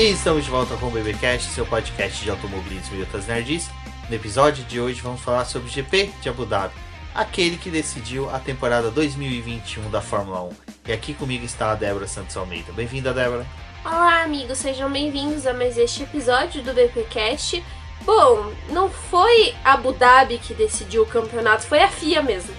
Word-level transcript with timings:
E 0.00 0.12
estamos 0.12 0.46
de 0.46 0.50
volta 0.50 0.78
com 0.78 0.86
o 0.86 0.90
BBcast, 0.90 1.50
seu 1.50 1.66
podcast 1.66 2.24
de 2.24 2.30
automobilismo 2.30 2.96
e 2.96 3.00
outras 3.00 3.26
nerds. 3.26 3.68
No 4.08 4.16
episódio 4.16 4.64
de 4.64 4.80
hoje 4.80 4.98
vamos 5.02 5.20
falar 5.20 5.44
sobre 5.44 5.68
o 5.68 5.70
GP 5.70 6.10
de 6.22 6.30
Abu 6.30 6.46
Dhabi, 6.46 6.72
aquele 7.14 7.58
que 7.58 7.68
decidiu 7.68 8.30
a 8.30 8.38
temporada 8.38 8.90
2021 8.90 9.90
da 9.90 10.00
Fórmula 10.00 10.40
1. 10.44 10.50
E 10.88 10.92
aqui 10.94 11.12
comigo 11.12 11.44
está 11.44 11.72
a 11.72 11.74
Débora 11.74 12.08
Santos 12.08 12.34
Almeida. 12.34 12.72
Bem-vinda, 12.72 13.12
Débora. 13.12 13.46
Olá, 13.84 14.22
amigos, 14.22 14.56
sejam 14.56 14.90
bem-vindos 14.90 15.46
a 15.46 15.52
mais 15.52 15.76
este 15.76 16.04
episódio 16.04 16.62
do 16.62 16.72
BPcast. 16.72 17.62
Bom, 18.00 18.54
não 18.70 18.88
foi 18.88 19.54
Abu 19.62 19.92
Dhabi 19.92 20.38
que 20.38 20.54
decidiu 20.54 21.02
o 21.02 21.06
campeonato, 21.06 21.66
foi 21.66 21.82
a 21.82 21.88
FIA 21.88 22.22
mesmo. 22.22 22.54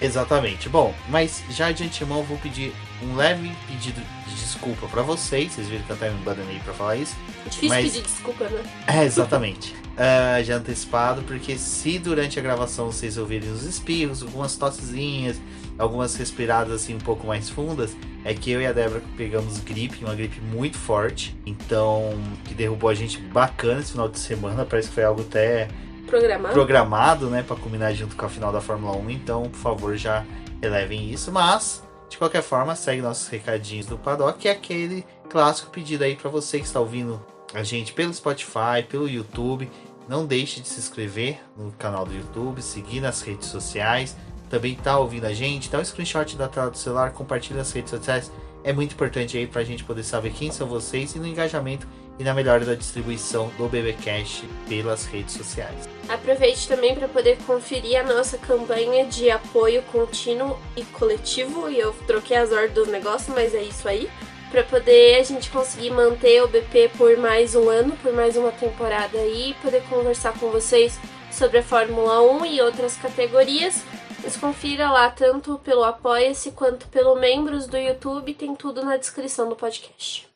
Exatamente. 0.00 0.68
Bom, 0.68 0.92
mas 1.08 1.44
já 1.48 1.70
de 1.70 1.84
antemão 1.84 2.24
vou 2.24 2.36
pedir 2.38 2.74
um 3.00 3.14
leve 3.14 3.54
pedido 3.68 4.02
de 4.26 4.34
desculpa 4.34 4.86
para 4.88 5.02
vocês. 5.02 5.52
Vocês 5.52 5.68
viram 5.68 5.84
que 5.84 5.90
eu 5.90 5.96
até 5.96 6.10
me 6.10 6.18
bananei 6.22 6.58
para 6.60 6.72
falar 6.74 6.96
isso. 6.96 7.14
Difícil 7.44 7.68
Mas- 7.68 7.84
pedir 7.92 8.02
desculpa, 8.02 8.44
né? 8.48 8.62
É, 8.86 9.04
exatamente. 9.04 9.74
Ah, 9.98 10.42
já 10.42 10.56
antecipado, 10.56 11.22
porque 11.22 11.56
se 11.56 11.98
durante 11.98 12.38
a 12.38 12.42
gravação 12.42 12.86
vocês 12.92 13.16
ouvirem 13.16 13.50
os 13.50 13.62
espirros, 13.64 14.22
algumas 14.22 14.54
tossezinhas, 14.56 15.40
algumas 15.78 16.14
respiradas 16.16 16.74
assim 16.82 16.94
um 16.94 16.98
pouco 17.00 17.26
mais 17.26 17.48
fundas, 17.48 17.96
é 18.22 18.34
que 18.34 18.50
eu 18.50 18.60
e 18.60 18.66
a 18.66 18.72
Débora 18.72 19.02
pegamos 19.16 19.58
gripe, 19.60 20.04
uma 20.04 20.14
gripe 20.14 20.38
muito 20.40 20.76
forte, 20.76 21.34
então 21.46 22.12
que 22.44 22.52
derrubou 22.52 22.90
a 22.90 22.94
gente 22.94 23.18
bacana 23.18 23.80
esse 23.80 23.92
final 23.92 24.08
de 24.08 24.18
semana, 24.18 24.66
parece 24.66 24.88
que 24.88 24.94
foi 24.94 25.04
algo 25.04 25.22
até 25.22 25.68
Programado. 26.06 26.52
programado, 26.52 27.26
né, 27.30 27.42
para 27.42 27.56
culminar 27.56 27.94
junto 27.94 28.14
com 28.16 28.26
a 28.26 28.28
final 28.28 28.52
da 28.52 28.60
Fórmula 28.60 28.94
1, 28.96 29.10
então 29.10 29.42
por 29.48 29.58
favor 29.58 29.96
já 29.96 30.24
relevem 30.60 31.10
isso, 31.10 31.32
mas 31.32 31.82
de 32.08 32.18
qualquer 32.18 32.42
forma, 32.42 32.74
segue 32.76 33.02
nossos 33.02 33.28
recadinhos 33.28 33.86
do 33.86 33.98
Paddock, 33.98 34.38
que 34.38 34.48
é 34.48 34.52
aquele 34.52 35.04
clássico 35.28 35.70
pedido 35.70 36.04
aí 36.04 36.14
para 36.14 36.30
você 36.30 36.58
que 36.58 36.66
está 36.66 36.80
ouvindo 36.80 37.24
a 37.52 37.62
gente 37.62 37.92
pelo 37.92 38.12
Spotify, 38.14 38.82
pelo 38.88 39.08
YouTube. 39.08 39.70
Não 40.08 40.24
deixe 40.24 40.60
de 40.60 40.68
se 40.68 40.78
inscrever 40.78 41.40
no 41.56 41.72
canal 41.72 42.06
do 42.06 42.14
YouTube, 42.14 42.62
seguir 42.62 43.00
nas 43.00 43.22
redes 43.22 43.48
sociais. 43.48 44.16
Também 44.48 44.76
tá 44.76 44.98
ouvindo 44.98 45.24
a 45.24 45.32
gente, 45.32 45.68
dá 45.68 45.78
um 45.80 45.84
screenshot 45.84 46.36
da 46.36 46.46
tela 46.46 46.70
do 46.70 46.78
celular, 46.78 47.12
compartilha 47.12 47.58
nas 47.58 47.72
redes 47.72 47.90
sociais. 47.90 48.30
É 48.62 48.72
muito 48.72 48.94
importante 48.94 49.36
aí 49.36 49.46
para 49.46 49.60
a 49.60 49.64
gente 49.64 49.82
poder 49.82 50.04
saber 50.04 50.32
quem 50.32 50.52
são 50.52 50.68
vocês 50.68 51.14
e 51.14 51.18
no 51.18 51.26
engajamento 51.26 51.86
e 52.18 52.24
na 52.24 52.34
melhora 52.34 52.64
da 52.64 52.74
distribuição 52.74 53.48
do 53.58 53.68
BBcast 53.68 54.48
pelas 54.68 55.06
redes 55.06 55.34
sociais. 55.34 55.88
Aproveite 56.08 56.68
também 56.68 56.94
para 56.94 57.08
poder 57.08 57.36
conferir 57.46 57.98
a 57.98 58.02
nossa 58.02 58.38
campanha 58.38 59.06
de 59.06 59.30
apoio 59.30 59.82
contínuo 59.84 60.58
e 60.76 60.84
coletivo. 60.84 61.68
E 61.68 61.78
eu 61.78 61.92
troquei 62.06 62.36
as 62.36 62.52
ordens 62.52 62.74
do 62.74 62.86
negócio, 62.86 63.34
mas 63.34 63.54
é 63.54 63.62
isso 63.62 63.88
aí. 63.88 64.08
Para 64.50 64.62
poder 64.62 65.18
a 65.18 65.22
gente 65.24 65.50
conseguir 65.50 65.90
manter 65.90 66.42
o 66.42 66.48
BP 66.48 66.92
por 66.96 67.16
mais 67.16 67.54
um 67.54 67.68
ano, 67.68 67.96
por 67.96 68.12
mais 68.12 68.36
uma 68.36 68.52
temporada 68.52 69.18
aí, 69.18 69.54
poder 69.60 69.82
conversar 69.88 70.38
com 70.38 70.50
vocês 70.50 70.98
sobre 71.30 71.58
a 71.58 71.62
Fórmula 71.62 72.22
1 72.22 72.46
e 72.46 72.60
outras 72.60 72.96
categorias. 72.96 73.82
Mas 74.22 74.36
confira 74.36 74.90
lá 74.90 75.10
tanto 75.10 75.58
pelo 75.58 75.84
Apoia-se 75.84 76.52
quanto 76.52 76.86
pelo 76.88 77.16
membros 77.16 77.66
do 77.66 77.76
YouTube, 77.76 78.34
tem 78.34 78.54
tudo 78.54 78.84
na 78.84 78.96
descrição 78.96 79.48
do 79.48 79.56
podcast. 79.56 80.35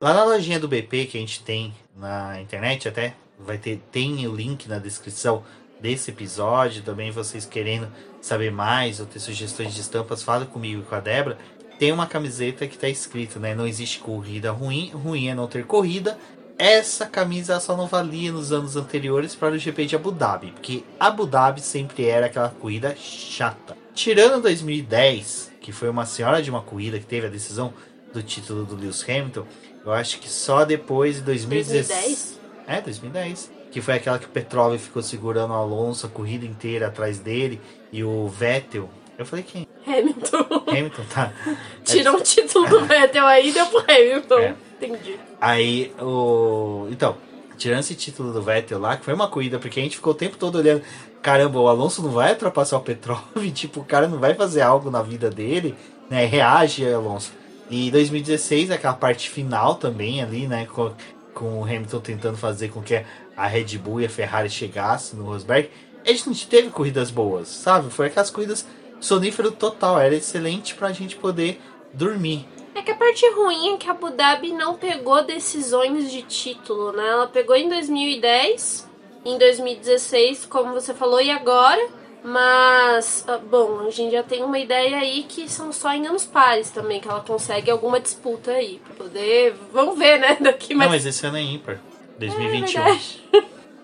Lá 0.00 0.14
na 0.14 0.22
lojinha 0.22 0.60
do 0.60 0.68
BP 0.68 1.06
que 1.06 1.16
a 1.16 1.20
gente 1.20 1.42
tem 1.42 1.74
na 1.96 2.40
internet, 2.40 2.86
até 2.86 3.16
vai 3.36 3.58
ter 3.58 3.82
tem 3.90 4.24
o 4.28 4.32
link 4.32 4.68
na 4.68 4.78
descrição 4.78 5.42
desse 5.80 6.12
episódio. 6.12 6.84
Também 6.84 7.10
vocês 7.10 7.44
querendo 7.44 7.88
saber 8.20 8.52
mais 8.52 9.00
ou 9.00 9.06
ter 9.06 9.18
sugestões 9.18 9.74
de 9.74 9.80
estampas, 9.80 10.22
fala 10.22 10.46
comigo 10.46 10.82
e 10.82 10.84
com 10.84 10.94
a 10.94 11.00
Débora. 11.00 11.36
Tem 11.80 11.90
uma 11.90 12.06
camiseta 12.06 12.68
que 12.68 12.76
está 12.76 12.88
escrito, 12.88 13.40
né? 13.40 13.56
Não 13.56 13.66
existe 13.66 13.98
corrida 13.98 14.52
ruim, 14.52 14.90
ruim 14.90 15.26
é 15.26 15.34
não 15.34 15.48
ter 15.48 15.66
corrida. 15.66 16.16
Essa 16.56 17.04
camisa 17.04 17.58
só 17.58 17.76
não 17.76 17.88
valia 17.88 18.30
nos 18.30 18.52
anos 18.52 18.76
anteriores 18.76 19.34
para 19.34 19.54
o 19.54 19.58
GP 19.58 19.84
de 19.86 19.96
Abu 19.96 20.12
Dhabi, 20.12 20.52
porque 20.52 20.84
Abu 21.00 21.26
Dhabi 21.26 21.60
sempre 21.60 22.06
era 22.06 22.26
aquela 22.26 22.50
corrida 22.50 22.94
chata. 22.94 23.76
Tirando 23.94 24.42
2010, 24.42 25.54
que 25.60 25.72
foi 25.72 25.88
uma 25.88 26.06
senhora 26.06 26.40
de 26.40 26.50
uma 26.50 26.62
corrida 26.62 27.00
que 27.00 27.06
teve 27.06 27.26
a 27.26 27.30
decisão 27.30 27.74
do 28.12 28.22
título 28.22 28.64
do 28.64 28.76
Lewis 28.76 29.04
Hamilton, 29.08 29.46
eu 29.88 29.94
acho 29.94 30.18
que 30.18 30.28
só 30.28 30.64
depois 30.64 31.16
de 31.16 31.22
2016. 31.22 31.88
2010? 31.96 32.40
É, 32.66 32.80
2010. 32.80 33.52
Que 33.70 33.80
foi 33.80 33.94
aquela 33.94 34.18
que 34.18 34.26
o 34.26 34.28
Petrov 34.28 34.76
ficou 34.78 35.02
segurando 35.02 35.50
o 35.50 35.56
Alonso 35.56 36.06
a 36.06 36.08
corrida 36.08 36.46
inteira 36.46 36.88
atrás 36.88 37.18
dele 37.18 37.60
e 37.92 38.04
o 38.04 38.28
Vettel. 38.28 38.88
Eu 39.18 39.26
falei 39.26 39.44
quem? 39.44 39.66
Hamilton. 39.86 40.64
Hamilton, 40.68 41.02
tá. 41.12 41.32
Tirou 41.84 42.16
um 42.16 42.20
título 42.20 42.68
do 42.68 42.84
Vettel 42.86 43.26
aí 43.26 43.48
e 43.48 43.52
deu 43.52 43.66
pro 43.66 43.80
Hamilton. 43.80 44.38
É. 44.38 44.54
Entendi. 44.80 45.18
Aí 45.40 45.92
o. 46.00 46.86
Então, 46.90 47.16
tirando 47.56 47.80
esse 47.80 47.94
título 47.94 48.32
do 48.32 48.40
Vettel 48.40 48.78
lá, 48.78 48.96
que 48.96 49.04
foi 49.04 49.12
uma 49.12 49.28
corrida, 49.28 49.58
porque 49.58 49.80
a 49.80 49.82
gente 49.82 49.96
ficou 49.96 50.12
o 50.12 50.16
tempo 50.16 50.36
todo 50.36 50.56
olhando. 50.56 50.82
Caramba, 51.20 51.58
o 51.58 51.66
Alonso 51.66 52.00
não 52.00 52.10
vai 52.10 52.32
ultrapassar 52.32 52.76
o 52.76 52.80
Petrov, 52.80 53.20
tipo, 53.52 53.80
o 53.80 53.84
cara 53.84 54.06
não 54.06 54.18
vai 54.18 54.34
fazer 54.34 54.60
algo 54.60 54.90
na 54.90 55.02
vida 55.02 55.28
dele, 55.28 55.74
né? 56.08 56.24
Reage, 56.24 56.86
Alonso. 56.86 57.32
E 57.70 57.90
2016, 57.90 58.70
aquela 58.70 58.94
parte 58.94 59.28
final 59.28 59.74
também 59.74 60.22
ali, 60.22 60.46
né? 60.46 60.66
Com, 60.66 60.92
com 61.34 61.60
o 61.60 61.64
Hamilton 61.64 62.00
tentando 62.00 62.36
fazer 62.36 62.68
com 62.68 62.82
que 62.82 63.04
a 63.36 63.46
Red 63.46 63.78
Bull 63.78 64.00
e 64.00 64.06
a 64.06 64.10
Ferrari 64.10 64.50
chegassem 64.50 65.18
no 65.18 65.26
Rosberg. 65.26 65.70
A 66.04 66.12
gente 66.12 66.48
teve 66.48 66.70
corridas 66.70 67.10
boas, 67.10 67.48
sabe? 67.48 67.90
Foi 67.90 68.06
aquelas 68.06 68.30
corridas 68.30 68.66
sonífero 69.00 69.52
total, 69.52 70.00
era 70.00 70.14
excelente 70.14 70.74
pra 70.74 70.92
gente 70.92 71.16
poder 71.16 71.60
dormir. 71.92 72.46
É 72.74 72.82
que 72.82 72.90
a 72.90 72.96
parte 72.96 73.28
ruim 73.30 73.74
é 73.74 73.76
que 73.76 73.88
a 73.88 73.92
Abu 73.92 74.10
Dhabi 74.10 74.52
não 74.52 74.74
pegou 74.74 75.24
decisões 75.24 76.10
de 76.10 76.22
título, 76.22 76.92
né? 76.92 77.06
Ela 77.06 77.26
pegou 77.26 77.56
em 77.56 77.68
2010, 77.68 78.88
em 79.24 79.38
2016, 79.38 80.46
como 80.46 80.72
você 80.72 80.94
falou, 80.94 81.20
e 81.20 81.30
agora. 81.30 81.88
Mas, 82.28 83.24
ah, 83.26 83.38
bom, 83.38 83.86
a 83.86 83.90
gente 83.90 84.12
já 84.12 84.22
tem 84.22 84.44
uma 84.44 84.58
ideia 84.58 84.98
aí 84.98 85.24
que 85.26 85.48
são 85.48 85.72
só 85.72 85.94
em 85.94 86.06
anos 86.06 86.26
pares 86.26 86.70
também, 86.70 87.00
que 87.00 87.08
ela 87.08 87.20
consegue 87.20 87.70
alguma 87.70 87.98
disputa 87.98 88.50
aí, 88.50 88.78
pra 88.84 88.94
poder... 89.06 89.54
Vamos 89.72 89.98
ver, 89.98 90.18
né, 90.18 90.36
daqui 90.40 90.74
mais... 90.74 90.90
Não, 90.90 90.94
mas 90.94 91.06
esse 91.06 91.26
ano 91.26 91.38
é 91.38 91.40
ímpar. 91.40 91.80
2021. 92.18 92.82
É. 92.82 92.98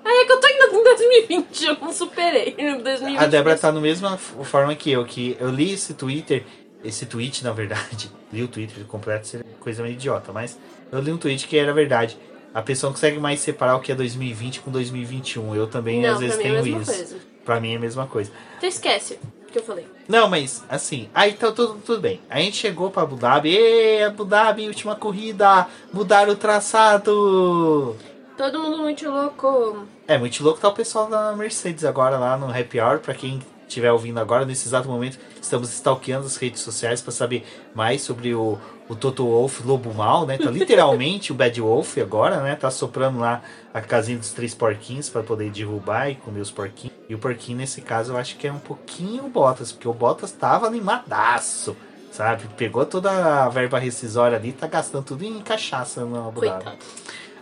Ah, 0.05 0.11
é 0.21 0.25
que 0.27 0.33
eu 0.33 0.41
tô 0.41 0.47
ainda 0.47 0.77
em 0.77 0.85
2020, 0.85 1.65
eu 1.65 1.77
não 1.81 1.91
superei. 1.91 2.55
Em 2.59 2.83
2020, 2.83 3.19
A 3.19 3.27
Débora 3.27 3.57
tá 3.57 3.73
na 3.73 3.81
mesma 3.81 4.19
forma 4.19 4.75
que 4.75 4.91
eu, 4.93 5.07
que 5.07 5.39
eu 5.41 5.49
li 5.49 5.73
esse 5.73 5.95
Twitter, 5.95 6.45
esse 6.85 7.07
tweet 7.07 7.43
na 7.43 7.53
verdade, 7.53 8.11
li 8.31 8.43
o 8.43 8.49
Twitter 8.49 8.85
completo, 8.85 9.27
seria 9.27 9.47
coisa 9.59 9.83
meio 9.83 9.95
idiota, 9.95 10.35
mas 10.35 10.59
eu 10.93 11.01
li 11.01 11.11
um 11.11 11.17
tweet 11.17 11.49
que 11.49 11.57
era 11.57 11.73
verdade. 11.73 12.19
A 12.53 12.61
pessoa 12.61 12.91
não 12.91 12.95
consegue 12.95 13.19
mais 13.19 13.41
separar 13.41 13.77
o 13.77 13.81
que 13.81 13.91
é 13.91 13.95
2020 13.95 14.61
com 14.61 14.71
2021. 14.71 15.57
Eu 15.57 15.67
também 15.67 16.01
Não, 16.03 16.13
às 16.13 16.21
vezes 16.21 16.39
é 16.39 16.43
tenho 16.43 16.55
mesma 16.55 16.83
isso. 16.83 16.95
coisa. 16.95 17.34
Pra 17.45 17.61
mim 17.61 17.75
é 17.75 17.77
a 17.77 17.81
mesma 17.81 18.07
coisa. 18.07 18.31
Então 18.57 18.69
esquece 18.69 19.19
o 19.49 19.53
que 19.53 19.59
eu 19.59 19.63
falei. 19.63 19.87
Não, 20.09 20.29
mas 20.29 20.65
assim, 20.69 21.09
aí 21.15 21.33
tá 21.33 21.53
tudo, 21.53 21.75
tudo 21.85 22.01
bem. 22.01 22.21
A 22.29 22.41
gente 22.41 22.57
chegou 22.57 22.91
pra 22.91 23.03
Abu 23.03 23.17
Dhabi, 23.17 23.57
Ê, 23.57 24.05
Abu 24.05 24.25
Dhabi, 24.25 24.67
última 24.67 24.95
corrida, 24.97 25.67
mudaram 25.93 26.33
o 26.33 26.37
traçado. 26.37 27.97
Todo 28.37 28.59
mundo 28.59 28.79
muito 28.79 29.09
louco. 29.09 29.87
É 30.09 30.19
muito 30.19 30.43
louco 30.43 30.61
tá 30.61 30.69
o 30.69 30.75
pessoal 30.75 31.07
da 31.09 31.33
Mercedes 31.37 31.85
agora 31.85 32.19
lá 32.19 32.37
no 32.37 32.51
Happy 32.51 32.81
Hour. 32.81 32.99
Pra 32.99 33.15
quem 33.15 33.41
estiver 33.67 33.93
ouvindo 33.93 34.19
agora, 34.19 34.45
nesse 34.45 34.69
exato 34.69 34.89
momento, 34.89 35.19
estamos 35.41 35.73
stalkeando 35.73 36.27
as 36.27 36.37
redes 36.37 36.61
sociais 36.61 37.01
para 37.01 37.13
saber 37.13 37.45
mais 37.75 38.03
sobre 38.03 38.35
o, 38.35 38.59
o 38.89 38.95
Toto 38.95 39.25
Wolff 39.25 39.63
Lobo 39.67 39.93
Mal, 39.93 40.27
né? 40.27 40.39
Tá 40.39 40.51
literalmente 40.51 41.31
o 41.33 41.35
Bad 41.35 41.61
Wolf 41.61 41.99
agora, 41.99 42.41
né? 42.43 42.55
Tá 42.57 42.71
soprando 42.71 43.19
lá 43.19 43.43
a 43.73 43.81
casinha 43.81 44.19
dos 44.19 44.33
três 44.33 44.55
porquinhos 44.55 45.09
para 45.09 45.23
poder 45.23 45.51
derrubar 45.51 46.11
e 46.11 46.15
comer 46.15 46.41
os 46.41 46.51
porquinhos. 46.51 46.95
E 47.09 47.15
o 47.15 47.19
porquinho, 47.19 47.59
nesse 47.59 47.81
caso, 47.81 48.13
eu 48.13 48.17
acho 48.17 48.37
que 48.37 48.47
é 48.47 48.53
um 48.53 48.59
pouquinho 48.59 49.25
o 49.25 49.29
Bottas, 49.29 49.73
porque 49.73 49.89
o 49.89 49.95
Bottas 49.95 50.33
tava 50.33 50.67
animadaço. 50.67 51.77
Sabe? 52.11 52.45
Pegou 52.57 52.87
toda 52.87 53.45
a 53.45 53.49
verba 53.49 53.77
rescisória 53.77 54.39
ali, 54.39 54.53
tá 54.53 54.69
gastando 54.69 55.05
tudo 55.05 55.25
em 55.25 55.41
cachaça 55.41 56.05
no 56.05 56.29
Abu. 56.29 56.43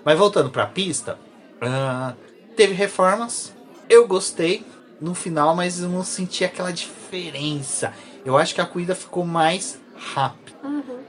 Mas 0.03 0.19
voltando 0.19 0.49
pra 0.49 0.67
pista, 0.67 1.19
ah, 1.61 2.15
teve 2.57 2.73
reformas. 2.73 3.55
Eu 3.87 4.07
gostei 4.09 4.65
no 5.03 5.15
final, 5.15 5.55
mas 5.55 5.81
eu 5.81 5.89
não 5.89 6.05
senti 6.05 6.45
aquela 6.45 6.73
diferença. 6.73 7.93
Eu 8.25 8.37
acho 8.37 8.55
que 8.55 8.61
a 8.61 8.67
corrida 8.67 8.95
ficou 8.95 9.25
mais 9.25 9.81
rápida. 9.97 10.57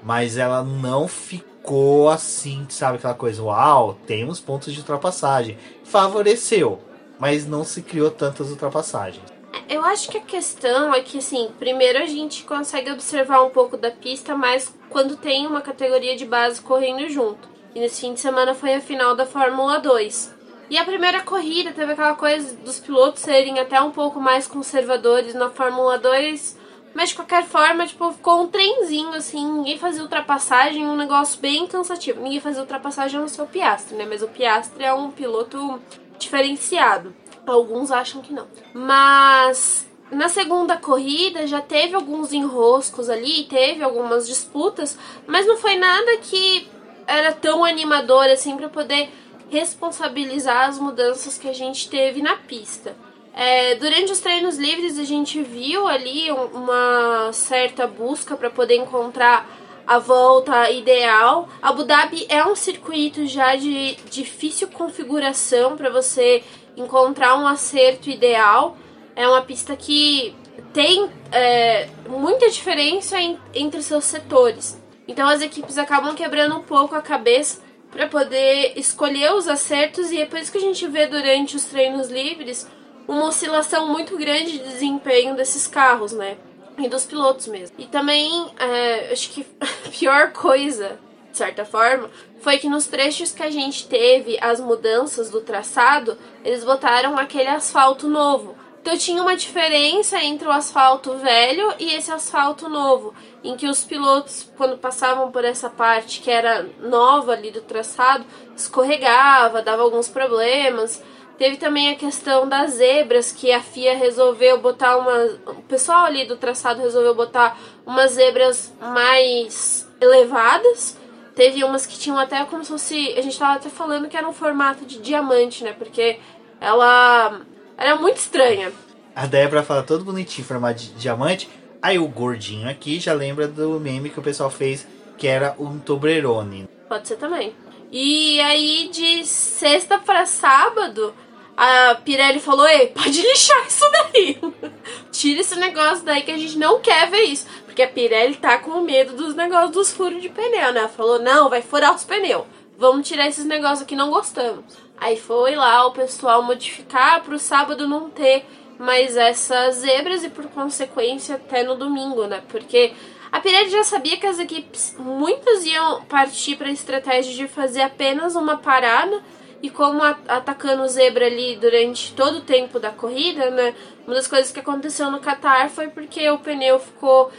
Mas 0.04 0.36
ela 0.36 0.64
não 0.64 1.08
ficou 1.08 2.10
assim, 2.10 2.66
sabe? 2.70 2.98
Aquela 2.98 3.14
coisa, 3.14 3.42
uau, 3.44 3.98
temos 4.08 4.40
pontos 4.40 4.74
de 4.74 4.80
ultrapassagem. 4.80 5.58
Favoreceu, 5.84 6.82
mas 7.20 7.46
não 7.46 7.64
se 7.64 7.82
criou 7.84 8.10
tantas 8.10 8.50
ultrapassagens. 8.50 9.24
Eu 9.70 9.86
acho 9.86 10.10
que 10.10 10.18
a 10.18 10.22
questão 10.22 10.94
é 10.94 11.02
que, 11.02 11.20
assim, 11.20 11.52
primeiro 11.60 12.00
a 12.00 12.06
gente 12.06 12.44
consegue 12.44 12.92
observar 12.92 13.44
um 13.44 13.52
pouco 13.52 13.78
da 13.78 13.92
pista, 13.92 14.36
mas 14.36 14.74
quando 14.90 15.16
tem 15.16 15.46
uma 15.46 15.62
categoria 15.62 16.18
de 16.18 16.26
base 16.26 16.60
correndo 16.60 17.08
junto. 17.10 17.48
E 17.76 17.80
nesse 17.80 18.02
fim 18.02 18.14
de 18.14 18.20
semana 18.20 18.54
foi 18.54 18.74
a 18.74 18.82
final 18.82 19.16
da 19.16 19.26
Fórmula 19.26 19.80
2. 19.80 20.34
E 20.74 20.78
a 20.80 20.84
primeira 20.84 21.22
corrida 21.22 21.72
teve 21.72 21.92
aquela 21.92 22.16
coisa 22.16 22.56
dos 22.56 22.80
pilotos 22.80 23.22
serem 23.22 23.60
até 23.60 23.80
um 23.80 23.92
pouco 23.92 24.20
mais 24.20 24.48
conservadores 24.48 25.36
na 25.36 25.52
Fórmula 25.52 26.00
2. 26.00 26.58
Mas 26.96 27.10
de 27.10 27.16
qualquer 27.16 27.44
forma, 27.46 27.86
tipo, 27.86 28.12
ficou 28.12 28.42
um 28.42 28.48
trenzinho 28.48 29.14
assim, 29.14 29.46
ninguém 29.46 29.78
fazia 29.78 30.02
ultrapassagem, 30.02 30.84
um 30.84 30.96
negócio 30.96 31.40
bem 31.40 31.68
cansativo. 31.68 32.20
Ninguém 32.20 32.40
fazia 32.40 32.62
ultrapassagem 32.62 33.20
no 33.20 33.30
seu 33.30 33.46
Piastre, 33.46 33.96
né? 33.96 34.08
Mas 34.10 34.24
o 34.24 34.28
Piastre 34.28 34.84
é 34.84 34.92
um 34.92 35.12
piloto 35.12 35.80
diferenciado. 36.18 37.14
Alguns 37.46 37.92
acham 37.92 38.24
que 38.24 38.34
não. 38.34 38.48
Mas 38.74 39.88
na 40.10 40.28
segunda 40.28 40.76
corrida 40.76 41.46
já 41.46 41.62
teve 41.62 41.94
alguns 41.94 42.34
enroscos 42.34 43.12
ali, 43.12 43.44
teve 43.44 43.84
algumas 43.84 44.26
disputas, 44.26 44.98
mas 45.28 45.46
não 45.46 45.56
foi 45.56 45.76
nada 45.76 46.18
que 46.18 46.68
era 47.06 47.32
tão 47.32 47.64
animador 47.64 48.26
assim 48.26 48.58
para 48.58 48.70
poder 48.70 49.12
responsabilizar 49.50 50.70
as 50.70 50.80
mudanças 50.80 51.38
que 51.38 51.48
a 51.48 51.54
gente 51.54 51.90
teve 51.90 52.22
na 52.22 52.36
pista. 52.36 52.96
É, 53.36 53.76
durante 53.76 54.12
os 54.12 54.20
treinos 54.20 54.58
livres 54.58 55.00
a 55.00 55.04
gente 55.04 55.42
viu 55.42 55.88
ali 55.88 56.32
uma 56.32 57.32
certa 57.34 57.88
busca 57.88 58.38
para 58.38 58.50
poder 58.50 58.76
encontrar 58.76 59.50
a 59.88 59.98
volta 59.98 60.70
ideal. 60.70 61.50
Abu 61.62 61.84
Dhabi 61.84 62.26
é 62.30 62.46
um 62.46 62.56
circuito 62.56 63.26
já 63.26 63.56
de 63.56 63.96
difícil 64.10 64.68
configuração 64.68 65.76
para 65.76 65.90
você 65.90 66.44
encontrar 66.78 67.36
um 67.38 67.48
acerto 67.48 68.10
ideal. 68.10 68.78
É 69.16 69.28
uma 69.28 69.42
pista 69.42 69.76
que 69.76 70.36
tem 70.72 71.10
é, 71.32 71.90
muita 72.08 72.50
diferença 72.50 73.20
em, 73.20 73.38
entre 73.54 73.82
seus 73.82 74.06
setores. 74.06 74.82
Então 75.08 75.28
as 75.28 75.42
equipes 75.42 75.78
acabam 75.78 76.16
quebrando 76.16 76.56
um 76.56 76.64
pouco 76.64 76.96
a 76.96 77.02
cabeça 77.02 77.63
para 77.94 78.08
poder 78.08 78.74
escolher 78.76 79.34
os 79.34 79.48
acertos 79.48 80.12
e 80.12 80.20
é 80.20 80.26
por 80.26 80.40
isso 80.40 80.52
que 80.52 80.58
a 80.58 80.62
gente 80.62 80.86
vê 80.88 81.06
durante 81.06 81.56
os 81.56 81.66
treinos 81.66 82.10
livres 82.10 82.68
uma 83.08 83.26
oscilação 83.26 83.88
muito 83.88 84.18
grande 84.18 84.54
de 84.54 84.60
desempenho 84.60 85.36
desses 85.36 85.68
carros, 85.68 86.12
né? 86.12 86.38
E 86.78 86.90
dos 86.90 87.06
pilotos 87.06 87.48
mesmo. 87.48 87.76
E 87.78 87.86
também, 87.86 88.52
é, 88.58 89.12
acho 89.12 89.30
que 89.30 89.46
a 89.62 89.90
pior 89.90 90.32
coisa, 90.32 90.98
de 91.32 91.38
certa 91.38 91.64
forma, 91.66 92.10
foi 92.42 92.58
que 92.58 92.68
nos 92.68 92.88
trechos 92.88 93.32
que 93.32 93.44
a 93.44 93.52
gente 93.52 93.88
teve 93.88 94.40
as 94.42 94.60
mudanças 94.60 95.30
do 95.30 95.42
traçado, 95.42 96.18
eles 96.44 96.64
botaram 96.64 97.18
aquele 97.18 97.50
asfalto 97.50 98.08
novo. 98.08 98.56
Então 98.84 98.98
tinha 98.98 99.22
uma 99.22 99.38
diferença 99.38 100.22
entre 100.22 100.46
o 100.46 100.52
asfalto 100.52 101.14
velho 101.14 101.74
e 101.80 101.94
esse 101.96 102.12
asfalto 102.12 102.68
novo, 102.68 103.14
em 103.42 103.56
que 103.56 103.66
os 103.66 103.86
pilotos, 103.86 104.52
quando 104.58 104.78
passavam 104.78 105.32
por 105.32 105.46
essa 105.46 105.70
parte 105.70 106.20
que 106.20 106.30
era 106.30 106.68
nova 106.82 107.32
ali 107.32 107.50
do 107.50 107.62
traçado, 107.62 108.26
escorregava, 108.54 109.62
dava 109.62 109.84
alguns 109.84 110.10
problemas. 110.10 111.02
Teve 111.38 111.56
também 111.56 111.92
a 111.92 111.96
questão 111.96 112.46
das 112.46 112.72
zebras, 112.72 113.32
que 113.32 113.54
a 113.54 113.62
FIA 113.62 113.96
resolveu 113.96 114.60
botar 114.60 114.98
uma. 114.98 115.16
O 115.48 115.62
pessoal 115.62 116.04
ali 116.04 116.26
do 116.26 116.36
traçado 116.36 116.82
resolveu 116.82 117.16
botar 117.16 117.58
umas 117.86 118.12
zebras 118.12 118.74
mais 118.82 119.90
elevadas. 120.02 120.98
Teve 121.34 121.64
umas 121.64 121.86
que 121.86 121.98
tinham 121.98 122.20
até 122.20 122.44
como 122.44 122.66
se 122.66 122.70
fosse. 122.70 123.14
A 123.18 123.22
gente 123.22 123.40
tava 123.40 123.54
até 123.54 123.70
falando 123.70 124.10
que 124.10 124.18
era 124.18 124.28
um 124.28 124.34
formato 124.34 124.86
de 124.86 125.00
diamante, 125.00 125.64
né? 125.64 125.72
Porque 125.72 126.20
ela 126.60 127.42
era 127.84 127.98
muito 127.98 128.18
estranha. 128.18 128.72
A 129.14 129.26
Débora 129.26 129.62
fala 129.62 129.84
todo 129.84 130.06
bonitinho, 130.06 130.48
formato 130.48 130.82
de 130.82 130.90
diamante. 130.94 131.50
Aí 131.82 132.00
o 132.00 132.08
gordinho 132.08 132.70
aqui 132.70 132.98
já 132.98 133.14
lembra 133.14 133.46
do 133.46 133.78
meme 133.78 134.10
que 134.10 134.20
o 134.20 134.24
pessoal 134.24 134.50
fez, 134.50 134.88
que 135.18 135.28
era 135.28 135.54
um 135.60 135.78
Toblerone. 135.78 136.70
Pode 136.88 137.10
ser 137.10 137.18
também. 137.18 137.54
E 137.92 138.40
aí, 138.40 138.90
de 138.92 139.26
sexta 139.26 140.00
para 140.00 140.26
sábado, 140.26 141.14
a 141.58 141.96
Pirelli 141.96 142.40
falou: 142.40 142.66
Ei, 142.66 142.88
pode 142.88 143.22
lixar 143.22 143.68
isso 143.68 143.86
daí. 143.92 144.40
Tira 145.12 145.42
esse 145.42 145.56
negócio 145.58 146.06
daí 146.06 146.22
que 146.22 146.32
a 146.32 146.38
gente 146.38 146.58
não 146.58 146.80
quer 146.80 147.10
ver 147.10 147.24
isso. 147.24 147.46
Porque 147.66 147.84
a 147.84 147.88
Pirelli 147.88 148.36
tá 148.36 148.58
com 148.60 148.80
medo 148.80 149.14
dos 149.16 149.36
negócios 149.36 149.72
dos 149.72 149.92
furos 149.92 150.22
de 150.22 150.30
pneu, 150.30 150.72
né? 150.72 150.80
Ela 150.80 150.88
falou: 150.88 151.20
Não, 151.20 151.50
vai 151.50 151.62
furar 151.62 151.94
os 151.94 152.06
pneus. 152.06 152.46
Vamos 152.78 153.08
tirar 153.08 153.28
esses 153.28 153.46
negócios 153.46 153.86
que 153.86 153.96
não 153.96 154.10
gostamos. 154.10 154.64
Aí 155.04 155.18
foi 155.18 155.54
lá 155.54 155.86
o 155.86 155.92
pessoal 155.92 156.42
modificar 156.42 157.22
para 157.24 157.36
o 157.36 157.40
sábado 157.40 157.90
não 157.90 158.10
ter 158.10 158.46
mais 158.80 159.18
essas 159.18 159.76
zebras 159.76 160.24
e 160.24 160.30
por 160.30 160.46
consequência 160.46 161.36
até 161.36 161.62
no 161.62 161.76
domingo, 161.76 162.26
né? 162.26 162.42
Porque 162.48 162.94
a 163.30 163.42
Pirelli 163.42 163.70
já 163.70 163.84
sabia 163.84 164.16
que 164.16 164.26
as 164.26 164.40
equipes 164.40 164.96
muitas 164.98 165.66
iam 165.66 166.06
partir 166.06 166.56
para 166.56 166.70
a 166.70 166.72
estratégia 166.72 167.36
de 167.36 167.50
fazer 167.50 167.82
apenas 167.82 168.38
uma 168.38 168.56
parada 168.56 169.22
e 169.62 169.70
como 169.70 170.02
atacando 170.02 170.88
zebra 170.88 171.26
ali 171.26 171.58
durante 171.58 172.14
todo 172.14 172.38
o 172.38 172.42
tempo 172.42 172.80
da 172.80 172.92
corrida, 172.92 173.50
né? 173.50 173.76
Uma 174.08 174.16
das 174.16 174.28
coisas 174.28 174.54
que 174.54 174.62
aconteceu 174.62 175.12
no 175.12 175.20
Qatar 175.20 175.70
foi 175.70 175.90
porque 175.90 176.30
o 176.30 176.40
pneu 176.40 176.80
ficou 176.80 177.30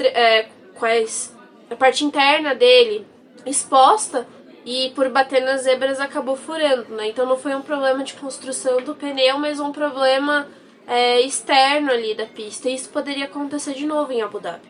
é, 0.00 0.48
com 0.74 0.86
a 0.86 1.76
parte 1.76 2.02
interna 2.02 2.54
dele 2.54 3.06
exposta 3.44 4.26
e 4.64 4.90
por 4.94 5.08
bater 5.08 5.42
nas 5.42 5.62
zebras 5.62 6.00
acabou 6.00 6.36
furando, 6.36 6.94
né? 6.94 7.08
Então 7.08 7.26
não 7.26 7.38
foi 7.38 7.54
um 7.54 7.62
problema 7.62 8.04
de 8.04 8.14
construção 8.14 8.82
do 8.82 8.94
pneu, 8.94 9.38
mas 9.38 9.58
um 9.60 9.72
problema 9.72 10.46
é, 10.86 11.20
externo 11.20 11.90
ali 11.90 12.14
da 12.14 12.26
pista. 12.26 12.68
E 12.68 12.74
isso 12.74 12.88
poderia 12.90 13.24
acontecer 13.24 13.74
de 13.74 13.86
novo 13.86 14.12
em 14.12 14.22
Abu 14.22 14.40
Dhabi. 14.40 14.68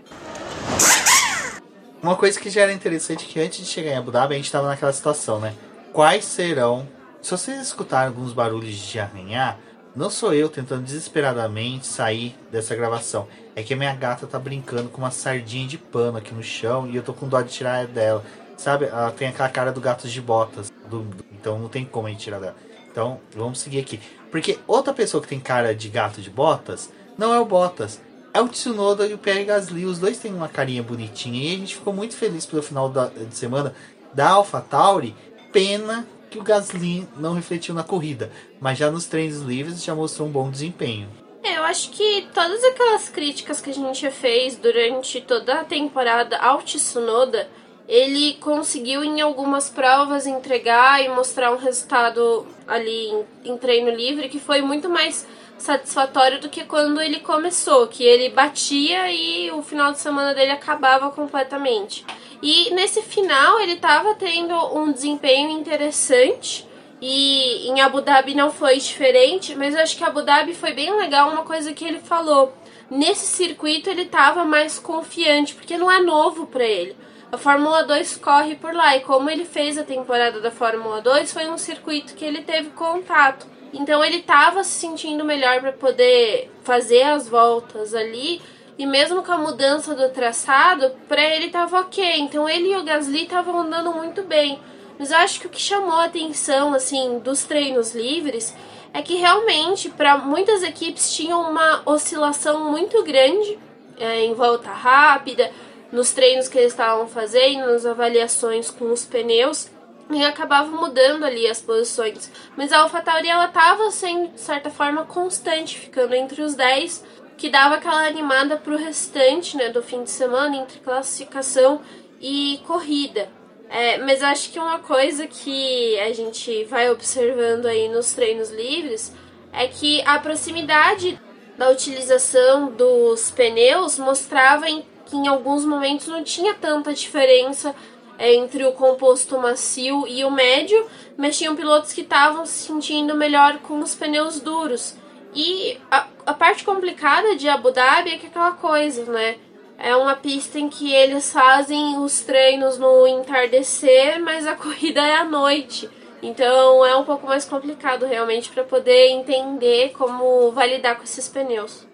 Uma 2.02 2.16
coisa 2.16 2.40
que 2.40 2.48
já 2.48 2.62
era 2.62 2.72
interessante 2.72 3.26
é 3.26 3.28
que 3.28 3.40
antes 3.40 3.58
de 3.58 3.66
chegar 3.66 3.90
em 3.90 3.96
Abu 3.96 4.10
Dhabi 4.10 4.34
a 4.34 4.36
gente 4.36 4.46
estava 4.46 4.68
naquela 4.68 4.92
situação, 4.92 5.38
né? 5.38 5.54
Quais 5.92 6.24
serão? 6.24 6.88
Se 7.20 7.30
vocês 7.32 7.60
escutarem 7.60 8.08
alguns 8.08 8.32
barulhos 8.32 8.74
de 8.74 8.98
arranhar, 8.98 9.58
não 9.94 10.08
sou 10.08 10.32
eu 10.32 10.48
tentando 10.48 10.84
desesperadamente 10.84 11.86
sair 11.86 12.34
dessa 12.50 12.74
gravação. 12.74 13.26
É 13.56 13.62
que 13.62 13.74
a 13.74 13.76
minha 13.76 13.94
gata 13.94 14.26
tá 14.26 14.38
brincando 14.38 14.88
com 14.88 14.98
uma 14.98 15.10
sardinha 15.10 15.66
de 15.66 15.76
pano 15.76 16.16
aqui 16.16 16.32
no 16.32 16.42
chão 16.42 16.88
e 16.88 16.96
eu 16.96 17.02
tô 17.02 17.12
com 17.12 17.28
dó 17.28 17.42
de 17.42 17.52
tirar 17.52 17.86
dela. 17.86 18.24
Sabe? 18.60 18.84
Ela 18.84 19.10
tem 19.10 19.28
aquela 19.28 19.48
cara 19.48 19.72
do 19.72 19.80
gato 19.80 20.06
de 20.06 20.20
botas. 20.20 20.70
Do, 20.86 21.00
do, 21.00 21.24
então 21.32 21.58
não 21.58 21.70
tem 21.70 21.82
como 21.82 22.06
a 22.06 22.10
gente 22.10 22.20
tirar 22.20 22.38
dela. 22.38 22.56
Então 22.92 23.18
vamos 23.34 23.58
seguir 23.58 23.80
aqui. 23.80 23.98
Porque 24.30 24.58
outra 24.66 24.92
pessoa 24.92 25.22
que 25.22 25.28
tem 25.28 25.40
cara 25.40 25.74
de 25.74 25.88
gato 25.88 26.20
de 26.20 26.28
botas 26.28 26.92
não 27.16 27.32
é 27.32 27.40
o 27.40 27.46
Botas. 27.46 28.02
É 28.34 28.40
o 28.40 28.48
Tsunoda 28.48 29.06
e 29.06 29.14
o 29.14 29.18
Pierre 29.18 29.46
Gasly. 29.46 29.86
Os 29.86 29.98
dois 29.98 30.18
têm 30.18 30.34
uma 30.34 30.46
carinha 30.46 30.82
bonitinha. 30.82 31.42
E 31.42 31.54
a 31.54 31.58
gente 31.58 31.76
ficou 31.76 31.94
muito 31.94 32.14
feliz 32.14 32.44
pelo 32.44 32.62
final 32.62 32.90
da, 32.90 33.06
de 33.06 33.34
semana 33.34 33.74
da 34.12 34.28
AlphaTauri. 34.28 35.16
Pena 35.50 36.06
que 36.28 36.38
o 36.38 36.42
Gasly 36.42 37.08
não 37.16 37.32
refletiu 37.32 37.74
na 37.74 37.82
corrida. 37.82 38.30
Mas 38.60 38.76
já 38.76 38.90
nos 38.90 39.06
treinos 39.06 39.40
livres 39.40 39.82
já 39.82 39.94
mostrou 39.94 40.28
um 40.28 40.30
bom 40.30 40.50
desempenho. 40.50 41.08
É, 41.42 41.56
eu 41.56 41.62
acho 41.62 41.90
que 41.92 42.28
todas 42.34 42.62
aquelas 42.62 43.08
críticas 43.08 43.58
que 43.58 43.70
a 43.70 43.74
gente 43.74 44.10
fez 44.10 44.56
durante 44.56 45.18
toda 45.22 45.60
a 45.60 45.64
temporada 45.64 46.36
ao 46.36 46.58
Tsunoda 46.60 47.48
ele 47.90 48.34
conseguiu 48.34 49.02
em 49.02 49.20
algumas 49.20 49.68
provas 49.68 50.24
entregar 50.24 51.04
e 51.04 51.08
mostrar 51.08 51.50
um 51.50 51.56
resultado 51.56 52.46
ali 52.68 53.08
em, 53.08 53.24
em, 53.46 53.56
treino 53.58 53.90
livre 53.90 54.28
que 54.28 54.38
foi 54.38 54.62
muito 54.62 54.88
mais 54.88 55.26
satisfatório 55.58 56.40
do 56.40 56.48
que 56.48 56.62
quando 56.64 57.00
ele 57.00 57.18
começou, 57.18 57.88
que 57.88 58.04
ele 58.04 58.28
batia 58.28 59.10
e 59.10 59.50
o 59.50 59.60
final 59.60 59.90
de 59.90 59.98
semana 59.98 60.32
dele 60.32 60.52
acabava 60.52 61.10
completamente. 61.10 62.06
E 62.40 62.72
nesse 62.74 63.02
final 63.02 63.58
ele 63.58 63.72
estava 63.72 64.14
tendo 64.14 64.54
um 64.72 64.92
desempenho 64.92 65.50
interessante 65.50 66.64
e 67.02 67.68
em 67.68 67.80
Abu 67.80 68.00
Dhabi 68.02 68.36
não 68.36 68.52
foi 68.52 68.76
diferente, 68.76 69.56
mas 69.56 69.74
eu 69.74 69.82
acho 69.82 69.96
que 69.96 70.04
Abu 70.04 70.22
Dhabi 70.22 70.54
foi 70.54 70.72
bem 70.72 70.96
legal 70.96 71.28
uma 71.28 71.42
coisa 71.42 71.72
que 71.72 71.84
ele 71.84 71.98
falou. 71.98 72.54
Nesse 72.88 73.26
circuito 73.26 73.90
ele 73.90 74.02
estava 74.02 74.44
mais 74.44 74.78
confiante, 74.78 75.56
porque 75.56 75.76
não 75.76 75.90
é 75.90 76.00
novo 76.00 76.46
para 76.46 76.64
ele 76.64 76.96
a 77.32 77.38
Fórmula 77.38 77.84
2 77.84 78.16
corre 78.16 78.56
por 78.56 78.74
lá. 78.74 78.96
E 78.96 79.00
como 79.00 79.30
ele 79.30 79.44
fez 79.44 79.78
a 79.78 79.84
temporada 79.84 80.40
da 80.40 80.50
Fórmula 80.50 81.00
2, 81.00 81.32
foi 81.32 81.48
um 81.48 81.56
circuito 81.56 82.14
que 82.14 82.24
ele 82.24 82.42
teve 82.42 82.70
contato. 82.70 83.46
Então 83.72 84.04
ele 84.04 84.16
estava 84.16 84.64
se 84.64 84.80
sentindo 84.80 85.24
melhor 85.24 85.60
para 85.60 85.72
poder 85.72 86.50
fazer 86.64 87.02
as 87.02 87.28
voltas 87.28 87.94
ali. 87.94 88.42
E 88.76 88.84
mesmo 88.84 89.22
com 89.22 89.30
a 89.30 89.38
mudança 89.38 89.94
do 89.94 90.08
traçado, 90.08 90.90
para 91.06 91.22
ele 91.22 91.46
estava 91.46 91.80
ok. 91.80 92.18
Então 92.18 92.48
ele 92.48 92.72
e 92.72 92.76
o 92.76 92.82
Gasly 92.82 93.24
estavam 93.24 93.60
andando 93.60 93.92
muito 93.92 94.22
bem. 94.22 94.58
Mas 94.98 95.10
eu 95.10 95.18
acho 95.18 95.40
que 95.40 95.46
o 95.46 95.50
que 95.50 95.60
chamou 95.60 95.96
a 95.96 96.06
atenção 96.06 96.74
assim 96.74 97.20
dos 97.20 97.44
treinos 97.44 97.94
livres 97.94 98.54
é 98.92 99.00
que 99.02 99.14
realmente 99.14 99.88
para 99.88 100.18
muitas 100.18 100.62
equipes 100.62 101.14
tinha 101.14 101.36
uma 101.36 101.82
oscilação 101.86 102.70
muito 102.70 103.02
grande 103.04 103.58
é, 103.98 104.24
em 104.24 104.34
volta 104.34 104.70
rápida 104.70 105.50
nos 105.92 106.12
treinos 106.12 106.48
que 106.48 106.58
eles 106.58 106.72
estavam 106.72 107.06
fazendo, 107.08 107.66
nas 107.66 107.84
avaliações 107.84 108.70
com 108.70 108.92
os 108.92 109.04
pneus, 109.04 109.68
e 110.10 110.24
acabava 110.24 110.68
mudando 110.70 111.24
ali 111.24 111.46
as 111.46 111.60
posições. 111.60 112.30
Mas 112.56 112.72
a 112.72 112.80
AlphaTauri 112.80 113.28
ela 113.28 113.46
estava 113.46 113.90
sendo 113.90 114.28
de 114.28 114.40
certa 114.40 114.70
forma 114.70 115.04
constante, 115.04 115.78
ficando 115.78 116.14
entre 116.14 116.42
os 116.42 116.54
10, 116.54 117.04
que 117.36 117.48
dava 117.48 117.76
aquela 117.76 118.06
animada 118.06 118.56
para 118.56 118.74
o 118.74 118.76
restante, 118.76 119.56
né, 119.56 119.70
do 119.70 119.82
fim 119.82 120.02
de 120.04 120.10
semana 120.10 120.56
entre 120.56 120.78
classificação 120.80 121.80
e 122.20 122.60
corrida. 122.66 123.28
É, 123.70 123.98
mas 123.98 124.22
acho 124.22 124.50
que 124.50 124.58
uma 124.58 124.80
coisa 124.80 125.28
que 125.28 125.98
a 126.00 126.12
gente 126.12 126.64
vai 126.64 126.90
observando 126.90 127.66
aí 127.66 127.88
nos 127.88 128.12
treinos 128.12 128.50
livres 128.50 129.12
é 129.52 129.68
que 129.68 130.02
a 130.02 130.18
proximidade 130.18 131.20
da 131.56 131.70
utilização 131.70 132.72
dos 132.72 133.30
pneus 133.30 133.98
mostrava 133.98 134.68
em, 134.68 134.84
que 135.10 135.16
em 135.16 135.26
alguns 135.26 135.64
momentos 135.64 136.06
não 136.06 136.22
tinha 136.22 136.54
tanta 136.54 136.94
diferença 136.94 137.74
entre 138.18 138.64
o 138.64 138.72
composto 138.72 139.38
macio 139.38 140.06
e 140.06 140.24
o 140.24 140.30
médio, 140.30 140.86
mas 141.16 141.36
tinham 141.36 141.56
pilotos 141.56 141.92
que 141.92 142.02
estavam 142.02 142.46
se 142.46 142.66
sentindo 142.66 143.14
melhor 143.14 143.58
com 143.58 143.80
os 143.80 143.94
pneus 143.94 144.38
duros. 144.40 144.94
E 145.34 145.78
a, 145.90 146.06
a 146.26 146.34
parte 146.34 146.64
complicada 146.64 147.34
de 147.34 147.48
Abu 147.48 147.70
Dhabi 147.70 148.10
é 148.10 148.18
que 148.18 148.26
é 148.26 148.28
aquela 148.28 148.52
coisa, 148.52 149.04
né? 149.10 149.36
É 149.78 149.96
uma 149.96 150.14
pista 150.14 150.58
em 150.58 150.68
que 150.68 150.92
eles 150.92 151.32
fazem 151.32 151.98
os 151.98 152.20
treinos 152.20 152.76
no 152.78 153.06
entardecer, 153.06 154.20
mas 154.20 154.46
a 154.46 154.54
corrida 154.56 155.00
é 155.00 155.16
à 155.16 155.24
noite. 155.24 155.88
Então 156.22 156.84
é 156.84 156.94
um 156.94 157.04
pouco 157.04 157.26
mais 157.26 157.46
complicado 157.46 158.04
realmente 158.04 158.50
para 158.50 158.62
poder 158.62 159.08
entender 159.08 159.92
como 159.96 160.50
vai 160.52 160.68
lidar 160.68 160.96
com 160.96 161.04
esses 161.04 161.26
pneus. 161.28 161.89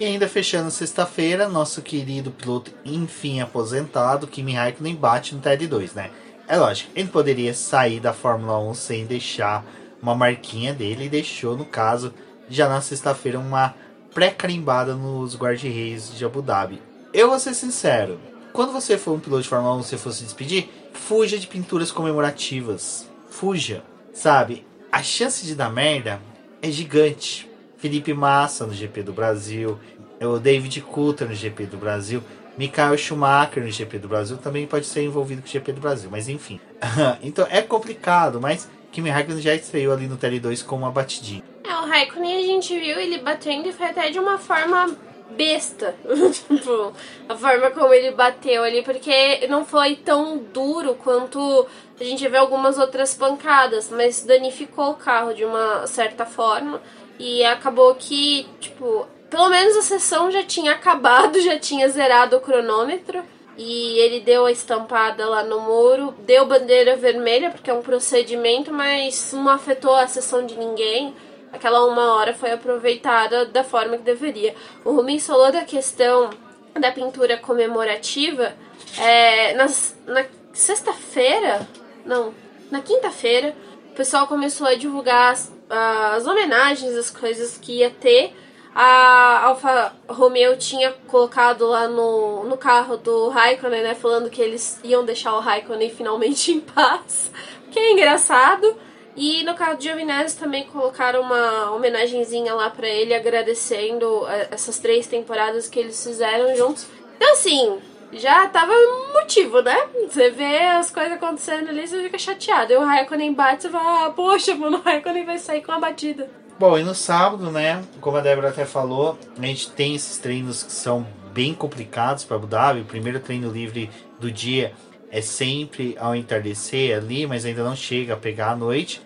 E 0.00 0.04
ainda 0.06 0.26
fechando 0.26 0.70
sexta-feira, 0.70 1.46
nosso 1.46 1.82
querido 1.82 2.30
piloto, 2.30 2.72
enfim 2.86 3.42
aposentado, 3.42 4.26
Kimi 4.26 4.54
Raikkonen 4.54 4.96
bate 4.96 5.34
no 5.34 5.42
TED2, 5.42 5.94
né? 5.94 6.10
É 6.48 6.56
lógico, 6.56 6.90
ele 6.96 7.10
poderia 7.10 7.52
sair 7.52 8.00
da 8.00 8.14
Fórmula 8.14 8.58
1 8.70 8.72
sem 8.72 9.04
deixar 9.04 9.62
uma 10.00 10.14
marquinha 10.14 10.72
dele 10.72 11.04
e 11.04 11.10
deixou, 11.10 11.54
no 11.54 11.66
caso, 11.66 12.14
já 12.48 12.66
na 12.66 12.80
sexta-feira, 12.80 13.38
uma 13.38 13.74
pré-carimbada 14.14 14.94
nos 14.94 15.36
guarda-reis 15.36 16.16
de 16.16 16.24
Abu 16.24 16.40
Dhabi. 16.40 16.80
Eu 17.12 17.28
vou 17.28 17.38
ser 17.38 17.52
sincero, 17.52 18.18
quando 18.54 18.72
você 18.72 18.96
for 18.96 19.12
um 19.12 19.20
piloto 19.20 19.42
de 19.42 19.50
Fórmula 19.50 19.76
1 19.76 19.80
e 19.80 19.84
você 19.84 19.98
for 19.98 20.14
se 20.14 20.24
despedir, 20.24 20.70
fuja 20.94 21.38
de 21.38 21.46
pinturas 21.46 21.92
comemorativas. 21.92 23.06
Fuja, 23.28 23.82
sabe? 24.14 24.66
A 24.90 25.02
chance 25.02 25.44
de 25.44 25.54
dar 25.54 25.68
merda 25.68 26.22
é 26.62 26.70
gigante. 26.70 27.49
Felipe 27.80 28.12
Massa 28.12 28.66
no 28.66 28.72
GP 28.72 29.02
do 29.02 29.12
Brasil, 29.12 29.78
o 30.20 30.38
David 30.38 30.80
Coulter 30.82 31.28
no 31.28 31.34
GP 31.34 31.66
do 31.66 31.76
Brasil, 31.78 32.22
Michael 32.56 32.98
Schumacher 32.98 33.62
no 33.62 33.70
GP 33.70 33.98
do 33.98 34.08
Brasil 34.08 34.36
também 34.36 34.66
pode 34.66 34.84
ser 34.84 35.02
envolvido 35.02 35.40
com 35.40 35.48
o 35.48 35.50
GP 35.50 35.72
do 35.72 35.80
Brasil, 35.80 36.10
mas 36.10 36.28
enfim. 36.28 36.60
então 37.22 37.46
é 37.50 37.62
complicado, 37.62 38.40
mas 38.40 38.68
Kimi 38.92 39.08
Raikkonen 39.08 39.40
já 39.40 39.54
estreou 39.54 39.94
ali 39.94 40.06
no 40.06 40.18
TL2 40.18 40.64
com 40.64 40.76
uma 40.76 40.90
batidinha. 40.90 41.42
É, 41.64 41.74
o 41.74 41.86
Raikkonen 41.86 42.36
a 42.36 42.46
gente 42.46 42.78
viu 42.78 42.98
ele 42.98 43.18
batendo 43.18 43.68
e 43.68 43.72
foi 43.72 43.86
até 43.86 44.10
de 44.10 44.18
uma 44.18 44.36
forma 44.36 44.94
besta. 45.30 45.94
tipo, 46.48 46.92
a 47.28 47.36
forma 47.36 47.70
como 47.70 47.94
ele 47.94 48.10
bateu 48.10 48.62
ali, 48.62 48.82
porque 48.82 49.46
não 49.48 49.64
foi 49.64 49.96
tão 49.96 50.38
duro 50.38 50.94
quanto 50.96 51.66
a 51.98 52.04
gente 52.04 52.26
vê 52.28 52.36
algumas 52.36 52.78
outras 52.78 53.14
pancadas, 53.14 53.88
mas 53.90 54.22
danificou 54.22 54.90
o 54.90 54.94
carro 54.94 55.32
de 55.32 55.44
uma 55.44 55.86
certa 55.86 56.26
forma. 56.26 56.80
E 57.22 57.44
acabou 57.44 57.94
que, 57.96 58.48
tipo, 58.58 59.06
pelo 59.28 59.50
menos 59.50 59.76
a 59.76 59.82
sessão 59.82 60.30
já 60.30 60.42
tinha 60.42 60.72
acabado, 60.72 61.38
já 61.38 61.58
tinha 61.58 61.86
zerado 61.86 62.36
o 62.36 62.40
cronômetro. 62.40 63.22
E 63.58 63.98
ele 63.98 64.20
deu 64.20 64.46
a 64.46 64.52
estampada 64.52 65.28
lá 65.28 65.42
no 65.42 65.60
muro, 65.60 66.14
deu 66.20 66.46
bandeira 66.46 66.96
vermelha, 66.96 67.50
porque 67.50 67.70
é 67.70 67.74
um 67.74 67.82
procedimento, 67.82 68.72
mas 68.72 69.34
não 69.34 69.50
afetou 69.50 69.94
a 69.94 70.06
sessão 70.06 70.46
de 70.46 70.56
ninguém. 70.56 71.14
Aquela 71.52 71.84
uma 71.84 72.14
hora 72.14 72.32
foi 72.32 72.52
aproveitada 72.52 73.44
da 73.44 73.62
forma 73.62 73.98
que 73.98 74.02
deveria. 74.02 74.54
O 74.82 74.92
Rubens 74.92 75.26
falou 75.26 75.52
da 75.52 75.62
questão 75.62 76.30
da 76.72 76.90
pintura 76.90 77.36
comemorativa. 77.36 78.54
É, 78.98 79.52
nas, 79.52 79.94
na 80.06 80.24
sexta-feira, 80.54 81.68
não, 82.06 82.32
na 82.70 82.80
quinta-feira, 82.80 83.54
o 83.90 83.94
pessoal 83.94 84.26
começou 84.26 84.66
a 84.66 84.74
divulgar 84.74 85.36
as 85.70 86.26
homenagens, 86.26 86.94
as 86.96 87.10
coisas 87.10 87.56
que 87.56 87.78
ia 87.78 87.90
ter. 87.90 88.34
A 88.74 89.46
Alfa 89.46 89.92
Romeo 90.08 90.56
tinha 90.56 90.92
colocado 91.08 91.66
lá 91.66 91.88
no, 91.88 92.44
no 92.44 92.56
carro 92.56 92.96
do 92.96 93.28
Raikkonen, 93.28 93.82
né? 93.82 93.94
Falando 93.94 94.30
que 94.30 94.40
eles 94.40 94.78
iam 94.84 95.04
deixar 95.04 95.34
o 95.34 95.40
Raikkonen 95.40 95.90
finalmente 95.90 96.52
em 96.52 96.60
paz. 96.60 97.30
Que 97.70 97.78
é 97.78 97.92
engraçado. 97.92 98.76
E 99.16 99.42
no 99.42 99.54
carro 99.54 99.76
de 99.76 99.84
Giovinazzi 99.84 100.36
também 100.36 100.64
colocaram 100.64 101.20
uma 101.22 101.72
homenagenzinha 101.72 102.54
lá 102.54 102.70
para 102.70 102.88
ele, 102.88 103.12
agradecendo 103.12 104.26
é, 104.28 104.48
essas 104.52 104.78
três 104.78 105.06
temporadas 105.06 105.68
que 105.68 105.78
eles 105.78 106.02
fizeram 106.02 106.54
juntos. 106.56 106.86
Então, 107.16 107.32
assim, 107.32 107.78
já 108.12 108.46
tava 108.48 108.72
motivo, 109.14 109.62
né? 109.62 109.76
Você 110.08 110.30
vê 110.30 110.58
as 110.58 110.90
coisas 110.90 111.12
acontecendo 111.12 111.68
ali, 111.68 111.86
você 111.86 112.02
fica 112.02 112.18
chateado. 112.18 112.72
E 112.72 112.76
o 112.76 112.84
Raikkonen 112.84 113.32
bate, 113.32 113.62
você 113.62 113.68
fala, 113.70 114.06
ah, 114.06 114.10
poxa, 114.10 114.54
mano, 114.54 114.78
o 114.80 114.82
Raikkonen 114.82 115.24
vai 115.24 115.38
sair 115.38 115.62
com 115.62 115.72
a 115.72 115.78
batida. 115.78 116.28
Bom, 116.58 116.78
e 116.78 116.82
no 116.82 116.94
sábado, 116.94 117.50
né, 117.50 117.82
como 118.00 118.18
a 118.18 118.20
Débora 118.20 118.50
até 118.50 118.66
falou, 118.66 119.18
a 119.38 119.46
gente 119.46 119.70
tem 119.70 119.94
esses 119.94 120.18
treinos 120.18 120.62
que 120.62 120.72
são 120.72 121.06
bem 121.32 121.54
complicados 121.54 122.24
para 122.24 122.36
Abu 122.36 122.46
Dhabi. 122.46 122.80
O 122.80 122.84
primeiro 122.84 123.18
treino 123.20 123.50
livre 123.50 123.90
do 124.18 124.30
dia 124.30 124.74
é 125.10 125.20
sempre 125.20 125.96
ao 125.98 126.14
entardecer 126.14 126.96
ali, 126.96 127.26
mas 127.26 127.44
ainda 127.44 127.64
não 127.64 127.74
chega 127.74 128.14
a 128.14 128.16
pegar 128.16 128.50
a 128.50 128.56
noite. 128.56 129.00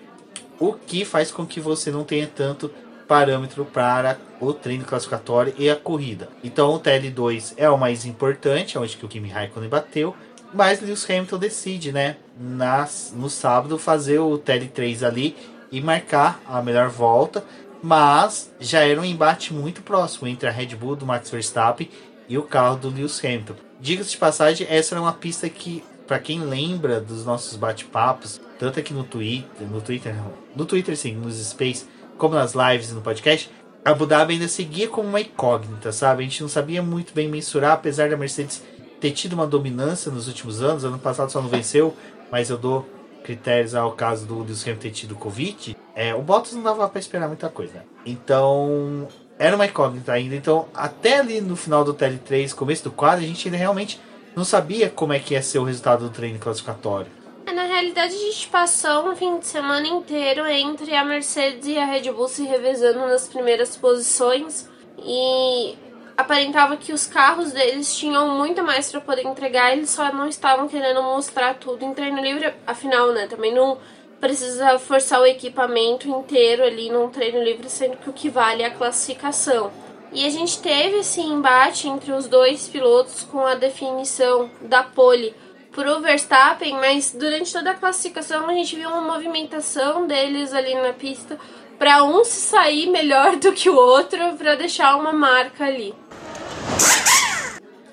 O 0.58 0.72
que 0.72 1.04
faz 1.04 1.30
com 1.30 1.46
que 1.46 1.60
você 1.60 1.90
não 1.90 2.04
tenha 2.04 2.26
tanto 2.26 2.70
parâmetro 3.06 3.64
para 3.64 4.18
o 4.40 4.52
treino 4.52 4.84
classificatório 4.84 5.54
e 5.58 5.68
a 5.68 5.76
corrida. 5.76 6.28
Então 6.42 6.74
o 6.74 6.80
TL2 6.80 7.54
é 7.56 7.68
o 7.68 7.78
mais 7.78 8.04
importante, 8.04 8.78
onde 8.78 8.96
que 8.96 9.04
o 9.04 9.08
Kimi 9.08 9.28
Raikkonen 9.28 9.68
bateu, 9.68 10.14
mas 10.52 10.80
Lewis 10.80 11.08
Hamilton 11.08 11.38
decide, 11.38 11.92
né, 11.92 12.16
nas, 12.38 13.12
no 13.14 13.28
sábado 13.28 13.78
fazer 13.78 14.20
o 14.20 14.38
TL3 14.38 15.06
ali 15.06 15.36
e 15.70 15.80
marcar 15.80 16.40
a 16.46 16.62
melhor 16.62 16.88
volta, 16.88 17.44
mas 17.82 18.52
já 18.60 18.80
era 18.80 19.00
um 19.00 19.04
embate 19.04 19.52
muito 19.52 19.82
próximo 19.82 20.28
entre 20.28 20.48
a 20.48 20.52
Red 20.52 20.76
Bull 20.76 20.96
do 20.96 21.04
Max 21.04 21.30
Verstappen 21.30 21.90
e 22.28 22.38
o 22.38 22.42
carro 22.42 22.76
do 22.76 22.88
Lewis 22.88 23.22
Hamilton. 23.22 23.54
Diga-se 23.80 24.10
de 24.10 24.16
passagem, 24.16 24.66
essa 24.70 24.94
era 24.94 25.02
uma 25.02 25.12
pista 25.12 25.48
que, 25.48 25.84
para 26.06 26.18
quem 26.18 26.40
lembra 26.40 27.00
dos 27.00 27.24
nossos 27.24 27.56
bate-papos, 27.56 28.40
tanto 28.58 28.78
aqui 28.78 28.94
no 28.94 29.04
Twitter, 29.04 29.66
no 29.68 29.80
Twitter, 29.80 30.14
no 30.54 30.64
Twitter 30.64 30.96
sim, 30.96 31.14
nos 31.14 31.36
Space, 31.44 31.86
como 32.18 32.34
nas 32.34 32.54
lives 32.54 32.90
e 32.90 32.94
no 32.94 33.00
podcast, 33.00 33.50
Abu 33.84 34.06
Dhabi 34.06 34.34
ainda 34.34 34.48
seguia 34.48 34.88
como 34.88 35.08
uma 35.08 35.20
incógnita, 35.20 35.92
sabe? 35.92 36.22
A 36.22 36.24
gente 36.24 36.40
não 36.40 36.48
sabia 36.48 36.82
muito 36.82 37.12
bem 37.12 37.28
mensurar, 37.28 37.72
apesar 37.72 38.08
da 38.08 38.16
Mercedes 38.16 38.62
ter 38.98 39.10
tido 39.10 39.34
uma 39.34 39.46
dominância 39.46 40.10
nos 40.10 40.26
últimos 40.26 40.62
anos. 40.62 40.84
Ano 40.84 40.98
passado 40.98 41.30
só 41.30 41.42
não 41.42 41.48
venceu, 41.48 41.94
mas 42.30 42.48
eu 42.48 42.56
dou 42.56 42.88
critérios 43.22 43.74
ao 43.74 43.92
caso 43.92 44.26
do 44.26 44.38
Lewis 44.38 44.62
Hamilton 44.62 44.80
ter 44.80 44.90
tido 44.90 45.14
Covid. 45.14 45.76
É, 45.94 46.14
o 46.14 46.22
Bottas 46.22 46.52
não 46.54 46.62
dava 46.62 46.88
para 46.88 46.98
esperar 46.98 47.28
muita 47.28 47.48
coisa. 47.48 47.84
Então, 48.06 49.08
era 49.38 49.56
uma 49.56 49.66
incógnita 49.66 50.12
ainda. 50.12 50.34
Então, 50.34 50.66
até 50.74 51.18
ali 51.18 51.40
no 51.40 51.56
final 51.56 51.84
do 51.84 51.94
TL3, 51.94 52.54
começo 52.54 52.84
do 52.84 52.90
quadro, 52.90 53.24
a 53.24 53.26
gente 53.26 53.48
ainda 53.48 53.58
realmente 53.58 54.00
não 54.34 54.44
sabia 54.44 54.88
como 54.88 55.12
é 55.12 55.18
que 55.18 55.34
ia 55.34 55.42
ser 55.42 55.58
o 55.58 55.64
resultado 55.64 56.04
do 56.04 56.10
treino 56.10 56.38
classificatório. 56.38 57.10
É, 57.46 57.52
na 57.52 57.64
realidade, 57.64 58.14
a 58.14 58.18
gente 58.18 58.48
passou 58.48 59.10
um 59.10 59.16
fim 59.16 59.38
de 59.38 59.46
semana 59.46 59.86
inteiro 59.86 60.46
entre 60.46 60.94
a 60.94 61.04
Mercedes 61.04 61.66
e 61.68 61.78
a 61.78 61.84
Red 61.84 62.10
Bull 62.10 62.28
se 62.28 62.44
revezando 62.44 63.00
nas 63.00 63.28
primeiras 63.28 63.76
posições 63.76 64.68
e 64.98 65.76
aparentava 66.16 66.76
que 66.76 66.92
os 66.92 67.06
carros 67.06 67.52
deles 67.52 67.94
tinham 67.96 68.30
muito 68.38 68.62
mais 68.62 68.90
para 68.90 69.00
poder 69.00 69.26
entregar, 69.26 69.72
eles 69.72 69.90
só 69.90 70.10
não 70.12 70.26
estavam 70.26 70.68
querendo 70.68 71.02
mostrar 71.02 71.54
tudo 71.54 71.84
em 71.84 71.92
treino 71.92 72.22
livre, 72.22 72.54
afinal, 72.66 73.12
né? 73.12 73.26
Também 73.26 73.52
não 73.52 73.78
precisa 74.20 74.78
forçar 74.78 75.20
o 75.20 75.26
equipamento 75.26 76.08
inteiro 76.08 76.64
ali 76.64 76.88
num 76.88 77.10
treino 77.10 77.42
livre, 77.42 77.68
sendo 77.68 77.98
que 77.98 78.08
o 78.08 78.12
que 78.12 78.30
vale 78.30 78.62
é 78.62 78.66
a 78.66 78.70
classificação. 78.70 79.70
E 80.12 80.24
a 80.24 80.30
gente 80.30 80.62
teve 80.62 80.98
esse 80.98 81.20
embate 81.20 81.88
entre 81.88 82.12
os 82.12 82.26
dois 82.26 82.68
pilotos 82.68 83.22
com 83.24 83.40
a 83.40 83.54
definição 83.54 84.48
da 84.62 84.82
pole 84.82 85.34
pro 85.74 86.00
Verstappen, 86.00 86.74
mas 86.74 87.12
durante 87.12 87.52
toda 87.52 87.72
a 87.72 87.74
classificação 87.74 88.48
a 88.48 88.54
gente 88.54 88.76
viu 88.76 88.88
uma 88.88 89.00
movimentação 89.00 90.06
deles 90.06 90.52
ali 90.52 90.74
na 90.74 90.92
pista 90.92 91.38
para 91.78 92.04
um 92.04 92.24
se 92.24 92.40
sair 92.40 92.88
melhor 92.88 93.36
do 93.36 93.52
que 93.52 93.68
o 93.68 93.74
outro 93.74 94.36
para 94.38 94.54
deixar 94.54 94.96
uma 94.96 95.12
marca 95.12 95.64
ali. 95.64 95.92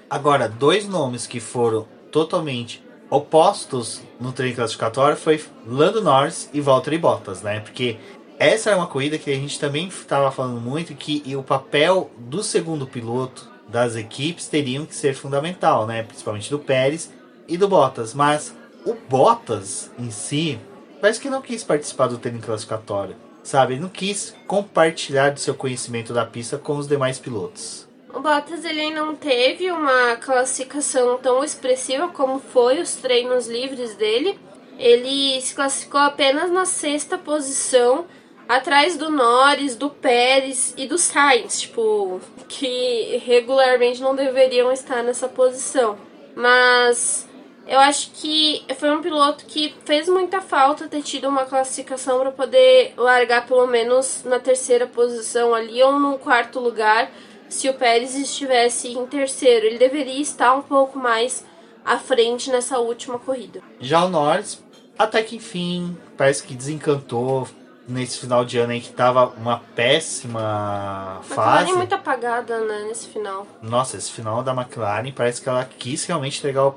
Agora, 0.09 0.47
dois 0.47 0.87
nomes 0.87 1.25
que 1.25 1.39
foram 1.39 1.87
totalmente 2.11 2.83
opostos 3.09 4.01
no 4.19 4.31
treino 4.31 4.55
classificatório 4.55 5.17
foi 5.17 5.43
Lando 5.65 6.01
Norris 6.01 6.49
e 6.53 6.61
Valtteri 6.61 6.97
Bottas, 6.97 7.41
né? 7.41 7.61
Porque 7.61 7.97
essa 8.37 8.69
é 8.69 8.75
uma 8.75 8.87
corrida 8.87 9.17
que 9.17 9.31
a 9.31 9.35
gente 9.35 9.59
também 9.59 9.87
estava 9.87 10.31
falando 10.31 10.59
muito 10.61 10.93
que 10.93 11.23
o 11.35 11.41
papel 11.41 12.11
do 12.17 12.43
segundo 12.43 12.85
piloto 12.85 13.49
das 13.67 13.95
equipes 13.95 14.47
teriam 14.47 14.85
que 14.85 14.95
ser 14.95 15.15
fundamental, 15.15 15.87
né? 15.87 16.03
Principalmente 16.03 16.49
do 16.49 16.59
Pérez 16.59 17.09
e 17.51 17.57
do 17.57 17.67
Bottas, 17.67 18.13
mas 18.13 18.55
o 18.85 18.93
Bottas 18.93 19.91
em 19.99 20.09
si 20.09 20.57
parece 21.01 21.19
que 21.19 21.29
não 21.29 21.41
quis 21.41 21.65
participar 21.65 22.07
do 22.07 22.17
treino 22.17 22.39
classificatório, 22.39 23.15
sabe? 23.43 23.73
Ele 23.73 23.81
não 23.81 23.89
quis 23.89 24.33
compartilhar 24.47 25.31
do 25.31 25.39
seu 25.39 25.53
conhecimento 25.53 26.13
da 26.13 26.25
pista 26.25 26.57
com 26.57 26.77
os 26.77 26.87
demais 26.87 27.19
pilotos. 27.19 27.87
O 28.13 28.21
Bottas 28.21 28.63
ele 28.63 28.89
não 28.91 29.15
teve 29.15 29.69
uma 29.69 30.15
classificação 30.15 31.17
tão 31.17 31.43
expressiva 31.43 32.07
como 32.07 32.39
foi 32.39 32.79
os 32.79 32.95
treinos 32.95 33.47
livres 33.47 33.95
dele. 33.95 34.39
Ele 34.79 35.39
se 35.41 35.53
classificou 35.53 35.99
apenas 35.99 36.49
na 36.49 36.65
sexta 36.65 37.17
posição, 37.17 38.05
atrás 38.47 38.95
do 38.97 39.09
Norris, 39.09 39.75
do 39.75 39.89
Pérez 39.89 40.73
e 40.77 40.87
do 40.87 40.97
Sainz, 40.97 41.61
tipo, 41.61 42.21
que 42.47 43.21
regularmente 43.25 44.01
não 44.01 44.15
deveriam 44.15 44.71
estar 44.71 45.03
nessa 45.03 45.27
posição. 45.27 45.97
Mas 46.35 47.27
eu 47.67 47.79
acho 47.79 48.11
que 48.11 48.63
foi 48.77 48.91
um 48.91 49.01
piloto 49.01 49.45
que 49.45 49.73
fez 49.85 50.07
muita 50.09 50.41
falta 50.41 50.87
ter 50.87 51.01
tido 51.01 51.27
uma 51.27 51.45
classificação 51.45 52.19
para 52.19 52.31
poder 52.31 52.93
largar 52.97 53.45
pelo 53.45 53.67
menos 53.67 54.23
na 54.25 54.39
terceira 54.39 54.87
posição 54.87 55.53
ali 55.53 55.81
ou 55.81 55.99
no 55.99 56.17
quarto 56.17 56.59
lugar 56.59 57.11
se 57.47 57.69
o 57.69 57.73
Pérez 57.73 58.15
estivesse 58.15 58.89
em 58.89 59.05
terceiro. 59.05 59.65
Ele 59.65 59.77
deveria 59.77 60.21
estar 60.21 60.53
um 60.53 60.61
pouco 60.61 60.97
mais 60.97 61.45
à 61.85 61.97
frente 61.97 62.49
nessa 62.49 62.79
última 62.79 63.19
corrida. 63.19 63.61
Já 63.79 64.05
o 64.05 64.09
Norris, 64.09 64.63
até 64.97 65.21
que 65.21 65.35
enfim, 65.35 65.97
parece 66.17 66.43
que 66.43 66.55
desencantou 66.55 67.47
nesse 67.87 68.19
final 68.19 68.45
de 68.45 68.57
ano 68.57 68.71
aí 68.71 68.81
que 68.81 68.91
tava 68.91 69.27
uma 69.37 69.59
péssima 69.75 71.19
fase. 71.23 71.63
McLaren 71.63 71.77
muito 71.77 71.95
apagada, 71.95 72.59
né, 72.61 72.85
nesse 72.87 73.07
final. 73.07 73.45
Nossa, 73.61 73.97
esse 73.97 74.11
final 74.11 74.41
da 74.41 74.53
McLaren 74.53 75.11
parece 75.11 75.41
que 75.41 75.49
ela 75.49 75.65
quis 75.65 76.05
realmente 76.05 76.39
entregar 76.39 76.63
o 76.63 76.71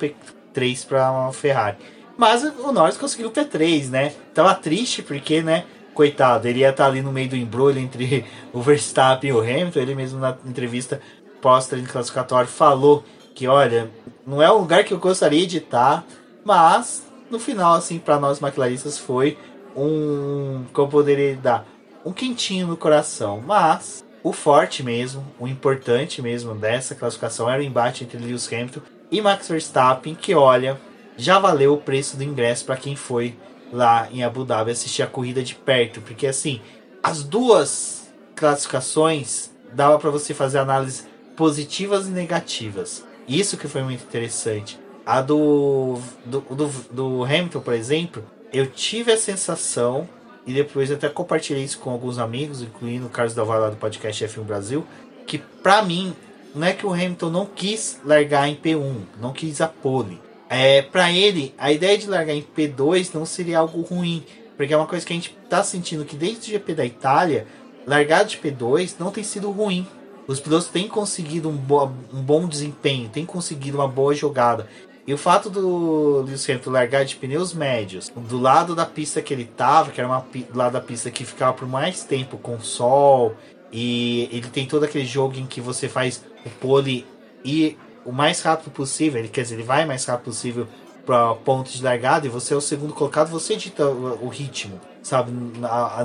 P3 0.54 0.86
para 0.86 1.10
uma 1.10 1.32
Ferrari. 1.32 1.76
Mas 2.16 2.44
o 2.44 2.72
Norris 2.72 2.96
conseguiu 2.96 3.28
o 3.28 3.32
P3, 3.32 3.88
né? 3.88 4.14
Tava 4.32 4.54
triste 4.54 5.02
porque, 5.02 5.42
né, 5.42 5.64
coitado, 5.92 6.46
ele 6.46 6.60
ia 6.60 6.70
estar 6.70 6.86
ali 6.86 7.02
no 7.02 7.12
meio 7.12 7.28
do 7.28 7.36
embrulho 7.36 7.78
entre 7.78 8.24
o 8.52 8.60
Verstappen 8.60 9.30
e 9.30 9.32
o 9.32 9.40
Hamilton. 9.40 9.80
Ele 9.80 9.94
mesmo 9.94 10.20
na 10.20 10.36
entrevista 10.46 11.00
pós-treino 11.40 11.88
classificatório 11.88 12.48
falou 12.48 13.04
que, 13.34 13.48
olha, 13.48 13.90
não 14.26 14.40
é 14.40 14.50
o 14.50 14.58
lugar 14.58 14.84
que 14.84 14.94
eu 14.94 14.98
gostaria 14.98 15.46
de 15.46 15.58
estar, 15.58 16.06
mas 16.44 17.02
no 17.28 17.40
final, 17.40 17.74
assim, 17.74 17.98
para 17.98 18.18
nós 18.18 18.38
maquilaristas 18.38 18.96
foi 18.96 19.36
um, 19.76 20.64
como 20.72 20.86
eu 20.86 20.90
poderia 20.90 21.36
dar, 21.36 21.66
um 22.04 22.12
quentinho 22.12 22.68
no 22.68 22.76
coração. 22.76 23.42
Mas 23.44 24.04
o 24.22 24.32
forte 24.32 24.84
mesmo, 24.84 25.26
o 25.38 25.48
importante 25.48 26.22
mesmo 26.22 26.54
dessa 26.54 26.94
classificação 26.94 27.50
era 27.50 27.60
o 27.60 27.64
embate 27.64 28.04
entre 28.04 28.18
Lewis 28.18 28.46
Hamilton 28.46 28.80
e 29.10 29.20
Max 29.20 29.48
Verstappen, 29.48 30.14
que 30.14 30.34
olha, 30.34 30.80
já 31.16 31.38
valeu 31.38 31.74
o 31.74 31.78
preço 31.78 32.16
do 32.16 32.24
ingresso 32.24 32.64
para 32.64 32.76
quem 32.76 32.96
foi 32.96 33.36
lá 33.72 34.08
em 34.12 34.22
Abu 34.22 34.44
Dhabi 34.44 34.70
assistir 34.70 35.02
a 35.02 35.06
corrida 35.06 35.42
de 35.42 35.54
perto, 35.54 36.00
porque 36.00 36.26
assim, 36.26 36.60
as 37.02 37.22
duas 37.22 38.12
classificações 38.34 39.50
dava 39.72 39.98
para 39.98 40.10
você 40.10 40.32
fazer 40.32 40.58
análises 40.58 41.06
positivas 41.36 42.06
e 42.06 42.10
negativas. 42.10 43.04
Isso 43.26 43.56
que 43.56 43.68
foi 43.68 43.82
muito 43.82 44.04
interessante. 44.04 44.78
A 45.04 45.20
do, 45.20 45.98
do, 46.24 46.40
do, 46.40 46.68
do 46.90 47.24
Hamilton, 47.24 47.60
por 47.60 47.74
exemplo, 47.74 48.24
eu 48.52 48.66
tive 48.66 49.12
a 49.12 49.16
sensação, 49.16 50.08
e 50.46 50.52
depois 50.52 50.90
até 50.90 51.08
compartilhei 51.08 51.64
isso 51.64 51.78
com 51.78 51.90
alguns 51.90 52.18
amigos, 52.18 52.62
incluindo 52.62 53.06
o 53.06 53.10
Carlos 53.10 53.34
Del 53.34 53.44
Valle 53.44 53.70
do 53.70 53.76
podcast 53.76 54.24
F1 54.24 54.42
Brasil, 54.42 54.86
que 55.26 55.38
para 55.38 55.82
mim, 55.82 56.14
não 56.54 56.66
é 56.66 56.72
que 56.72 56.86
o 56.86 56.92
Hamilton 56.92 57.30
não 57.30 57.46
quis 57.46 58.00
largar 58.04 58.48
em 58.48 58.54
P1, 58.54 58.94
não 59.20 59.32
quis 59.32 59.60
a 59.60 59.68
pole. 59.68 60.20
É, 60.48 60.82
para 60.82 61.10
ele, 61.10 61.54
a 61.58 61.72
ideia 61.72 61.98
de 61.98 62.08
largar 62.08 62.34
em 62.34 62.46
P2 62.56 63.10
não 63.12 63.26
seria 63.26 63.58
algo 63.58 63.82
ruim, 63.82 64.24
porque 64.56 64.72
é 64.72 64.76
uma 64.76 64.86
coisa 64.86 65.04
que 65.04 65.12
a 65.12 65.16
gente 65.16 65.36
tá 65.48 65.64
sentindo 65.64 66.04
que 66.04 66.16
desde 66.16 66.50
o 66.50 66.52
GP 66.52 66.74
da 66.74 66.84
Itália, 66.84 67.46
largar 67.86 68.24
de 68.24 68.38
P2 68.38 68.94
não 68.98 69.10
tem 69.10 69.24
sido 69.24 69.50
ruim. 69.50 69.86
Os 70.26 70.40
pilotos 70.40 70.68
têm 70.68 70.88
conseguido 70.88 71.48
um, 71.48 71.56
bo 71.56 71.90
um 72.12 72.22
bom 72.22 72.46
desempenho, 72.46 73.08
têm 73.08 73.26
conseguido 73.26 73.78
uma 73.78 73.88
boa 73.88 74.14
jogada. 74.14 74.68
E 75.06 75.12
o 75.12 75.18
fato 75.18 75.50
do 75.50 76.22
Lewis 76.22 76.48
Hamilton 76.48 76.70
largar 76.70 77.04
de 77.04 77.16
pneus 77.16 77.52
médios, 77.52 78.10
do 78.16 78.38
lado 78.38 78.74
da 78.74 78.86
pista 78.86 79.20
que 79.20 79.34
ele 79.34 79.44
tava, 79.44 79.90
que 79.90 80.00
era 80.00 80.08
uma 80.08 80.24
do 80.50 80.56
lado 80.56 80.72
da 80.72 80.80
pista 80.80 81.10
que 81.10 81.26
ficava 81.26 81.52
por 81.52 81.68
mais 81.68 82.04
tempo 82.04 82.38
com 82.38 82.58
sol, 82.58 83.34
e 83.70 84.30
ele 84.32 84.48
tem 84.48 84.66
todo 84.66 84.84
aquele 84.84 85.04
jogo 85.04 85.36
em 85.36 85.46
que 85.46 85.60
você 85.60 85.88
faz 85.88 86.22
o 86.44 86.50
pole 86.50 87.06
e 87.44 87.76
o 88.04 88.12
mais 88.12 88.40
rápido 88.42 88.70
possível, 88.70 89.18
ele 89.18 89.28
quer 89.28 89.42
dizer, 89.42 89.54
ele 89.54 89.62
vai 89.62 89.84
o 89.84 89.88
mais 89.88 90.04
rápido 90.04 90.26
possível 90.26 90.68
para 91.04 91.34
ponto 91.34 91.70
de 91.70 91.82
largada 91.82 92.26
e 92.26 92.30
você 92.30 92.54
é 92.54 92.56
o 92.56 92.60
segundo 92.60 92.92
colocado, 92.92 93.28
você 93.28 93.56
dita 93.56 93.86
o, 93.86 94.26
o 94.26 94.28
ritmo, 94.28 94.80
sabe? 95.02 95.32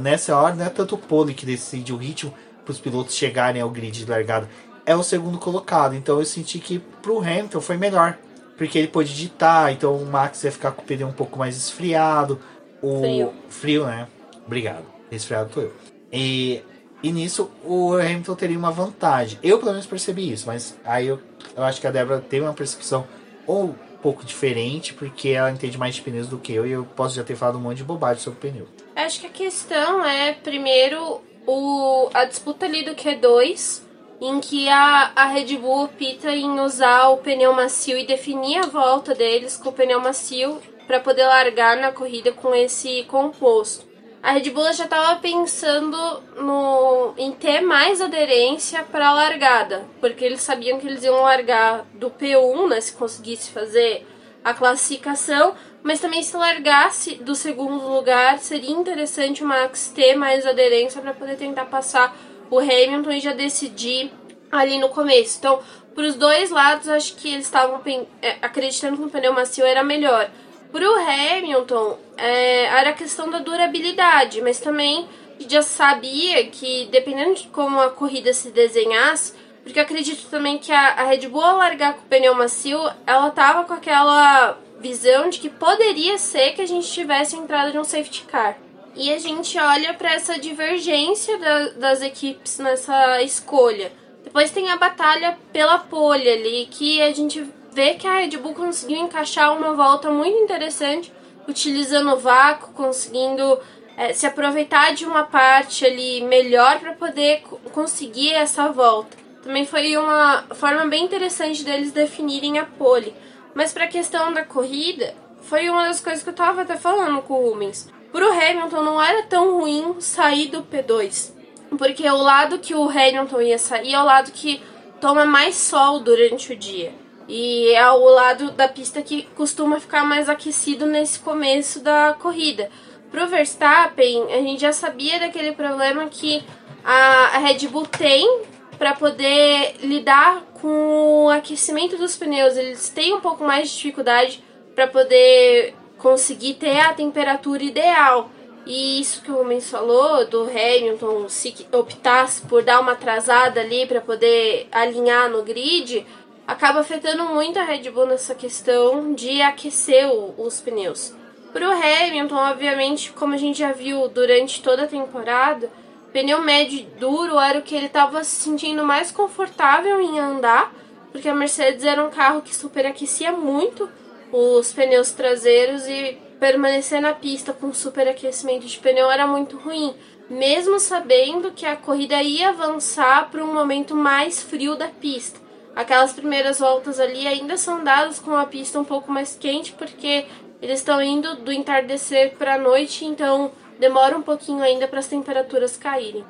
nessa 0.01 0.35
hora 0.35 0.55
não 0.55 0.65
é 0.65 0.69
tanto 0.69 0.95
o 0.95 0.97
pole 0.97 1.33
que 1.33 1.45
decide 1.45 1.93
o 1.93 1.97
ritmo 1.97 2.33
para 2.65 2.71
os 2.71 2.79
pilotos 2.79 3.15
chegarem 3.15 3.61
ao 3.61 3.69
grid 3.69 4.03
de 4.03 4.09
largada, 4.09 4.49
é 4.85 4.95
o 4.95 5.03
segundo 5.03 5.37
colocado. 5.37 5.95
Então 5.95 6.19
eu 6.19 6.25
senti 6.25 6.59
que 6.59 6.79
para 6.79 7.11
o 7.11 7.19
Hamilton 7.19 7.61
foi 7.61 7.77
melhor 7.77 8.17
porque 8.59 8.77
ele 8.77 8.89
pôde 8.89 9.15
ditar, 9.15 9.71
então 9.71 9.95
o 9.95 10.05
Max 10.05 10.43
ia 10.43 10.51
ficar 10.51 10.71
com 10.71 10.81
o 10.81 10.85
pneu 10.85 11.07
um 11.07 11.13
pouco 11.13 11.39
mais 11.39 11.55
esfriado. 11.55 12.37
O 12.81 12.99
frio. 12.99 13.33
Frio, 13.47 13.85
né? 13.85 14.05
Obrigado. 14.45 14.83
Resfriado 15.09 15.49
tô 15.49 15.61
eu. 15.61 15.73
E, 16.11 16.61
e 17.01 17.11
nisso 17.11 17.49
o 17.63 17.93
Hamilton 17.93 18.35
teria 18.35 18.57
uma 18.57 18.71
vantagem. 18.71 19.39
Eu 19.41 19.59
pelo 19.59 19.71
menos 19.71 19.85
percebi 19.85 20.31
isso, 20.31 20.47
mas 20.47 20.77
aí 20.83 21.07
eu, 21.07 21.19
eu 21.55 21.63
acho 21.63 21.79
que 21.79 21.87
a 21.87 21.91
Débora 21.91 22.19
tem 22.19 22.41
uma 22.41 22.53
percepção 22.53 23.07
ou 23.47 23.65
um 23.65 23.75
pouco 24.01 24.23
diferente, 24.23 24.93
porque 24.93 25.29
ela 25.29 25.51
entende 25.51 25.77
mais 25.77 25.95
de 25.95 26.01
pneus 26.01 26.27
do 26.27 26.37
que 26.37 26.53
eu 26.53 26.65
e 26.65 26.71
eu 26.71 26.85
posso 26.85 27.15
já 27.15 27.23
ter 27.23 27.35
falado 27.35 27.57
um 27.57 27.61
monte 27.61 27.77
de 27.77 27.83
bobagem 27.83 28.21
sobre 28.21 28.39
pneu. 28.39 28.67
Acho 28.95 29.19
que 29.19 29.27
a 29.27 29.29
questão 29.29 30.05
é, 30.05 30.33
primeiro, 30.33 31.21
o, 31.45 32.09
a 32.13 32.25
disputa 32.25 32.65
ali 32.65 32.83
do 32.83 32.95
Q2 32.95 33.81
em 34.21 34.39
que 34.39 34.67
a, 34.67 35.11
a 35.15 35.25
Red 35.27 35.57
Bull 35.57 35.85
opta 35.85 36.35
em 36.35 36.59
usar 36.59 37.09
o 37.09 37.17
pneu 37.17 37.53
macio 37.53 37.97
e 37.97 38.05
definir 38.05 38.57
a 38.57 38.67
volta 38.67 39.15
deles 39.15 39.55
com 39.55 39.69
o 39.69 39.73
pneu 39.73 39.99
macio 39.99 40.59
para 40.85 40.99
poder 40.99 41.25
largar 41.25 41.77
na 41.77 41.91
corrida 41.91 42.31
com 42.31 42.53
esse 42.53 43.03
composto. 43.05 43.88
A 44.21 44.33
Red 44.33 44.49
Bull 44.49 44.73
já 44.73 44.83
estava 44.83 45.19
pensando 45.21 45.97
no, 46.35 47.13
em 47.17 47.31
ter 47.31 47.61
mais 47.61 48.01
aderência 48.01 48.83
para 48.83 49.07
a 49.07 49.13
largada, 49.13 49.85
porque 50.01 50.25
eles 50.25 50.41
sabiam 50.41 50.77
que 50.77 50.87
eles 50.87 51.03
iam 51.03 51.21
largar 51.21 51.85
do 51.93 52.11
P1, 52.11 52.67
né, 52.67 52.81
se 52.81 52.93
conseguisse 52.93 53.49
fazer 53.49 54.05
a 54.43 54.53
classificação, 54.53 55.55
mas 55.81 56.01
também 56.01 56.21
se 56.21 56.35
largasse 56.35 57.15
do 57.15 57.33
segundo 57.33 57.87
lugar, 57.87 58.39
seria 58.39 58.71
interessante 58.71 59.43
o 59.43 59.47
Max 59.47 59.91
ter 59.95 60.15
mais 60.15 60.45
aderência 60.45 61.01
para 61.01 61.13
poder 61.13 61.37
tentar 61.37 61.65
passar 61.65 62.15
o 62.49 62.59
Hamilton 62.59 63.11
e 63.11 63.19
já 63.21 63.31
decidi 63.31 64.11
ali 64.51 64.79
no 64.79 64.89
começo. 64.89 65.37
Então, 65.39 65.61
para 65.95 66.05
os 66.05 66.15
dois 66.15 66.49
lados, 66.49 66.89
acho 66.89 67.15
que 67.15 67.33
eles 67.33 67.45
estavam 67.45 67.81
é, 68.21 68.37
acreditando 68.41 68.97
que 68.97 69.03
o 69.03 69.09
pneu 69.09 69.33
macio 69.33 69.65
era 69.65 69.83
melhor. 69.83 70.29
Para 70.71 70.87
o 70.87 70.95
Hamilton, 70.95 71.97
é, 72.15 72.65
era 72.65 72.91
a 72.91 72.93
questão 72.93 73.29
da 73.29 73.39
durabilidade, 73.39 74.41
mas 74.41 74.59
também 74.59 75.07
já 75.47 75.61
sabia 75.61 76.45
que, 76.47 76.87
dependendo 76.91 77.35
de 77.35 77.47
como 77.47 77.79
a 77.79 77.89
corrida 77.89 78.33
se 78.33 78.51
desenhasse, 78.51 79.33
porque 79.63 79.79
acredito 79.79 80.27
também 80.29 80.57
que 80.57 80.71
a, 80.71 80.89
a 80.93 81.03
Red 81.03 81.27
Bull, 81.27 81.43
ao 81.43 81.57
largar 81.57 81.93
com 81.93 82.01
o 82.01 82.05
pneu 82.05 82.35
macio, 82.35 82.79
ela 83.05 83.29
tava 83.31 83.63
com 83.63 83.73
aquela 83.73 84.57
visão 84.79 85.29
de 85.29 85.39
que 85.39 85.49
poderia 85.49 86.17
ser 86.17 86.53
que 86.53 86.61
a 86.61 86.67
gente 86.67 86.87
tivesse 86.87 87.35
entrada 87.35 87.71
de 87.71 87.79
um 87.79 87.83
safety 87.83 88.23
car. 88.23 88.57
E 88.95 89.13
a 89.13 89.17
gente 89.17 89.57
olha 89.57 89.93
para 89.93 90.13
essa 90.13 90.39
divergência 90.39 91.37
da, 91.37 91.69
das 91.69 92.01
equipes 92.01 92.57
nessa 92.59 93.21
escolha. 93.21 93.91
Depois 94.23 94.51
tem 94.51 94.69
a 94.69 94.77
batalha 94.77 95.37
pela 95.51 95.77
pole 95.77 96.27
ali, 96.27 96.67
que 96.69 97.01
a 97.01 97.11
gente 97.11 97.45
vê 97.71 97.93
que 97.93 98.07
a 98.07 98.19
Red 98.19 98.37
Bull 98.37 98.53
conseguiu 98.53 98.97
encaixar 98.97 99.55
uma 99.55 99.73
volta 99.73 100.09
muito 100.09 100.37
interessante, 100.37 101.11
utilizando 101.47 102.11
o 102.11 102.19
vácuo, 102.19 102.73
conseguindo 102.73 103.59
é, 103.97 104.13
se 104.13 104.25
aproveitar 104.25 104.93
de 104.93 105.05
uma 105.05 105.23
parte 105.23 105.85
ali 105.85 106.21
melhor 106.21 106.79
para 106.79 106.93
poder 106.93 107.41
conseguir 107.71 108.33
essa 108.33 108.71
volta. 108.71 109.17
Também 109.43 109.65
foi 109.65 109.97
uma 109.97 110.43
forma 110.51 110.85
bem 110.85 111.05
interessante 111.05 111.63
deles 111.63 111.91
definirem 111.91 112.59
a 112.59 112.65
pole. 112.65 113.13
Mas 113.53 113.73
para 113.73 113.85
a 113.85 113.89
questão 113.89 114.33
da 114.33 114.43
corrida, 114.43 115.15
foi 115.41 115.69
uma 115.69 115.87
das 115.87 115.99
coisas 115.99 116.21
que 116.21 116.29
eu 116.29 116.33
estava 116.33 116.61
até 116.61 116.77
falando 116.77 117.21
com 117.21 117.33
o 117.33 117.49
Rubens. 117.49 117.89
Pro 118.11 118.31
Hamilton 118.31 118.83
não 118.83 119.01
era 119.01 119.23
tão 119.23 119.59
ruim 119.59 119.95
sair 119.99 120.47
do 120.47 120.63
P2. 120.63 121.31
Porque 121.77 122.07
o 122.09 122.17
lado 122.17 122.59
que 122.59 122.73
o 122.73 122.89
Hamilton 122.89 123.41
ia 123.41 123.57
sair 123.57 123.93
é 123.93 123.99
o 123.99 124.05
lado 124.05 124.31
que 124.31 124.61
toma 124.99 125.25
mais 125.25 125.55
sol 125.55 125.99
durante 125.99 126.53
o 126.53 126.55
dia. 126.55 126.93
E 127.29 127.71
é 127.75 127.91
o 127.91 128.09
lado 128.09 128.49
da 128.51 128.67
pista 128.67 129.03
que 129.03 129.21
costuma 129.35 129.79
ficar 129.79 130.03
mais 130.03 130.27
aquecido 130.27 130.87
nesse 130.87 131.19
começo 131.19 131.79
da 131.79 132.15
corrida. 132.19 132.71
Pro 133.11 133.27
Verstappen, 133.27 134.33
a 134.33 134.41
gente 134.41 134.61
já 134.61 134.71
sabia 134.71 135.19
daquele 135.19 135.51
problema 135.51 136.07
que 136.07 136.43
a 136.83 137.37
Red 137.37 137.67
Bull 137.67 137.85
tem 137.85 138.41
para 138.79 138.95
poder 138.95 139.75
lidar 139.83 140.41
com 140.59 141.25
o 141.25 141.29
aquecimento 141.29 141.97
dos 141.97 142.15
pneus. 142.17 142.57
Eles 142.57 142.89
têm 142.89 143.13
um 143.13 143.21
pouco 143.21 143.43
mais 143.43 143.69
de 143.69 143.75
dificuldade 143.75 144.43
para 144.73 144.87
poder 144.87 145.75
conseguir 145.99 146.55
ter 146.55 146.79
a 146.79 146.95
temperatura 146.95 147.61
ideal. 147.61 148.31
E 148.65 149.01
isso 149.01 149.21
que 149.21 149.31
o 149.31 149.35
Rubens 149.35 149.69
falou 149.69 150.25
do 150.27 150.43
Hamilton, 150.43 151.27
se 151.27 151.67
optasse 151.71 152.41
por 152.41 152.63
dar 152.63 152.79
uma 152.79 152.91
atrasada 152.91 153.61
ali 153.61 153.85
para 153.85 154.01
poder 154.01 154.67
alinhar 154.71 155.29
no 155.29 155.43
grid, 155.43 156.05
acaba 156.49 156.79
afetando 156.79 157.25
muito 157.25 157.59
a 157.59 157.63
Red 157.63 157.91
Bull 157.91 158.07
nessa 158.07 158.33
questão 158.33 159.13
de 159.13 159.39
aquecer 159.39 160.09
o, 160.09 160.33
os 160.35 160.59
pneus. 160.59 161.13
Para 161.53 161.69
o 161.69 161.71
Hamilton, 161.71 162.35
obviamente, 162.35 163.11
como 163.11 163.35
a 163.35 163.37
gente 163.37 163.59
já 163.59 163.71
viu 163.71 164.07
durante 164.07 164.59
toda 164.63 164.85
a 164.85 164.87
temporada, 164.87 165.69
pneu 166.11 166.41
médio 166.41 166.87
duro 166.99 167.39
era 167.39 167.59
o 167.59 167.61
que 167.61 167.75
ele 167.75 167.85
estava 167.85 168.23
se 168.23 168.41
sentindo 168.41 168.83
mais 168.83 169.11
confortável 169.11 170.01
em 170.01 170.17
andar, 170.19 170.73
porque 171.11 171.29
a 171.29 171.35
Mercedes 171.35 171.85
era 171.85 172.03
um 172.03 172.09
carro 172.09 172.41
que 172.41 172.55
superaquecia 172.55 173.31
muito 173.31 173.87
os 174.31 174.73
pneus 174.73 175.11
traseiros 175.11 175.87
e 175.87 176.17
permanecer 176.39 176.99
na 176.99 177.13
pista 177.13 177.53
com 177.53 177.71
superaquecimento 177.71 178.65
de 178.65 178.79
pneu 178.79 179.11
era 179.11 179.27
muito 179.27 179.55
ruim, 179.55 179.93
mesmo 180.27 180.79
sabendo 180.79 181.51
que 181.51 181.67
a 181.67 181.75
corrida 181.75 182.23
ia 182.23 182.49
avançar 182.49 183.29
para 183.29 183.43
um 183.43 183.53
momento 183.53 183.95
mais 183.95 184.41
frio 184.41 184.75
da 184.75 184.87
pista. 184.87 185.48
Aquelas 185.75 186.13
primeiras 186.13 186.59
voltas 186.59 186.99
ali 186.99 187.27
ainda 187.27 187.57
são 187.57 187.83
dadas 187.83 188.19
com 188.19 188.35
a 188.35 188.45
pista 188.45 188.79
um 188.79 188.85
pouco 188.85 189.11
mais 189.11 189.37
quente, 189.39 189.71
porque 189.73 190.25
eles 190.61 190.79
estão 190.79 191.01
indo 191.01 191.37
do 191.37 191.51
entardecer 191.51 192.35
para 192.37 192.55
a 192.55 192.57
noite, 192.57 193.05
então 193.05 193.51
demora 193.79 194.17
um 194.17 194.21
pouquinho 194.21 194.61
ainda 194.61 194.87
para 194.87 194.99
as 194.99 195.07
temperaturas 195.07 195.77
caírem. 195.77 196.25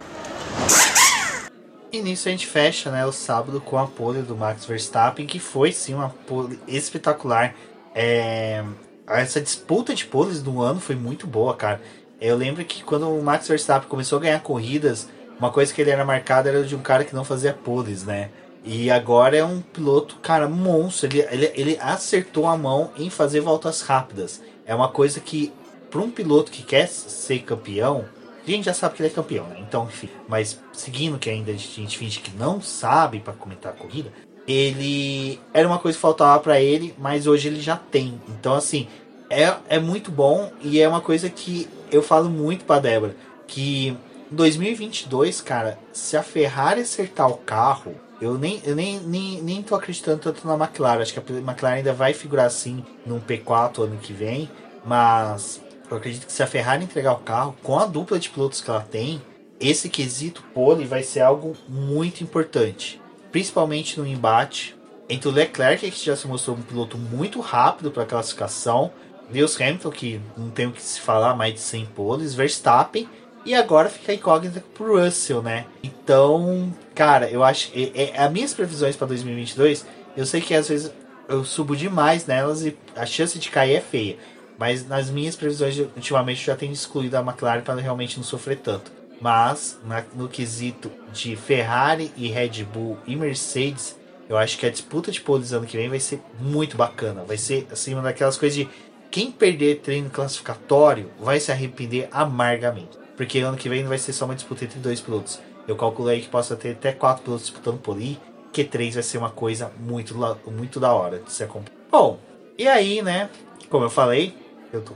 E 1.92 2.02
nisso 2.02 2.28
a 2.28 2.32
gente 2.32 2.46
fecha 2.46 2.92
né, 2.92 3.04
o 3.06 3.12
sábado 3.12 3.60
com 3.60 3.78
a 3.78 3.88
pole 3.88 4.22
do 4.22 4.36
Max 4.36 4.66
Verstappen, 4.66 5.26
que 5.26 5.40
foi 5.40 5.72
sim 5.72 5.96
uma 5.96 6.10
pole 6.10 6.60
espetacular. 6.68 7.56
É, 7.96 8.64
essa 9.08 9.42
disputa 9.42 9.96
de 9.96 10.06
poles 10.06 10.44
do 10.44 10.62
ano 10.62 10.80
foi 10.80 10.96
muito 10.96 11.26
boa, 11.26 11.56
cara. 11.56 11.82
Eu 12.22 12.38
lembro 12.38 12.64
que 12.64 12.84
quando 12.84 13.10
o 13.10 13.24
Max 13.24 13.48
Verstappen 13.48 13.90
começou 13.90 14.20
a 14.20 14.22
ganhar 14.22 14.40
corridas, 14.42 15.08
uma 15.40 15.52
coisa 15.52 15.74
que 15.74 15.82
ele 15.82 15.90
era 15.90 16.06
marcado 16.06 16.48
era 16.48 16.64
de 16.64 16.76
um 16.76 16.82
cara 16.82 17.04
que 17.04 17.16
não 17.16 17.24
fazia 17.24 17.54
poles, 17.54 18.04
né? 18.04 18.30
E 18.64 18.92
agora 18.92 19.38
é 19.38 19.44
um 19.44 19.62
piloto, 19.62 20.18
cara, 20.18 20.48
monstro. 20.48 21.08
Ele, 21.08 21.22
ele, 21.32 21.52
ele 21.56 21.78
acertou 21.80 22.46
a 22.46 22.58
mão 22.58 22.92
em 22.98 23.10
fazer 23.10 23.40
voltas 23.40 23.82
rápidas. 23.82 24.42
É 24.66 24.76
uma 24.76 24.90
coisa 24.90 25.20
que, 25.20 25.52
para 25.90 26.02
um 26.02 26.12
piloto 26.12 26.52
que 26.52 26.64
quer 26.64 26.88
ser 26.88 27.40
campeão, 27.40 28.06
a 28.46 28.50
gente 28.50 28.66
já 28.66 28.74
sabe 28.74 28.96
que 28.96 29.02
ele 29.02 29.10
é 29.10 29.14
campeão, 29.14 29.48
né? 29.48 29.58
Então, 29.60 29.86
enfim. 29.86 30.10
Mas 30.28 30.60
seguindo 30.74 31.18
que 31.18 31.30
ainda 31.30 31.52
a 31.52 31.56
gente 31.56 31.98
finge 31.98 32.20
que 32.20 32.36
não 32.36 32.62
sabe 32.62 33.20
para 33.20 33.34
comentar 33.34 33.72
a 33.72 33.76
corrida, 33.76 34.12
ele 34.48 35.40
era 35.54 35.68
uma 35.68 35.78
coisa 35.78 35.98
que 35.98 36.02
faltava 36.02 36.40
para 36.40 36.60
ele, 36.60 36.94
mas 36.98 37.28
hoje 37.28 37.48
ele 37.48 37.62
já 37.62 37.76
tem. 37.76 38.20
Então, 38.28 38.56
assim, 38.56 38.88
é, 39.30 39.54
é 39.70 39.80
muito 39.80 40.12
bom 40.12 40.52
e 40.62 40.82
é 40.82 40.88
uma 40.88 41.02
coisa 41.02 41.30
que 41.30 41.70
eu 41.92 42.02
falo 42.02 42.30
muito 42.30 42.66
pra 42.66 42.80
Débora, 42.80 43.16
que 43.48 43.96
2022, 44.32 45.42
cara, 45.42 45.78
se 45.94 46.18
a 46.18 46.24
Ferrari 46.24 46.82
acertar 46.82 47.30
o 47.30 47.38
carro, 47.38 47.96
eu 48.22 48.38
nem, 48.38 48.62
eu 48.66 48.76
nem, 48.76 49.00
nem, 49.00 49.42
nem 49.42 49.64
tô 49.64 49.76
acreditando 49.76 50.20
tanto 50.20 50.48
na 50.48 50.56
McLaren. 50.56 51.02
Acho 51.02 51.14
que 51.14 51.20
a 51.20 51.38
McLaren 51.38 51.78
ainda 51.78 51.94
vai 51.94 52.14
figurar 52.14 52.46
assim 52.46 52.84
num 53.06 53.20
P4 53.20 53.84
ano 53.84 53.98
que 53.98 54.14
vem, 54.14 54.50
mas 54.86 55.62
eu 55.90 55.98
acredito 55.98 56.26
que 56.26 56.32
se 56.32 56.44
a 56.44 56.48
Ferrari 56.48 56.84
entregar 56.84 57.14
o 57.14 57.20
carro 57.20 57.56
com 57.64 57.78
a 57.80 57.86
dupla 57.86 58.20
de 58.20 58.30
pilotos 58.30 58.62
que 58.62 58.70
ela 58.70 58.82
tem, 58.82 59.22
esse 59.60 59.90
quesito 59.90 60.44
pole 60.54 60.86
vai 60.86 61.04
ser 61.04 61.22
algo 61.22 61.56
muito 61.68 62.24
importante 62.24 63.02
principalmente 63.32 64.00
no 64.00 64.08
embate 64.08 64.76
entre 65.08 65.28
o 65.28 65.32
Leclerc, 65.32 65.90
que 65.90 66.06
já 66.06 66.16
se 66.16 66.28
mostrou 66.28 66.56
um 66.56 66.62
piloto 66.62 66.98
muito 66.98 67.40
rápido 67.40 67.92
para 67.92 68.04
a 68.04 68.06
classificação, 68.06 68.92
Lewis 69.32 69.60
Hamilton, 69.60 69.90
que 69.90 70.22
não 70.38 70.50
tem 70.50 70.68
o 70.68 70.72
que 70.72 70.82
se 70.82 71.00
falar, 71.00 71.36
mais 71.36 71.54
de 71.54 71.60
100 71.60 71.86
poles, 71.88 72.34
Verstappen, 72.34 73.08
e 73.46 73.54
agora 73.54 73.90
fica 73.90 74.14
incógnita 74.14 74.64
pro 74.74 75.00
Russell, 75.00 75.42
né? 75.42 75.66
Então, 75.84 76.74
cara, 76.94 77.30
eu 77.30 77.44
acho. 77.44 77.72
É, 77.74 78.12
é, 78.12 78.20
as 78.20 78.32
minhas 78.32 78.54
previsões 78.54 78.96
para 78.96 79.08
2022, 79.08 79.86
eu 80.16 80.26
sei 80.26 80.42
que 80.42 80.54
às 80.54 80.68
vezes 80.68 80.92
eu 81.28 81.44
subo 81.46 81.76
demais 81.76 82.26
nelas 82.26 82.66
e 82.66 82.76
a 82.96 83.06
chance 83.06 83.38
de 83.38 83.50
cair 83.50 83.76
é 83.76 83.82
feia. 83.82 84.18
Mas 84.58 84.86
nas 84.86 85.10
minhas 85.10 85.36
previsões, 85.36 85.78
ultimamente, 85.80 86.42
eu 86.42 86.54
já 86.54 86.56
tenho 86.56 86.74
excluído 86.74 87.16
a 87.18 87.22
McLaren 87.22 87.62
para 87.62 87.80
realmente 87.80 88.18
não 88.18 88.24
sofrer 88.24 88.58
tanto. 88.58 88.92
Mas 89.22 89.80
na, 89.86 90.04
no 90.14 90.28
quesito 90.28 90.92
de 91.14 91.36
Ferrari 91.36 92.12
e 92.18 92.28
Red 92.28 92.64
Bull 92.66 92.98
e 93.08 93.16
Mercedes, 93.16 93.98
eu 94.28 94.38
acho 94.38 94.58
que 94.58 94.66
a 94.66 94.70
disputa 94.70 95.12
de 95.12 95.22
poles 95.22 95.54
ano 95.54 95.66
que 95.66 95.78
vem 95.78 95.88
vai 95.88 96.00
ser 96.00 96.22
muito 96.40 96.76
bacana. 96.76 97.24
Vai 97.24 97.38
ser 97.38 97.68
assim 97.72 97.94
uma 97.94 98.04
daquelas 98.04 98.38
coisas 98.38 98.58
de 98.58 98.70
quem 99.10 99.32
perder 99.32 99.80
treino 99.80 100.10
classificatório 100.10 101.10
vai 101.20 101.40
se 101.40 101.52
arrepender 101.52 102.08
amargamente. 102.12 102.99
Porque 103.20 103.40
ano 103.40 103.58
que 103.58 103.68
vem 103.68 103.82
não 103.82 103.90
vai 103.90 103.98
ser 103.98 104.14
só 104.14 104.24
uma 104.24 104.34
disputa 104.34 104.64
entre 104.64 104.80
dois 104.80 105.02
pilotos. 105.02 105.42
Eu 105.68 105.76
calculei 105.76 106.22
que 106.22 106.30
possa 106.30 106.56
ter 106.56 106.72
até 106.72 106.94
quatro 106.94 107.26
pilotos 107.26 107.48
disputando 107.48 107.78
pole. 107.78 108.18
Q3 108.54 108.94
vai 108.94 109.04
ser 109.04 109.18
uma 109.18 109.30
coisa 109.30 109.70
muito, 109.78 110.16
muito 110.48 110.80
da 110.80 110.94
hora 110.94 111.20
de 111.20 111.30
se 111.30 111.44
acompanhar. 111.44 111.78
Bom, 111.92 112.18
e 112.58 112.66
aí, 112.66 113.02
né? 113.02 113.30
Como 113.70 113.84
eu 113.84 113.90
falei, 113.90 114.34
eu 114.72 114.82
tô, 114.82 114.94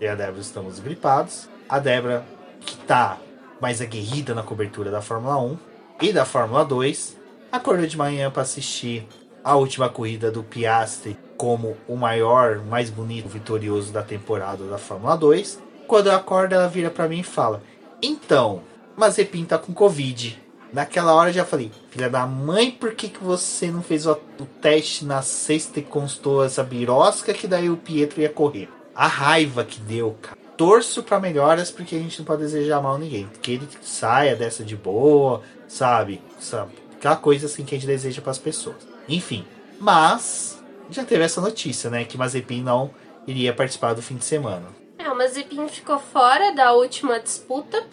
e 0.00 0.06
a 0.06 0.14
Débora 0.14 0.40
estamos 0.40 0.78
gripados. 0.78 1.48
A 1.68 1.80
Débora, 1.80 2.24
que 2.60 2.76
tá 2.76 3.18
mais 3.60 3.82
aguerrida 3.82 4.32
na 4.32 4.44
cobertura 4.44 4.88
da 4.88 5.02
Fórmula 5.02 5.36
1 5.36 5.58
e 6.02 6.12
da 6.12 6.24
Fórmula 6.24 6.64
2, 6.64 7.16
acordou 7.50 7.84
de 7.84 7.98
manhã 7.98 8.30
para 8.30 8.42
assistir 8.42 9.08
a 9.42 9.56
última 9.56 9.88
corrida 9.88 10.30
do 10.30 10.44
Piastri 10.44 11.18
como 11.36 11.76
o 11.88 11.96
maior, 11.96 12.64
mais 12.64 12.90
bonito, 12.90 13.28
vitorioso 13.28 13.92
da 13.92 14.04
temporada 14.04 14.64
da 14.68 14.78
Fórmula 14.78 15.16
2. 15.16 15.65
Quando 15.86 16.08
eu 16.08 16.14
acordo, 16.14 16.54
ela 16.54 16.68
vira 16.68 16.90
para 16.90 17.08
mim 17.08 17.20
e 17.20 17.24
fala: 17.24 17.62
Então, 18.02 18.62
Mazepin 18.96 19.44
tá 19.44 19.58
com 19.58 19.72
Covid. 19.72 20.42
Naquela 20.72 21.14
hora 21.14 21.30
eu 21.30 21.34
já 21.34 21.44
falei: 21.44 21.70
Filha 21.90 22.10
da 22.10 22.26
mãe, 22.26 22.70
por 22.70 22.94
que, 22.94 23.08
que 23.08 23.22
você 23.22 23.70
não 23.70 23.82
fez 23.82 24.06
o, 24.06 24.12
o 24.12 24.46
teste 24.60 25.04
na 25.04 25.22
sexta 25.22 25.80
e 25.80 25.82
constou 25.82 26.44
essa 26.44 26.62
birosca 26.62 27.32
que 27.32 27.46
daí 27.46 27.70
o 27.70 27.76
Pietro 27.76 28.20
ia 28.20 28.28
correr? 28.28 28.68
A 28.94 29.06
raiva 29.06 29.64
que 29.64 29.78
deu, 29.80 30.16
cara 30.20 30.36
torço 30.56 31.02
para 31.02 31.20
melhoras 31.20 31.70
porque 31.70 31.94
a 31.94 31.98
gente 31.98 32.18
não 32.18 32.24
pode 32.24 32.42
desejar 32.42 32.80
mal 32.80 32.94
a 32.94 32.98
ninguém. 32.98 33.28
Que 33.42 33.52
ele 33.52 33.68
saia 33.82 34.34
dessa 34.34 34.64
de 34.64 34.74
boa, 34.74 35.42
sabe? 35.68 36.20
sabe? 36.40 36.72
Aquela 36.94 37.16
coisa 37.16 37.46
assim 37.46 37.64
que 37.64 37.74
a 37.74 37.78
gente 37.78 37.86
deseja 37.86 38.22
para 38.22 38.30
as 38.30 38.38
pessoas. 38.38 38.76
Enfim, 39.08 39.44
mas 39.78 40.58
já 40.90 41.04
teve 41.04 41.22
essa 41.22 41.40
notícia, 41.40 41.90
né? 41.90 42.04
Que 42.04 42.16
Mazepin 42.16 42.62
não 42.62 42.90
iria 43.26 43.52
participar 43.52 43.92
do 43.92 44.02
fim 44.02 44.16
de 44.16 44.24
semana. 44.24 44.66
É, 45.06 45.10
o 45.10 45.16
Mazepin 45.16 45.68
ficou 45.68 46.00
fora 46.00 46.52
da 46.52 46.72
última 46.72 47.20
disputa. 47.20 47.86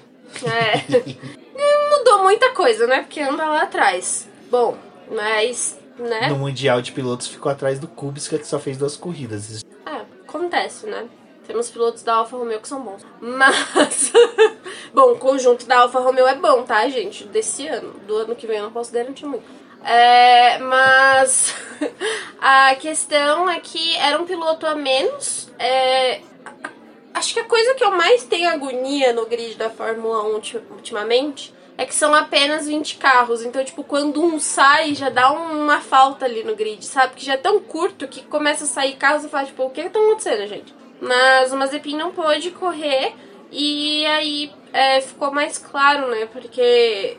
É. 0.44 0.82
Mudou 2.00 2.24
muita 2.24 2.52
coisa, 2.54 2.88
né? 2.88 3.02
Porque 3.02 3.22
anda 3.22 3.46
lá 3.46 3.64
atrás. 3.64 4.28
Bom, 4.50 4.76
mas. 5.12 5.78
Né? 5.98 6.28
No 6.30 6.38
Mundial 6.38 6.82
de 6.82 6.92
Pilotos 6.92 7.28
ficou 7.28 7.52
atrás 7.52 7.80
do 7.80 7.88
Kubica, 7.88 8.40
que 8.40 8.48
só 8.48 8.58
fez 8.58 8.78
duas 8.78 8.98
corridas. 8.98 9.64
É, 9.86 10.02
acontece, 10.28 10.88
né? 10.88 11.08
Temos 11.46 11.70
pilotos 11.70 12.02
da 12.02 12.16
Alfa 12.16 12.36
Romeo 12.36 12.60
que 12.60 12.68
são 12.68 12.82
bons. 12.82 13.06
Mas. 13.22 14.12
bom, 14.92 15.12
o 15.12 15.20
conjunto 15.20 15.68
da 15.68 15.82
Alfa 15.82 16.00
Romeo 16.00 16.26
é 16.26 16.36
bom, 16.36 16.64
tá, 16.64 16.88
gente? 16.90 17.26
Desse 17.26 17.68
ano. 17.68 17.94
Do 18.08 18.18
ano 18.18 18.36
que 18.36 18.48
vem 18.48 18.58
eu 18.58 18.64
não 18.64 18.72
posso 18.72 18.92
garantir 18.92 19.28
muito. 19.28 19.46
É, 19.84 20.58
mas. 20.58 21.54
a 22.42 22.74
questão 22.76 23.48
é 23.48 23.60
que 23.60 23.96
era 23.98 24.20
um 24.20 24.26
piloto 24.26 24.66
a 24.66 24.74
menos. 24.74 25.52
É, 25.60 26.22
acho 27.14 27.34
que 27.34 27.40
a 27.40 27.46
coisa 27.46 27.74
que 27.76 27.84
eu 27.84 27.92
mais 27.92 28.24
tenho 28.24 28.50
agonia 28.50 29.14
no 29.14 29.26
grid 29.26 29.56
da 29.56 29.70
Fórmula 29.70 30.24
1 30.24 30.42
ultimamente 30.72 31.54
é 31.78 31.86
que 31.86 31.96
são 31.96 32.14
apenas 32.14 32.68
20 32.68 32.98
carros. 32.98 33.44
Então, 33.44 33.64
tipo, 33.64 33.84
quando 33.84 34.24
um 34.24 34.40
sai, 34.40 34.94
já 34.94 35.10
dá 35.10 35.32
uma 35.32 35.80
falta 35.82 36.26
ali 36.26 36.44
no 36.44 36.56
grid, 36.56 36.86
sabe? 36.86 37.16
Que 37.16 37.26
já 37.26 37.34
é 37.34 37.38
tão 37.38 37.60
curto 37.60 38.08
que 38.08 38.24
começa 38.24 38.64
a 38.66 38.68
sair 38.68 38.96
carros 38.96 39.24
e 39.24 39.30
fala, 39.30 39.46
tipo, 39.46 39.64
o 39.64 39.70
que 39.70 39.90
tá 39.90 40.00
acontecendo, 40.00 40.48
gente? 40.48 40.74
Mas 41.02 41.52
o 41.52 41.58
Mazepin 41.58 41.98
não 41.98 42.12
pôde 42.12 42.52
correr 42.52 43.14
e 43.52 44.06
aí 44.06 44.52
é, 44.72 45.02
ficou 45.02 45.32
mais 45.32 45.58
claro, 45.58 46.10
né? 46.10 46.28
Porque 46.28 47.18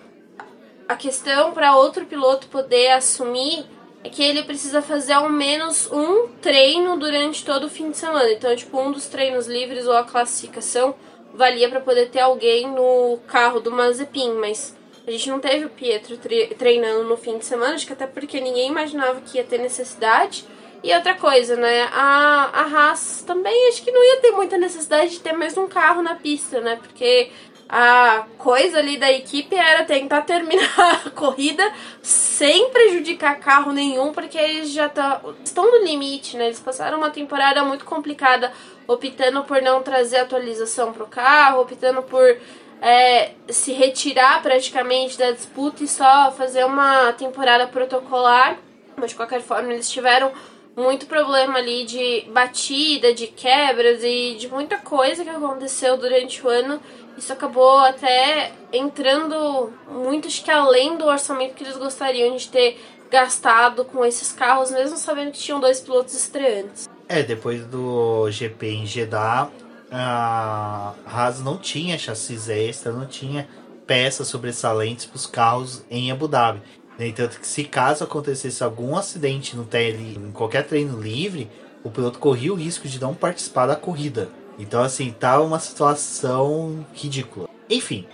a 0.88 0.96
questão 0.96 1.52
para 1.52 1.76
outro 1.76 2.06
piloto 2.06 2.46
poder 2.48 2.90
assumir 2.92 3.60
é 3.60 3.64
que 4.10 4.22
ele 4.22 4.42
precisa 4.42 4.82
fazer 4.82 5.14
ao 5.14 5.28
menos 5.28 5.90
um 5.90 6.28
treino 6.40 6.98
durante 6.98 7.44
todo 7.44 7.64
o 7.64 7.70
fim 7.70 7.90
de 7.90 7.96
semana. 7.96 8.30
Então, 8.32 8.54
tipo, 8.54 8.78
um 8.78 8.92
dos 8.92 9.06
treinos 9.06 9.46
livres 9.46 9.86
ou 9.86 9.96
a 9.96 10.04
classificação 10.04 10.94
valia 11.32 11.68
para 11.68 11.80
poder 11.80 12.10
ter 12.10 12.20
alguém 12.20 12.66
no 12.68 13.18
carro 13.26 13.60
do 13.60 13.70
Mazepin, 13.70 14.34
mas 14.34 14.76
a 15.06 15.10
gente 15.10 15.28
não 15.28 15.40
teve 15.40 15.64
o 15.64 15.70
Pietro 15.70 16.18
treinando 16.56 17.04
no 17.04 17.16
fim 17.16 17.38
de 17.38 17.44
semana, 17.44 17.74
acho 17.74 17.86
que 17.86 17.92
até 17.92 18.06
porque 18.06 18.40
ninguém 18.40 18.68
imaginava 18.68 19.20
que 19.20 19.38
ia 19.38 19.44
ter 19.44 19.58
necessidade. 19.58 20.44
E 20.82 20.94
outra 20.94 21.14
coisa, 21.14 21.56
né? 21.56 21.88
A, 21.92 22.50
a 22.52 22.62
Haas 22.62 23.24
também 23.26 23.68
acho 23.68 23.82
que 23.82 23.90
não 23.90 24.04
ia 24.04 24.20
ter 24.20 24.32
muita 24.32 24.58
necessidade 24.58 25.12
de 25.12 25.20
ter 25.20 25.32
mais 25.32 25.56
um 25.56 25.66
carro 25.66 26.02
na 26.02 26.14
pista, 26.14 26.60
né? 26.60 26.76
Porque 26.76 27.30
a 27.68 28.26
coisa 28.38 28.78
ali 28.78 28.96
da 28.96 29.10
equipe 29.10 29.54
era 29.56 29.84
tentar 29.84 30.22
terminar 30.22 31.02
a 31.06 31.10
corrida 31.10 31.72
sem 32.02 32.70
prejudicar 32.70 33.38
carro 33.40 33.72
nenhum, 33.72 34.12
porque 34.12 34.38
eles 34.38 34.70
já 34.70 34.88
tá, 34.88 35.20
estão 35.42 35.70
no 35.70 35.84
limite, 35.84 36.36
né? 36.36 36.46
Eles 36.46 36.60
passaram 36.60 36.98
uma 36.98 37.10
temporada 37.10 37.64
muito 37.64 37.84
complicada, 37.84 38.52
optando 38.86 39.44
por 39.44 39.62
não 39.62 39.82
trazer 39.82 40.18
atualização 40.18 40.92
para 40.92 41.04
o 41.04 41.08
carro, 41.08 41.62
optando 41.62 42.02
por 42.02 42.36
é, 42.82 43.32
se 43.48 43.72
retirar 43.72 44.42
praticamente 44.42 45.16
da 45.16 45.30
disputa 45.30 45.82
e 45.82 45.88
só 45.88 46.30
fazer 46.32 46.64
uma 46.64 47.12
temporada 47.14 47.66
protocolar. 47.66 48.58
Mas 48.96 49.10
de 49.10 49.16
qualquer 49.16 49.40
forma, 49.40 49.72
eles 49.72 49.90
tiveram 49.90 50.32
muito 50.76 51.06
problema 51.06 51.58
ali 51.58 51.84
de 51.84 52.24
batida, 52.28 53.14
de 53.14 53.28
quebras 53.28 54.02
e 54.02 54.36
de 54.38 54.48
muita 54.48 54.76
coisa 54.76 55.24
que 55.24 55.30
aconteceu 55.30 55.96
durante 55.96 56.44
o 56.44 56.48
ano. 56.48 56.80
Isso 57.16 57.32
acabou 57.32 57.78
até 57.78 58.52
entrando 58.72 59.72
muito, 59.88 60.26
acho 60.26 60.42
que 60.42 60.50
além 60.50 60.96
do 60.96 61.06
orçamento 61.06 61.54
que 61.54 61.62
eles 61.62 61.76
gostariam 61.76 62.36
de 62.36 62.48
ter 62.48 62.80
gastado 63.10 63.84
com 63.84 64.04
esses 64.04 64.32
carros, 64.32 64.70
mesmo 64.70 64.96
sabendo 64.96 65.30
que 65.30 65.38
tinham 65.38 65.60
dois 65.60 65.80
pilotos 65.80 66.14
estreantes. 66.14 66.88
É, 67.08 67.22
depois 67.22 67.64
do 67.66 68.28
GP 68.30 68.66
em 68.66 68.86
Jeddah, 68.86 69.48
a 69.90 70.94
Haas 71.06 71.40
não 71.40 71.56
tinha 71.56 71.96
chassis 71.96 72.48
extra, 72.48 72.92
não 72.92 73.06
tinha 73.06 73.48
peças 73.86 74.26
sobressalentes 74.26 75.06
para 75.06 75.16
os 75.16 75.26
carros 75.26 75.84
em 75.90 76.10
Abu 76.10 76.26
Dhabi. 76.26 76.62
No 76.98 77.04
entanto, 77.04 77.38
que 77.38 77.46
se 77.46 77.64
caso 77.64 78.04
acontecesse 78.04 78.62
algum 78.62 78.96
acidente 78.96 79.56
no 79.56 79.64
TL, 79.64 80.16
em 80.16 80.32
qualquer 80.32 80.66
treino 80.66 81.00
livre, 81.00 81.50
o 81.82 81.90
piloto 81.90 82.18
corria 82.18 82.52
o 82.52 82.56
risco 82.56 82.88
de 82.88 83.00
não 83.00 83.14
participar 83.14 83.66
da 83.66 83.76
corrida. 83.76 84.28
Então, 84.58 84.82
assim, 84.82 85.10
tá 85.10 85.40
uma 85.40 85.58
situação 85.58 86.86
ridícula. 86.92 87.48
Enfim, 87.68 88.06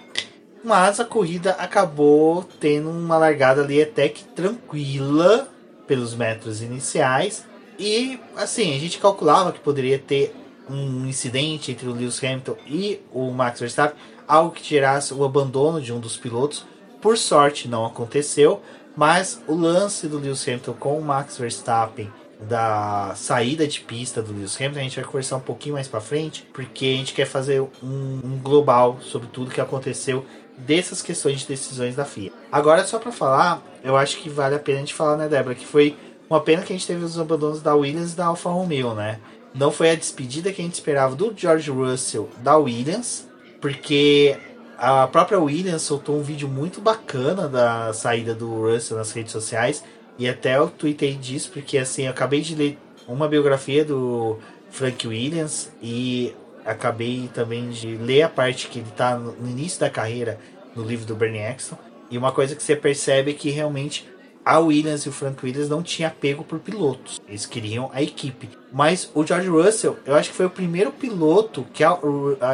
mas 0.64 1.00
a 1.00 1.04
corrida 1.04 1.52
acabou 1.52 2.44
tendo 2.58 2.90
uma 2.90 3.16
largada 3.16 3.62
ali 3.62 3.82
até 3.82 4.08
que 4.08 4.24
tranquila 4.24 5.48
pelos 5.86 6.14
metros 6.14 6.62
iniciais. 6.62 7.44
E, 7.78 8.20
assim, 8.36 8.74
a 8.76 8.78
gente 8.78 8.98
calculava 8.98 9.52
que 9.52 9.60
poderia 9.60 9.98
ter 9.98 10.34
um 10.68 11.06
incidente 11.06 11.72
entre 11.72 11.88
o 11.88 11.92
Lewis 11.92 12.22
Hamilton 12.22 12.56
e 12.66 13.00
o 13.12 13.30
Max 13.30 13.58
Verstappen, 13.58 13.98
algo 14.28 14.52
que 14.52 14.62
gerasse 14.62 15.12
o 15.12 15.24
abandono 15.24 15.80
de 15.80 15.92
um 15.92 15.98
dos 15.98 16.16
pilotos. 16.16 16.64
Por 17.00 17.16
sorte 17.18 17.66
não 17.66 17.84
aconteceu, 17.84 18.62
mas 18.94 19.42
o 19.48 19.54
lance 19.54 20.06
do 20.06 20.18
Lewis 20.18 20.46
Hamilton 20.46 20.74
com 20.74 20.98
o 20.98 21.02
Max 21.02 21.38
Verstappen 21.38 22.10
da 22.48 23.12
saída 23.16 23.66
de 23.66 23.80
pista 23.80 24.22
do 24.22 24.32
Lewis 24.32 24.56
Hamilton, 24.56 24.78
a 24.78 24.82
gente 24.82 24.96
vai 24.96 25.04
conversar 25.04 25.36
um 25.36 25.40
pouquinho 25.40 25.74
mais 25.74 25.86
para 25.86 26.00
frente, 26.00 26.46
porque 26.52 26.86
a 26.86 26.96
gente 26.96 27.12
quer 27.12 27.26
fazer 27.26 27.60
um, 27.60 27.68
um, 27.82 28.40
global 28.42 28.98
sobre 29.02 29.28
tudo 29.28 29.50
que 29.50 29.60
aconteceu 29.60 30.24
dessas 30.56 31.02
questões 31.02 31.40
de 31.40 31.46
decisões 31.46 31.96
da 31.96 32.04
FIA. 32.04 32.32
Agora, 32.50 32.84
só 32.84 32.98
para 32.98 33.12
falar, 33.12 33.62
eu 33.84 33.96
acho 33.96 34.18
que 34.18 34.28
vale 34.28 34.54
a 34.54 34.58
pena 34.58 34.78
a 34.78 34.80
gente 34.80 34.94
falar, 34.94 35.16
né, 35.16 35.28
Débora, 35.28 35.54
que 35.54 35.66
foi 35.66 35.96
uma 36.28 36.40
pena 36.40 36.62
que 36.62 36.72
a 36.72 36.76
gente 36.76 36.86
teve 36.86 37.04
os 37.04 37.18
abandonos 37.18 37.60
da 37.60 37.74
Williams 37.74 38.12
e 38.12 38.16
da 38.16 38.26
Alfa 38.26 38.50
Romeo, 38.50 38.94
né? 38.94 39.18
Não 39.52 39.70
foi 39.70 39.90
a 39.90 39.94
despedida 39.94 40.52
que 40.52 40.62
a 40.62 40.64
gente 40.64 40.74
esperava 40.74 41.16
do 41.16 41.34
George 41.36 41.70
Russell 41.70 42.28
da 42.38 42.56
Williams, 42.56 43.26
porque 43.60 44.38
a 44.78 45.06
própria 45.08 45.38
Williams 45.38 45.82
soltou 45.82 46.16
um 46.16 46.22
vídeo 46.22 46.48
muito 46.48 46.80
bacana 46.80 47.48
da 47.48 47.92
saída 47.92 48.34
do 48.34 48.62
Russell 48.62 48.96
nas 48.96 49.12
redes 49.12 49.32
sociais. 49.32 49.82
E 50.20 50.28
até 50.28 50.58
eu 50.58 50.68
tuitei 50.68 51.14
disso, 51.14 51.50
porque 51.50 51.78
assim, 51.78 52.04
eu 52.04 52.10
acabei 52.10 52.42
de 52.42 52.54
ler 52.54 52.78
uma 53.08 53.26
biografia 53.26 53.84
do 53.84 54.38
Frank 54.70 55.08
Williams 55.08 55.72
e 55.82 56.34
acabei 56.64 57.30
também 57.32 57.70
de 57.70 57.96
ler 57.96 58.22
a 58.22 58.28
parte 58.28 58.68
que 58.68 58.80
ele 58.80 58.88
está 58.88 59.16
no 59.16 59.48
início 59.48 59.80
da 59.80 59.88
carreira 59.88 60.38
no 60.76 60.84
livro 60.84 61.06
do 61.06 61.16
Bernie 61.16 61.40
Eccleston. 61.40 61.78
E 62.10 62.18
uma 62.18 62.32
coisa 62.32 62.54
que 62.54 62.62
você 62.62 62.76
percebe 62.76 63.30
é 63.30 63.34
que 63.34 63.48
realmente 63.48 64.06
a 64.44 64.58
Williams 64.58 65.06
e 65.06 65.08
o 65.08 65.12
Frank 65.12 65.42
Williams 65.42 65.70
não 65.70 65.82
tinha 65.82 66.08
apego 66.08 66.44
por 66.44 66.58
pilotos. 66.58 67.18
Eles 67.26 67.46
queriam 67.46 67.90
a 67.92 68.02
equipe. 68.02 68.50
Mas 68.70 69.10
o 69.14 69.24
George 69.24 69.48
Russell, 69.48 69.96
eu 70.04 70.14
acho 70.14 70.30
que 70.30 70.36
foi 70.36 70.44
o 70.46 70.50
primeiro 70.50 70.92
piloto 70.92 71.66
que 71.72 71.82
a, 71.82 71.96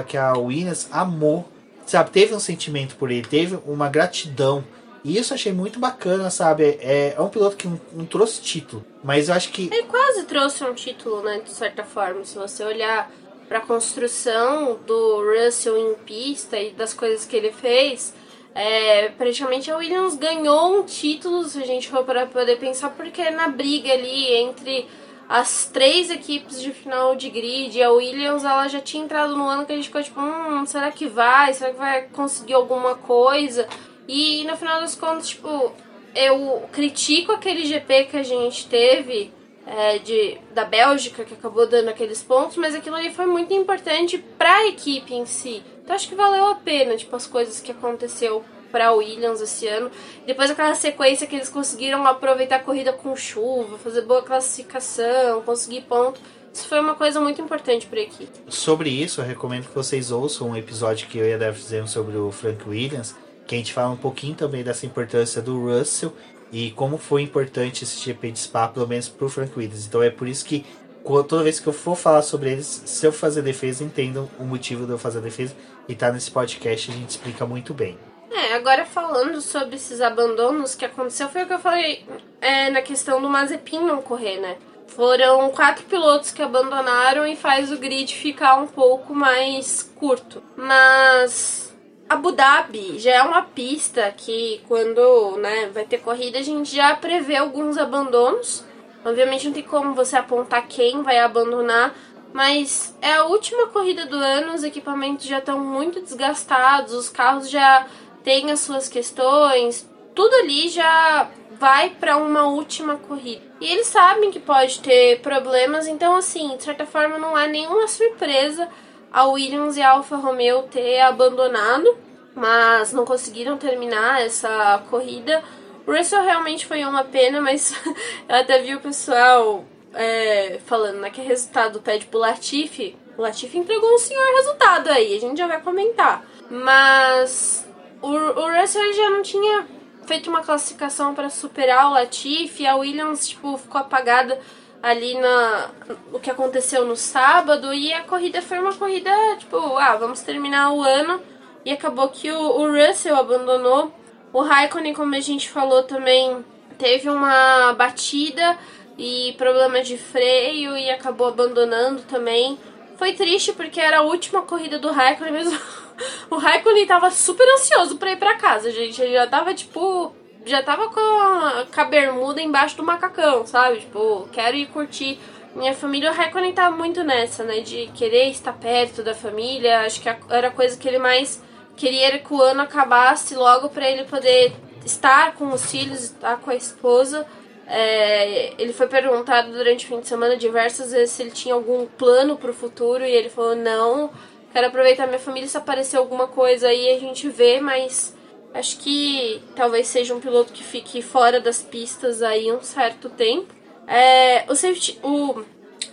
que 0.06 0.16
a 0.16 0.34
Williams 0.34 0.88
amou 0.92 1.48
sabe, 1.84 2.10
teve 2.10 2.34
um 2.34 2.40
sentimento 2.40 2.96
por 2.96 3.10
ele, 3.10 3.26
teve 3.26 3.58
uma 3.66 3.88
gratidão. 3.88 4.64
E 5.06 5.16
isso 5.16 5.32
eu 5.32 5.36
achei 5.36 5.52
muito 5.52 5.78
bacana, 5.78 6.30
sabe? 6.30 6.80
É, 6.80 7.14
é 7.16 7.20
um 7.20 7.28
piloto 7.28 7.56
que 7.56 7.68
não, 7.68 7.80
não, 7.92 8.04
trouxe 8.04 8.42
título, 8.42 8.84
mas 9.04 9.28
eu 9.28 9.36
acho 9.36 9.52
que. 9.52 9.70
Ele 9.72 9.84
quase 9.84 10.24
trouxe 10.24 10.64
um 10.64 10.74
título, 10.74 11.22
né? 11.22 11.38
De 11.38 11.50
certa 11.50 11.84
forma. 11.84 12.24
Se 12.24 12.36
você 12.36 12.64
olhar 12.64 13.08
para 13.46 13.58
a 13.58 13.60
construção 13.60 14.80
do 14.84 15.22
Russell 15.22 15.78
em 15.78 15.94
pista 15.94 16.58
e 16.58 16.72
das 16.72 16.92
coisas 16.92 17.24
que 17.24 17.36
ele 17.36 17.52
fez, 17.52 18.12
é, 18.52 19.10
praticamente 19.10 19.70
a 19.70 19.76
Williams 19.76 20.16
ganhou 20.16 20.80
um 20.80 20.82
título, 20.82 21.44
se 21.44 21.62
a 21.62 21.64
gente 21.64 21.88
for 21.88 22.02
para 22.02 22.26
poder 22.26 22.58
pensar, 22.58 22.90
porque 22.90 23.30
na 23.30 23.46
briga 23.46 23.92
ali 23.92 24.32
entre 24.32 24.88
as 25.28 25.66
três 25.72 26.10
equipes 26.10 26.60
de 26.60 26.72
final 26.72 27.14
de 27.14 27.30
grid. 27.30 27.80
A 27.80 27.92
Williams 27.92 28.44
ela 28.44 28.66
já 28.66 28.80
tinha 28.80 29.04
entrado 29.04 29.36
no 29.36 29.46
ano 29.46 29.64
que 29.64 29.72
a 29.72 29.76
gente 29.76 29.86
ficou 29.86 30.02
tipo, 30.02 30.20
hum, 30.20 30.66
será 30.66 30.90
que 30.90 31.06
vai? 31.06 31.52
Será 31.54 31.70
que 31.70 31.78
vai 31.78 32.02
conseguir 32.08 32.54
alguma 32.54 32.96
coisa? 32.96 33.68
E 34.08 34.44
no 34.44 34.56
final 34.56 34.80
das 34.80 34.94
contas, 34.94 35.28
tipo, 35.28 35.72
eu 36.14 36.68
critico 36.72 37.32
aquele 37.32 37.64
GP 37.64 38.04
que 38.04 38.16
a 38.16 38.22
gente 38.22 38.66
teve 38.66 39.32
é, 39.66 39.98
de, 39.98 40.38
da 40.54 40.64
Bélgica, 40.64 41.24
que 41.24 41.34
acabou 41.34 41.66
dando 41.66 41.88
aqueles 41.88 42.22
pontos, 42.22 42.56
mas 42.56 42.74
aquilo 42.74 42.96
ali 42.96 43.10
foi 43.12 43.26
muito 43.26 43.52
importante 43.52 44.16
para 44.38 44.54
a 44.54 44.68
equipe 44.68 45.12
em 45.12 45.26
si. 45.26 45.62
Então 45.82 45.94
acho 45.94 46.08
que 46.08 46.14
valeu 46.14 46.46
a 46.46 46.54
pena, 46.54 46.96
tipo, 46.96 47.14
as 47.14 47.26
coisas 47.26 47.60
que 47.60 47.72
aconteceu 47.72 48.44
para 48.70 48.92
Williams 48.92 49.40
esse 49.40 49.66
ano. 49.66 49.90
Depois 50.26 50.50
aquela 50.50 50.74
sequência 50.74 51.26
que 51.26 51.34
eles 51.34 51.48
conseguiram 51.48 52.06
aproveitar 52.06 52.56
a 52.56 52.60
corrida 52.60 52.92
com 52.92 53.16
chuva, 53.16 53.78
fazer 53.78 54.02
boa 54.02 54.22
classificação, 54.22 55.42
conseguir 55.42 55.82
ponto. 55.82 56.20
Isso 56.52 56.68
foi 56.68 56.80
uma 56.80 56.94
coisa 56.94 57.20
muito 57.20 57.40
importante 57.40 57.86
para 57.86 57.98
a 57.98 58.02
equipe. 58.02 58.32
Sobre 58.48 58.88
isso, 58.88 59.20
eu 59.20 59.24
recomendo 59.24 59.66
que 59.66 59.74
vocês 59.74 60.10
ouçam 60.10 60.50
um 60.50 60.56
episódio 60.56 61.06
que 61.06 61.18
eu 61.18 61.28
e 61.28 61.34
a 61.34 61.36
Dev 61.36 61.54
fizemos 61.54 61.90
sobre 61.90 62.16
o 62.16 62.32
Frank 62.32 62.66
Williams, 62.66 63.14
que 63.46 63.54
a 63.54 63.58
gente 63.58 63.72
fala 63.72 63.90
um 63.90 63.96
pouquinho 63.96 64.34
também 64.34 64.62
dessa 64.62 64.86
importância 64.86 65.40
do 65.40 65.66
Russell 65.66 66.12
e 66.52 66.70
como 66.72 66.98
foi 66.98 67.22
importante 67.22 67.84
esse 67.84 67.98
GP 67.98 68.32
de 68.32 68.38
Spa, 68.38 68.68
pelo 68.68 68.86
menos 68.86 69.08
para 69.08 69.26
o 69.26 69.28
Frank 69.28 69.52
Williams. 69.56 69.86
Então 69.86 70.02
é 70.02 70.10
por 70.10 70.28
isso 70.28 70.44
que 70.44 70.64
toda 71.04 71.42
vez 71.42 71.60
que 71.60 71.66
eu 71.66 71.72
for 71.72 71.96
falar 71.96 72.22
sobre 72.22 72.52
eles, 72.52 72.82
se 72.84 73.06
eu 73.06 73.12
fazer 73.12 73.42
defesa, 73.42 73.84
entendam 73.84 74.28
o 74.38 74.44
motivo 74.44 74.86
de 74.86 74.92
eu 74.92 74.98
fazer 74.98 75.20
defesa 75.20 75.54
e 75.88 75.94
tá 75.94 76.10
nesse 76.10 76.30
podcast 76.30 76.90
a 76.90 76.94
gente 76.94 77.10
explica 77.10 77.46
muito 77.46 77.72
bem. 77.72 77.98
É, 78.30 78.54
agora 78.54 78.84
falando 78.84 79.40
sobre 79.40 79.76
esses 79.76 80.00
abandonos 80.00 80.74
que 80.74 80.84
aconteceu, 80.84 81.28
foi 81.28 81.44
o 81.44 81.46
que 81.46 81.54
eu 81.54 81.58
falei 81.58 82.04
é, 82.40 82.70
na 82.70 82.82
questão 82.82 83.20
do 83.20 83.28
Mazepin 83.28 83.80
não 83.80 84.02
correr, 84.02 84.38
né? 84.38 84.56
Foram 84.88 85.50
quatro 85.50 85.84
pilotos 85.84 86.30
que 86.30 86.42
abandonaram 86.42 87.26
e 87.26 87.36
faz 87.36 87.70
o 87.72 87.76
grid 87.76 88.14
ficar 88.14 88.56
um 88.56 88.66
pouco 88.66 89.14
mais 89.14 89.82
curto. 89.96 90.42
Mas 90.56 91.65
Abu 92.08 92.30
Dhabi 92.30 92.98
já 92.98 93.12
é 93.12 93.22
uma 93.22 93.42
pista 93.42 94.14
que 94.16 94.60
quando 94.68 95.36
né, 95.38 95.70
vai 95.74 95.84
ter 95.84 95.98
corrida 95.98 96.38
a 96.38 96.42
gente 96.42 96.74
já 96.74 96.94
prevê 96.94 97.36
alguns 97.36 97.76
abandonos. 97.76 98.64
Obviamente 99.04 99.46
não 99.46 99.54
tem 99.54 99.62
como 99.62 99.94
você 99.94 100.16
apontar 100.16 100.66
quem 100.68 101.02
vai 101.02 101.18
abandonar, 101.18 101.94
mas 102.32 102.96
é 103.00 103.14
a 103.14 103.24
última 103.24 103.68
corrida 103.68 104.06
do 104.06 104.16
ano, 104.16 104.54
os 104.54 104.62
equipamentos 104.62 105.26
já 105.26 105.38
estão 105.38 105.58
muito 105.58 106.00
desgastados, 106.00 106.92
os 106.92 107.08
carros 107.08 107.48
já 107.48 107.86
tem 108.22 108.50
as 108.50 108.60
suas 108.60 108.88
questões, 108.88 109.88
tudo 110.14 110.34
ali 110.36 110.68
já 110.68 111.28
vai 111.52 111.90
para 111.90 112.16
uma 112.16 112.46
última 112.46 112.96
corrida. 112.96 113.42
E 113.60 113.70
eles 113.70 113.86
sabem 113.86 114.30
que 114.30 114.40
pode 114.40 114.80
ter 114.80 115.20
problemas, 115.20 115.86
então 115.86 116.16
assim, 116.16 116.56
de 116.56 116.64
certa 116.64 116.84
forma 116.84 117.18
não 117.18 117.38
é 117.38 117.46
nenhuma 117.46 117.86
surpresa 117.88 118.68
a 119.12 119.26
Williams 119.26 119.76
e 119.76 119.82
a 119.82 119.90
Alfa 119.90 120.16
Romeo 120.16 120.64
ter 120.64 121.00
abandonado, 121.00 121.96
mas 122.34 122.92
não 122.92 123.04
conseguiram 123.04 123.56
terminar 123.56 124.22
essa 124.22 124.82
corrida. 124.90 125.42
O 125.86 125.92
Russell 125.92 126.22
realmente 126.22 126.66
foi 126.66 126.84
uma 126.84 127.04
pena, 127.04 127.40
mas 127.40 127.74
eu 128.28 128.36
até 128.36 128.60
vi 128.60 128.74
o 128.74 128.80
pessoal 128.80 129.64
é, 129.94 130.60
falando 130.66 130.98
né, 130.98 131.10
que 131.10 131.20
resultado 131.20 131.80
pede 131.80 132.06
pro 132.06 132.18
Latifi. 132.18 132.96
O 133.16 133.22
Latifi 133.22 133.58
entregou 133.58 133.94
um 133.94 133.98
senhor 133.98 134.24
resultado 134.36 134.88
aí, 134.90 135.16
a 135.16 135.20
gente 135.20 135.38
já 135.38 135.46
vai 135.46 135.60
comentar. 135.60 136.24
Mas 136.50 137.66
o, 138.02 138.08
o 138.08 138.60
Russell 138.60 138.92
já 138.92 139.10
não 139.10 139.22
tinha 139.22 139.66
feito 140.06 140.30
uma 140.30 140.42
classificação 140.42 141.14
para 141.14 141.30
superar 141.30 141.88
o 141.88 141.94
Latifi, 141.94 142.66
a 142.66 142.76
Williams 142.76 143.28
tipo, 143.28 143.56
ficou 143.58 143.80
apagada 143.80 144.38
ali 144.82 145.18
na 145.18 145.70
o 146.12 146.18
que 146.18 146.30
aconteceu 146.30 146.84
no 146.84 146.96
sábado 146.96 147.72
e 147.72 147.92
a 147.92 148.02
corrida 148.02 148.40
foi 148.40 148.58
uma 148.58 148.72
corrida 148.72 149.10
tipo, 149.38 149.56
ah, 149.76 149.96
vamos 149.96 150.20
terminar 150.20 150.72
o 150.72 150.82
ano 150.82 151.20
e 151.64 151.72
acabou 151.72 152.08
que 152.08 152.30
o, 152.30 152.38
o 152.38 152.66
Russell 152.72 153.16
abandonou. 153.16 153.92
O 154.32 154.40
Raikkonen, 154.40 154.94
como 154.94 155.14
a 155.14 155.20
gente 155.20 155.48
falou 155.50 155.82
também, 155.82 156.44
teve 156.78 157.08
uma 157.08 157.72
batida 157.72 158.56
e 158.98 159.34
problema 159.36 159.82
de 159.82 159.98
freio 159.98 160.76
e 160.76 160.90
acabou 160.90 161.26
abandonando 161.26 162.02
também. 162.02 162.58
Foi 162.96 163.12
triste 163.14 163.52
porque 163.52 163.80
era 163.80 163.98
a 163.98 164.02
última 164.02 164.42
corrida 164.42 164.78
do 164.78 164.90
Raikkonen 164.90 165.32
mesmo. 165.32 165.58
o 166.30 166.36
Raikkonen 166.36 166.86
tava 166.86 167.10
super 167.10 167.48
ansioso 167.54 167.96
pra 167.96 168.12
ir 168.12 168.16
pra 168.16 168.36
casa, 168.36 168.70
gente. 168.70 169.00
Ele 169.02 169.14
já 169.14 169.26
tava, 169.26 169.52
tipo, 169.52 170.14
já 170.46 170.62
tava 170.62 170.88
com 170.88 171.00
a, 171.00 171.66
com 171.72 171.80
a 171.80 171.84
bermuda 171.84 172.40
embaixo 172.40 172.76
do 172.76 172.84
macacão, 172.84 173.46
sabe? 173.46 173.80
Tipo, 173.80 174.28
quero 174.32 174.56
ir 174.56 174.66
curtir 174.66 175.18
minha 175.54 175.74
família. 175.74 176.10
O 176.10 176.14
Raikkonen 176.14 176.52
tava 176.52 176.76
muito 176.76 177.02
nessa, 177.02 177.42
né? 177.42 177.60
De 177.60 177.88
querer 177.88 178.30
estar 178.30 178.52
perto 178.52 179.02
da 179.02 179.14
família. 179.14 179.80
Acho 179.80 180.00
que 180.00 180.08
era 180.30 180.48
a 180.48 180.52
coisa 180.52 180.78
que 180.78 180.86
ele 180.86 180.98
mais 180.98 181.42
queria 181.76 182.18
que 182.18 182.32
o 182.32 182.40
ano 182.40 182.62
acabasse 182.62 183.34
logo 183.34 183.68
para 183.68 183.90
ele 183.90 184.04
poder 184.04 184.52
estar 184.84 185.34
com 185.34 185.48
os 185.48 185.70
filhos, 185.70 186.04
estar 186.04 186.38
com 186.38 186.50
a 186.50 186.54
esposa. 186.54 187.26
É, 187.66 188.52
ele 188.56 188.72
foi 188.72 188.86
perguntado 188.86 189.50
durante 189.50 189.84
o 189.84 189.88
fim 189.88 190.00
de 190.00 190.06
semana 190.06 190.36
diversas 190.36 190.92
vezes 190.92 191.10
se 191.10 191.22
ele 191.22 191.32
tinha 191.32 191.52
algum 191.52 191.84
plano 191.84 192.36
para 192.36 192.52
o 192.52 192.54
futuro 192.54 193.04
e 193.04 193.10
ele 193.10 193.28
falou 193.28 193.56
não, 193.56 194.12
quero 194.52 194.68
aproveitar 194.68 195.08
minha 195.08 195.18
família 195.18 195.48
se 195.48 195.56
aparecer 195.56 195.96
alguma 195.96 196.28
coisa 196.28 196.68
aí 196.68 196.94
a 196.94 197.00
gente 197.00 197.28
vê, 197.28 197.60
mas 197.60 198.15
acho 198.58 198.78
que 198.78 199.42
talvez 199.54 199.86
seja 199.86 200.14
um 200.14 200.20
piloto 200.20 200.52
que 200.52 200.64
fique 200.64 201.02
fora 201.02 201.40
das 201.40 201.62
pistas 201.62 202.22
aí 202.22 202.50
um 202.50 202.62
certo 202.62 203.08
tempo. 203.10 203.54
É, 203.86 204.44
o, 204.48 204.54
safety, 204.54 204.98
o, 205.02 205.44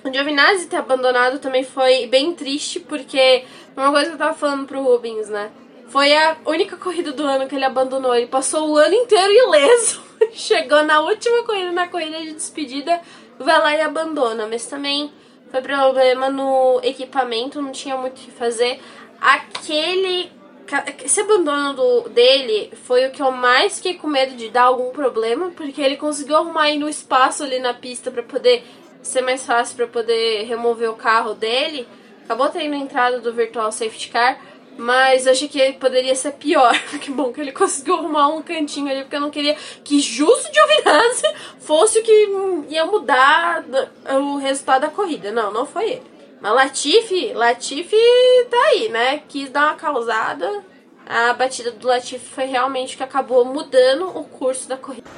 o 0.04 0.12
Giovinazzi 0.12 0.68
ter 0.68 0.78
abandonado 0.78 1.40
também 1.40 1.64
foi 1.64 2.08
bem 2.08 2.34
triste 2.34 2.80
porque 2.80 3.44
uma 3.76 3.92
coisa 3.92 4.08
que 4.08 4.16
eu 4.16 4.20
tava 4.20 4.34
falando 4.34 4.66
pro 4.66 4.82
Rubens, 4.82 5.30
né? 5.30 5.52
Foi 5.88 6.16
a 6.16 6.38
única 6.46 6.76
corrida 6.76 7.12
do 7.12 7.24
ano 7.24 7.48
que 7.48 7.56
ele 7.56 7.66
abandonou. 7.66 8.16
Ele 8.16 8.26
passou 8.26 8.70
o 8.70 8.78
ano 8.78 8.96
inteiro 8.96 9.32
ileso. 9.32 10.02
Chegou 10.34 10.82
na 10.84 11.02
última 11.02 11.44
corrida, 11.44 11.72
na 11.72 11.88
corrida 11.88 12.20
de 12.20 12.34
despedida, 12.34 13.00
vai 13.38 13.60
lá 13.60 13.76
e 13.76 13.82
abandona. 13.82 14.48
Mas 14.48 14.66
também 14.66 15.12
foi 15.52 15.62
problema 15.62 16.30
no 16.30 16.80
equipamento, 16.82 17.62
não 17.62 17.72
tinha 17.72 17.96
muito 17.96 18.18
o 18.18 18.22
que 18.22 18.32
fazer. 18.32 18.82
Aquele. 19.22 20.32
Esse 21.04 21.22
abandono 21.22 21.74
do, 21.74 22.10
dele 22.10 22.72
foi 22.84 23.06
o 23.06 23.12
que 23.12 23.22
eu 23.22 23.32
mais 23.32 23.78
fiquei 23.78 23.96
com 23.96 24.08
medo 24.08 24.36
de 24.36 24.50
dar 24.50 24.64
algum 24.64 24.92
problema, 24.92 25.52
porque 25.52 25.82
ele 25.82 25.98
conseguiu 25.98 26.38
arrumar 26.38 26.64
aí 26.64 26.78
no 26.78 26.90
espaço 26.90 27.44
ali 27.44 27.60
na 27.60 27.74
pista 27.74 28.10
para 28.10 28.24
poder 28.24 28.64
ser 29.02 29.22
mais 29.22 29.46
fácil 29.46 29.76
para 29.76 29.88
poder 29.88 30.44
remover 30.44 30.90
o 30.90 30.96
carro 30.96 31.34
dele. 31.34 31.88
Acabou 32.24 32.50
tendo 32.50 32.74
a 32.74 32.78
entrada 32.78 33.20
do 33.20 33.34
Virtual 33.34 33.72
Safety 33.72 34.10
Car 34.10 34.40
mas 34.78 35.28
achei 35.28 35.48
que 35.48 35.74
poderia 35.74 36.16
ser 36.16 36.34
pior. 36.34 36.74
que 37.00 37.12
bom 37.12 37.32
que 37.32 37.42
ele 37.42 37.52
conseguiu 37.52 37.96
arrumar 37.96 38.30
um 38.30 38.42
cantinho 38.42 38.90
ali, 38.90 39.02
porque 39.02 39.16
eu 39.16 39.22
não 39.22 39.30
queria 39.30 39.56
que 39.84 40.00
justo 40.00 40.52
de 40.52 40.56
Giovinazzi 40.56 41.28
fosse 41.60 42.00
o 42.00 42.04
que 42.04 42.66
ia 42.70 42.86
mudar 42.86 43.64
o 44.20 44.38
resultado 44.38 44.82
da 44.82 44.90
corrida. 44.90 45.32
Não, 45.32 45.52
não 45.52 45.66
foi 45.66 45.92
ele. 45.92 46.13
Mas 46.44 46.54
Latifi, 46.56 47.32
Latifi 47.32 47.96
tá 48.52 48.58
aí, 48.72 48.90
né? 48.90 49.24
Quis 49.30 49.50
dar 49.50 49.68
uma 49.68 49.76
causada. 49.76 50.62
A 51.06 51.34
batida 51.34 51.72
do 51.72 51.88
Latifi 51.88 52.26
foi 52.26 52.44
realmente 52.44 52.98
que 52.98 53.04
acabou 53.04 53.46
mudando 53.46 54.10
o 54.10 54.26
curso 54.26 54.68
da 54.68 54.76
corrida. 54.76 55.10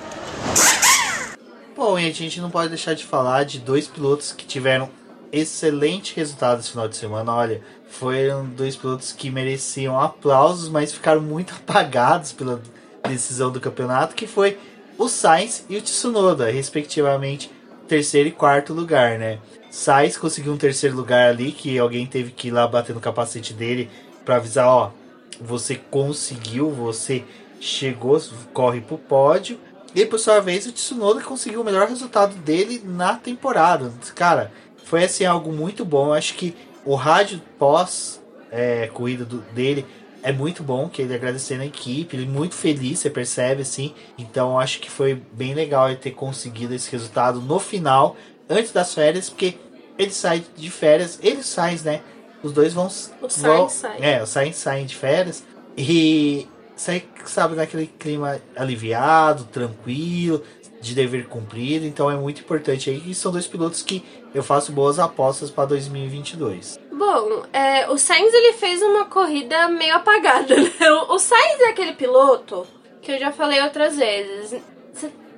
Bom, 1.75 1.97
e 1.97 2.07
a 2.07 2.11
gente 2.13 2.39
não 2.39 2.51
pode 2.51 2.69
deixar 2.69 2.93
de 2.93 3.03
falar 3.03 3.43
de 3.43 3.57
dois 3.57 3.87
pilotos 3.87 4.31
que 4.31 4.45
tiveram 4.45 4.87
excelente 5.31 6.15
resultado 6.15 6.59
esse 6.59 6.69
final 6.69 6.87
de 6.87 6.95
semana. 6.95 7.33
Olha, 7.33 7.59
foram 7.89 8.45
dois 8.45 8.75
pilotos 8.75 9.11
que 9.11 9.31
mereciam 9.31 9.99
aplausos, 9.99 10.69
mas 10.69 10.93
ficaram 10.93 11.21
muito 11.21 11.55
apagados 11.57 12.33
pela 12.33 12.61
decisão 13.07 13.51
do 13.51 13.59
campeonato, 13.59 14.13
que 14.13 14.27
foi 14.27 14.59
o 14.95 15.09
Sainz 15.09 15.65
e 15.67 15.75
o 15.75 15.81
Tsunoda, 15.81 16.51
respectivamente 16.51 17.51
terceiro 17.87 18.29
e 18.29 18.31
quarto 18.31 18.73
lugar, 18.73 19.17
né? 19.17 19.39
Sainz 19.75 20.15
conseguiu 20.15 20.53
um 20.53 20.57
terceiro 20.57 20.95
lugar 20.95 21.27
ali, 21.27 21.51
que 21.51 21.77
alguém 21.77 22.07
teve 22.07 22.31
que 22.31 22.47
ir 22.47 22.51
lá 22.51 22.65
bater 22.65 22.95
no 22.95 23.01
capacete 23.01 23.53
dele 23.53 23.89
para 24.23 24.37
avisar, 24.37 24.69
ó, 24.69 24.91
você 25.39 25.75
conseguiu, 25.75 26.71
você 26.71 27.25
chegou, 27.59 28.17
corre 28.53 28.79
pro 28.79 28.97
pódio. 28.97 29.59
E 29.93 30.05
por 30.05 30.17
sua 30.17 30.39
vez 30.39 30.65
o 30.65 30.71
Tsunoda 30.71 31.21
conseguiu 31.21 31.59
o 31.59 31.63
melhor 31.65 31.89
resultado 31.89 32.35
dele 32.37 32.81
na 32.85 33.15
temporada. 33.15 33.91
Cara, 34.15 34.49
foi 34.85 35.03
assim 35.03 35.25
algo 35.25 35.51
muito 35.51 35.83
bom. 35.83 36.07
Eu 36.07 36.13
acho 36.13 36.35
que 36.35 36.55
o 36.85 36.95
rádio 36.95 37.41
pós 37.59 38.21
é, 38.49 38.87
corrida 38.87 39.25
do, 39.25 39.39
dele 39.53 39.85
é 40.23 40.31
muito 40.31 40.63
bom, 40.63 40.87
que 40.87 41.01
ele 41.01 41.13
agradecendo 41.13 41.63
a 41.63 41.65
equipe, 41.65 42.15
ele 42.15 42.25
muito 42.25 42.55
feliz, 42.55 42.99
você 42.99 43.09
percebe 43.09 43.63
assim. 43.63 43.93
Então 44.17 44.57
acho 44.57 44.79
que 44.79 44.89
foi 44.89 45.21
bem 45.33 45.53
legal 45.53 45.89
ele 45.89 45.97
ter 45.97 46.11
conseguido 46.11 46.73
esse 46.73 46.89
resultado 46.89 47.41
no 47.41 47.59
final, 47.59 48.15
antes 48.49 48.71
das 48.71 48.93
férias, 48.93 49.29
porque 49.29 49.55
ele 49.97 50.11
sai 50.11 50.43
de 50.55 50.69
férias, 50.69 51.19
ele 51.21 51.43
sai, 51.43 51.79
né? 51.83 52.01
Os 52.43 52.51
dois 52.51 52.73
vão. 52.73 52.87
O 52.87 53.29
Sainz 53.29 53.73
sai. 53.73 53.97
É, 53.99 54.21
o 54.21 54.25
Sainz 54.25 54.57
sai 54.57 54.83
de 54.83 54.95
férias. 54.95 55.43
E 55.77 56.47
sai, 56.75 57.03
sabe, 57.25 57.55
naquele 57.55 57.87
clima 57.87 58.39
aliviado, 58.55 59.45
tranquilo 59.45 60.43
de 60.81 60.93
dever 60.93 61.25
cumprido, 61.27 61.85
então 61.85 62.11
é 62.11 62.15
muito 62.15 62.41
importante 62.41 62.91
aí. 62.91 63.01
E 63.07 63.15
são 63.15 63.31
dois 63.31 63.47
pilotos 63.47 63.81
que 63.81 64.03
eu 64.33 64.43
faço 64.43 64.71
boas 64.71 64.99
apostas 64.99 65.49
para 65.49 65.65
2022. 65.65 66.79
Bom, 66.91 67.43
é, 67.51 67.89
o 67.89 67.97
Sainz 67.97 68.31
ele 68.31 68.53
fez 68.53 68.81
uma 68.83 69.05
corrida 69.05 69.67
meio 69.67 69.95
apagada. 69.95 70.55
Né? 70.79 70.91
O, 70.91 71.15
o 71.15 71.19
Sainz 71.19 71.61
é 71.61 71.69
aquele 71.69 71.93
piloto 71.93 72.67
que 73.01 73.13
eu 73.13 73.19
já 73.19 73.31
falei 73.31 73.61
outras 73.61 73.95
vezes. 73.95 74.61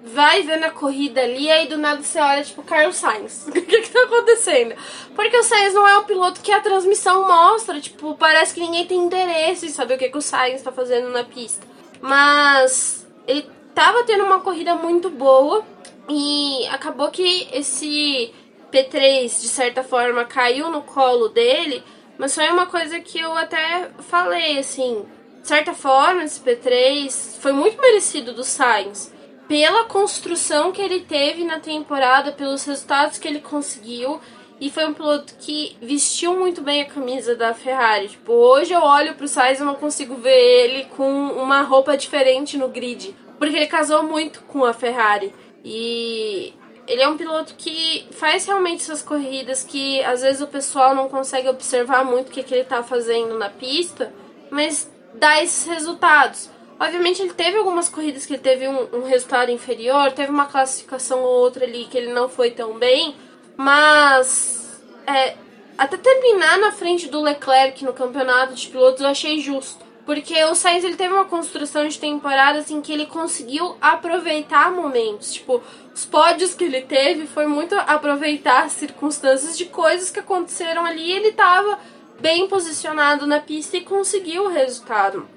Vai 0.03 0.43
vendo 0.43 0.63
a 0.63 0.69
corrida 0.69 1.21
ali 1.21 1.49
aí 1.49 1.67
do 1.67 1.77
nada 1.77 2.01
você 2.01 2.19
olha, 2.19 2.43
tipo, 2.43 2.63
Carlos 2.63 2.95
Sainz. 2.95 3.47
O 3.49 3.51
que 3.51 3.61
que 3.81 3.89
tá 3.89 4.03
acontecendo? 4.03 4.75
Porque 5.15 5.37
o 5.37 5.43
Sainz 5.43 5.73
não 5.73 5.87
é 5.87 5.97
um 5.97 6.03
piloto 6.03 6.41
que 6.41 6.51
a 6.51 6.61
transmissão 6.61 7.27
mostra, 7.27 7.79
tipo, 7.79 8.15
parece 8.15 8.53
que 8.53 8.61
ninguém 8.61 8.85
tem 8.85 8.97
interesse 8.97 9.65
em 9.65 9.69
saber 9.69 9.95
o 9.95 9.97
que, 9.97 10.09
que 10.09 10.17
o 10.17 10.21
Sainz 10.21 10.61
tá 10.61 10.71
fazendo 10.71 11.09
na 11.09 11.23
pista. 11.23 11.65
Mas 12.01 13.07
ele 13.27 13.49
tava 13.73 14.03
tendo 14.03 14.23
uma 14.23 14.39
corrida 14.39 14.75
muito 14.75 15.09
boa 15.09 15.63
e 16.09 16.65
acabou 16.67 17.09
que 17.09 17.47
esse 17.51 18.33
P3 18.71 19.23
de 19.23 19.47
certa 19.47 19.83
forma 19.83 20.25
caiu 20.25 20.69
no 20.69 20.81
colo 20.81 21.27
dele, 21.29 21.83
mas 22.17 22.33
foi 22.33 22.49
uma 22.49 22.65
coisa 22.65 22.99
que 22.99 23.19
eu 23.19 23.35
até 23.37 23.89
falei 23.99 24.57
assim, 24.57 25.05
de 25.41 25.47
certa 25.47 25.73
forma 25.73 26.23
esse 26.23 26.39
P3 26.39 27.39
foi 27.39 27.51
muito 27.51 27.79
merecido 27.79 28.33
do 28.33 28.43
Sainz 28.43 29.13
pela 29.47 29.85
construção 29.85 30.71
que 30.71 30.81
ele 30.81 31.01
teve 31.01 31.43
na 31.43 31.59
temporada, 31.59 32.31
pelos 32.31 32.65
resultados 32.65 33.17
que 33.17 33.27
ele 33.27 33.39
conseguiu. 33.39 34.19
E 34.59 34.71
foi 34.71 34.85
um 34.87 34.93
piloto 34.93 35.35
que 35.39 35.77
vestiu 35.81 36.37
muito 36.37 36.61
bem 36.61 36.81
a 36.81 36.85
camisa 36.85 37.35
da 37.35 37.53
Ferrari. 37.53 38.09
Tipo, 38.09 38.33
hoje 38.33 38.73
eu 38.73 38.81
olho 38.81 39.13
pro 39.13 39.27
Sainz 39.27 39.59
e 39.59 39.63
não 39.63 39.75
consigo 39.75 40.15
ver 40.15 40.31
ele 40.31 40.85
com 40.85 41.09
uma 41.09 41.61
roupa 41.61 41.95
diferente 41.95 42.57
no 42.57 42.67
grid. 42.67 43.15
Porque 43.37 43.55
ele 43.55 43.67
casou 43.67 44.01
muito 44.01 44.41
com 44.43 44.65
a 44.65 44.73
Ferrari. 44.73 45.33
E 45.63 46.53
ele 46.87 47.01
é 47.01 47.07
um 47.07 47.17
piloto 47.17 47.53
que 47.55 48.07
faz 48.11 48.45
realmente 48.47 48.81
essas 48.81 49.03
corridas 49.03 49.63
que 49.63 50.03
às 50.03 50.21
vezes 50.21 50.41
o 50.41 50.47
pessoal 50.47 50.95
não 50.95 51.07
consegue 51.07 51.47
observar 51.49 52.03
muito 52.03 52.29
o 52.29 52.31
que, 52.31 52.41
que 52.41 52.53
ele 52.53 52.63
está 52.63 52.81
fazendo 52.81 53.37
na 53.37 53.49
pista, 53.49 54.11
mas 54.49 54.91
dá 55.13 55.43
esses 55.43 55.67
resultados. 55.67 56.49
Obviamente 56.79 57.21
ele 57.21 57.33
teve 57.33 57.57
algumas 57.57 57.89
corridas 57.89 58.25
que 58.25 58.33
ele 58.33 58.41
teve 58.41 58.67
um, 58.67 58.87
um 58.93 59.03
resultado 59.03 59.49
inferior, 59.49 60.11
teve 60.11 60.29
uma 60.29 60.45
classificação 60.45 61.21
ou 61.21 61.39
outra 61.39 61.65
ali 61.65 61.85
que 61.85 61.97
ele 61.97 62.13
não 62.13 62.29
foi 62.29 62.51
tão 62.51 62.77
bem, 62.77 63.15
mas 63.55 64.79
é, 65.07 65.35
até 65.77 65.97
terminar 65.97 66.59
na 66.59 66.71
frente 66.71 67.07
do 67.07 67.21
Leclerc 67.21 67.83
no 67.83 67.93
campeonato 67.93 68.53
de 68.53 68.67
pilotos 68.67 69.01
eu 69.01 69.07
achei 69.07 69.39
justo. 69.39 69.87
Porque 70.05 70.41
o 70.45 70.55
Sainz 70.55 70.85
ele 70.85 70.95
teve 70.95 71.13
uma 71.13 71.25
construção 71.25 71.85
de 71.85 71.99
temporada 71.99 72.59
assim 72.59 72.79
que 72.79 72.93
ele 72.93 73.07
conseguiu 73.07 73.75
aproveitar 73.81 74.71
momentos. 74.71 75.33
Tipo, 75.33 75.61
os 75.93 76.05
pódios 76.05 76.53
que 76.53 76.63
ele 76.63 76.81
teve 76.81 77.27
foi 77.27 77.45
muito 77.45 77.75
aproveitar 77.75 78.69
circunstâncias 78.69 79.57
de 79.57 79.65
coisas 79.65 80.09
que 80.09 80.21
aconteceram 80.21 80.85
ali. 80.85 81.11
ele 81.11 81.29
estava 81.29 81.77
bem 82.21 82.47
posicionado 82.47 83.27
na 83.27 83.41
pista 83.41 83.75
e 83.75 83.81
conseguiu 83.81 84.45
o 84.45 84.49
resultado. 84.49 85.27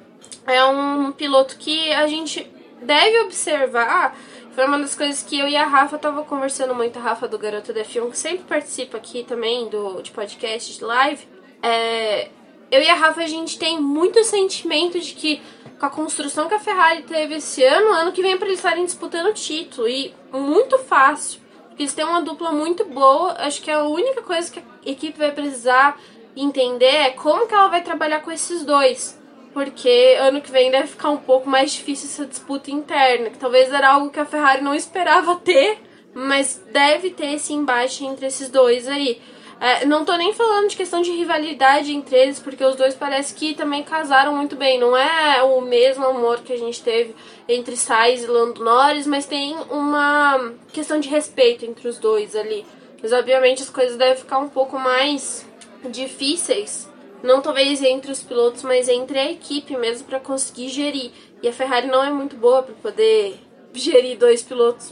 É 0.47 0.65
um 0.65 1.13
piloto 1.13 1.57
que 1.57 1.93
a 1.93 2.07
gente 2.07 2.51
deve 2.83 3.21
observar. 3.21 4.17
Foi 4.53 4.67
uma 4.67 4.79
das 4.79 4.95
coisas 4.95 5.23
que 5.23 5.39
eu 5.39 5.47
e 5.47 5.57
a 5.57 5.67
Rafa 5.67 5.97
tava 5.99 6.25
conversando 6.25 6.75
muito, 6.75 6.99
a 6.99 7.03
Rafa 7.03 7.29
do 7.29 7.39
Garoto 7.39 7.73
da 7.73 7.83
F1, 7.83 8.11
que 8.11 8.19
sempre 8.19 8.45
participa 8.45 8.97
aqui 8.97 9.23
também 9.23 9.69
do, 9.69 10.03
de 10.03 10.11
podcast, 10.11 10.77
de 10.77 10.85
live. 10.85 11.27
É, 11.63 12.29
eu 12.71 12.83
e 12.83 12.89
a 12.89 12.95
Rafa, 12.95 13.23
a 13.23 13.27
gente 13.27 13.59
tem 13.59 13.81
muito 13.81 14.23
sentimento 14.25 14.99
de 14.99 15.13
que 15.13 15.41
com 15.79 15.87
a 15.87 15.91
construção 15.91 16.47
que 16.47 16.55
a 16.55 16.61
Ferrari 16.61 17.03
teve 17.03 17.37
esse 17.37 17.65
ano, 17.65 17.93
ano 17.93 18.13
que 18.13 18.23
vem 18.23 18.37
para 18.37 18.47
eles 18.47 18.59
estarem 18.59 18.85
disputando 18.85 19.27
o 19.29 19.33
título. 19.33 19.89
E 19.89 20.15
muito 20.33 20.79
fácil. 20.79 21.41
Porque 21.69 21.83
eles 21.83 21.95
têm 21.95 22.05
uma 22.05 22.23
dupla 22.23 22.53
muito 22.53 22.85
boa. 22.85 23.35
Acho 23.39 23.63
que 23.63 23.71
a 23.71 23.83
única 23.85 24.23
coisa 24.23 24.51
que 24.53 24.61
a 24.61 24.63
equipe 24.85 25.19
vai 25.19 25.33
precisar 25.33 25.99
entender 26.37 26.87
é 26.87 27.11
como 27.11 27.47
que 27.47 27.55
ela 27.55 27.69
vai 27.69 27.83
trabalhar 27.83 28.21
com 28.21 28.31
esses 28.31 28.65
dois. 28.65 29.20
Porque 29.53 30.17
ano 30.21 30.41
que 30.41 30.51
vem 30.51 30.71
deve 30.71 30.89
ficar 30.89 31.11
um 31.11 31.17
pouco 31.17 31.49
mais 31.49 31.73
difícil 31.73 32.09
essa 32.09 32.27
disputa 32.27 32.71
interna. 32.71 33.31
Que 33.31 33.39
talvez 33.39 33.73
era 33.73 33.91
algo 33.91 34.11
que 34.11 34.21
a 34.21 34.25
Ferrari 34.25 34.63
não 34.63 34.75
esperava 34.75 35.37
ter. 35.37 35.79
Mas 36.15 36.63
deve 36.73 37.11
ter 37.11 37.35
esse 37.35 37.53
embate 37.53 38.05
entre 38.05 38.27
esses 38.27 38.49
dois 38.49 38.89
aí. 38.89 39.21
É, 39.61 39.85
não 39.85 40.07
tô 40.07 40.17
nem 40.17 40.33
falando 40.33 40.71
de 40.71 40.77
questão 40.77 41.03
de 41.03 41.11
rivalidade 41.11 41.93
entre 41.93 42.17
eles, 42.17 42.41
porque 42.41 42.65
os 42.65 42.77
dois 42.77 42.95
parece 42.95 43.35
que 43.35 43.53
também 43.55 43.83
casaram 43.83 44.35
muito 44.35 44.57
bem. 44.57 44.81
Não 44.81 44.97
é 44.97 45.43
o 45.43 45.61
mesmo 45.61 46.07
amor 46.07 46.41
que 46.41 46.55
a 46.55 46.57
gente 46.57 46.83
teve 46.83 47.15
entre 47.47 47.77
Sainz 47.77 48.23
e 48.23 48.27
Lando 48.27 48.65
Norris, 48.65 49.07
mas 49.07 49.27
tem 49.27 49.55
uma 49.71 50.55
questão 50.73 50.99
de 50.99 51.11
respeito 51.11 51.67
entre 51.67 51.87
os 51.87 51.99
dois 51.99 52.35
ali. 52.35 52.65
Mas 53.03 53.13
obviamente 53.13 53.63
as 53.63 53.69
coisas 53.69 53.99
devem 53.99 54.17
ficar 54.17 54.39
um 54.39 54.49
pouco 54.49 54.79
mais 54.79 55.47
difíceis. 55.91 56.90
Não 57.23 57.41
talvez 57.41 57.83
entre 57.83 58.11
os 58.11 58.23
pilotos, 58.23 58.63
mas 58.63 58.89
entre 58.89 59.19
a 59.19 59.31
equipe 59.31 59.77
mesmo 59.77 60.07
para 60.07 60.21
conseguir 60.21 60.69
gerir. 60.69 61.11
E 61.43 61.49
a 61.49 61.53
Ferrari 61.53 61.87
não 61.87 62.03
é 62.03 62.11
muito 62.11 62.37
boa 62.37 62.63
para 62.63 62.75
poder 62.75 63.39
gerir 63.73 64.19
dois 64.19 64.43
pilotos 64.43 64.91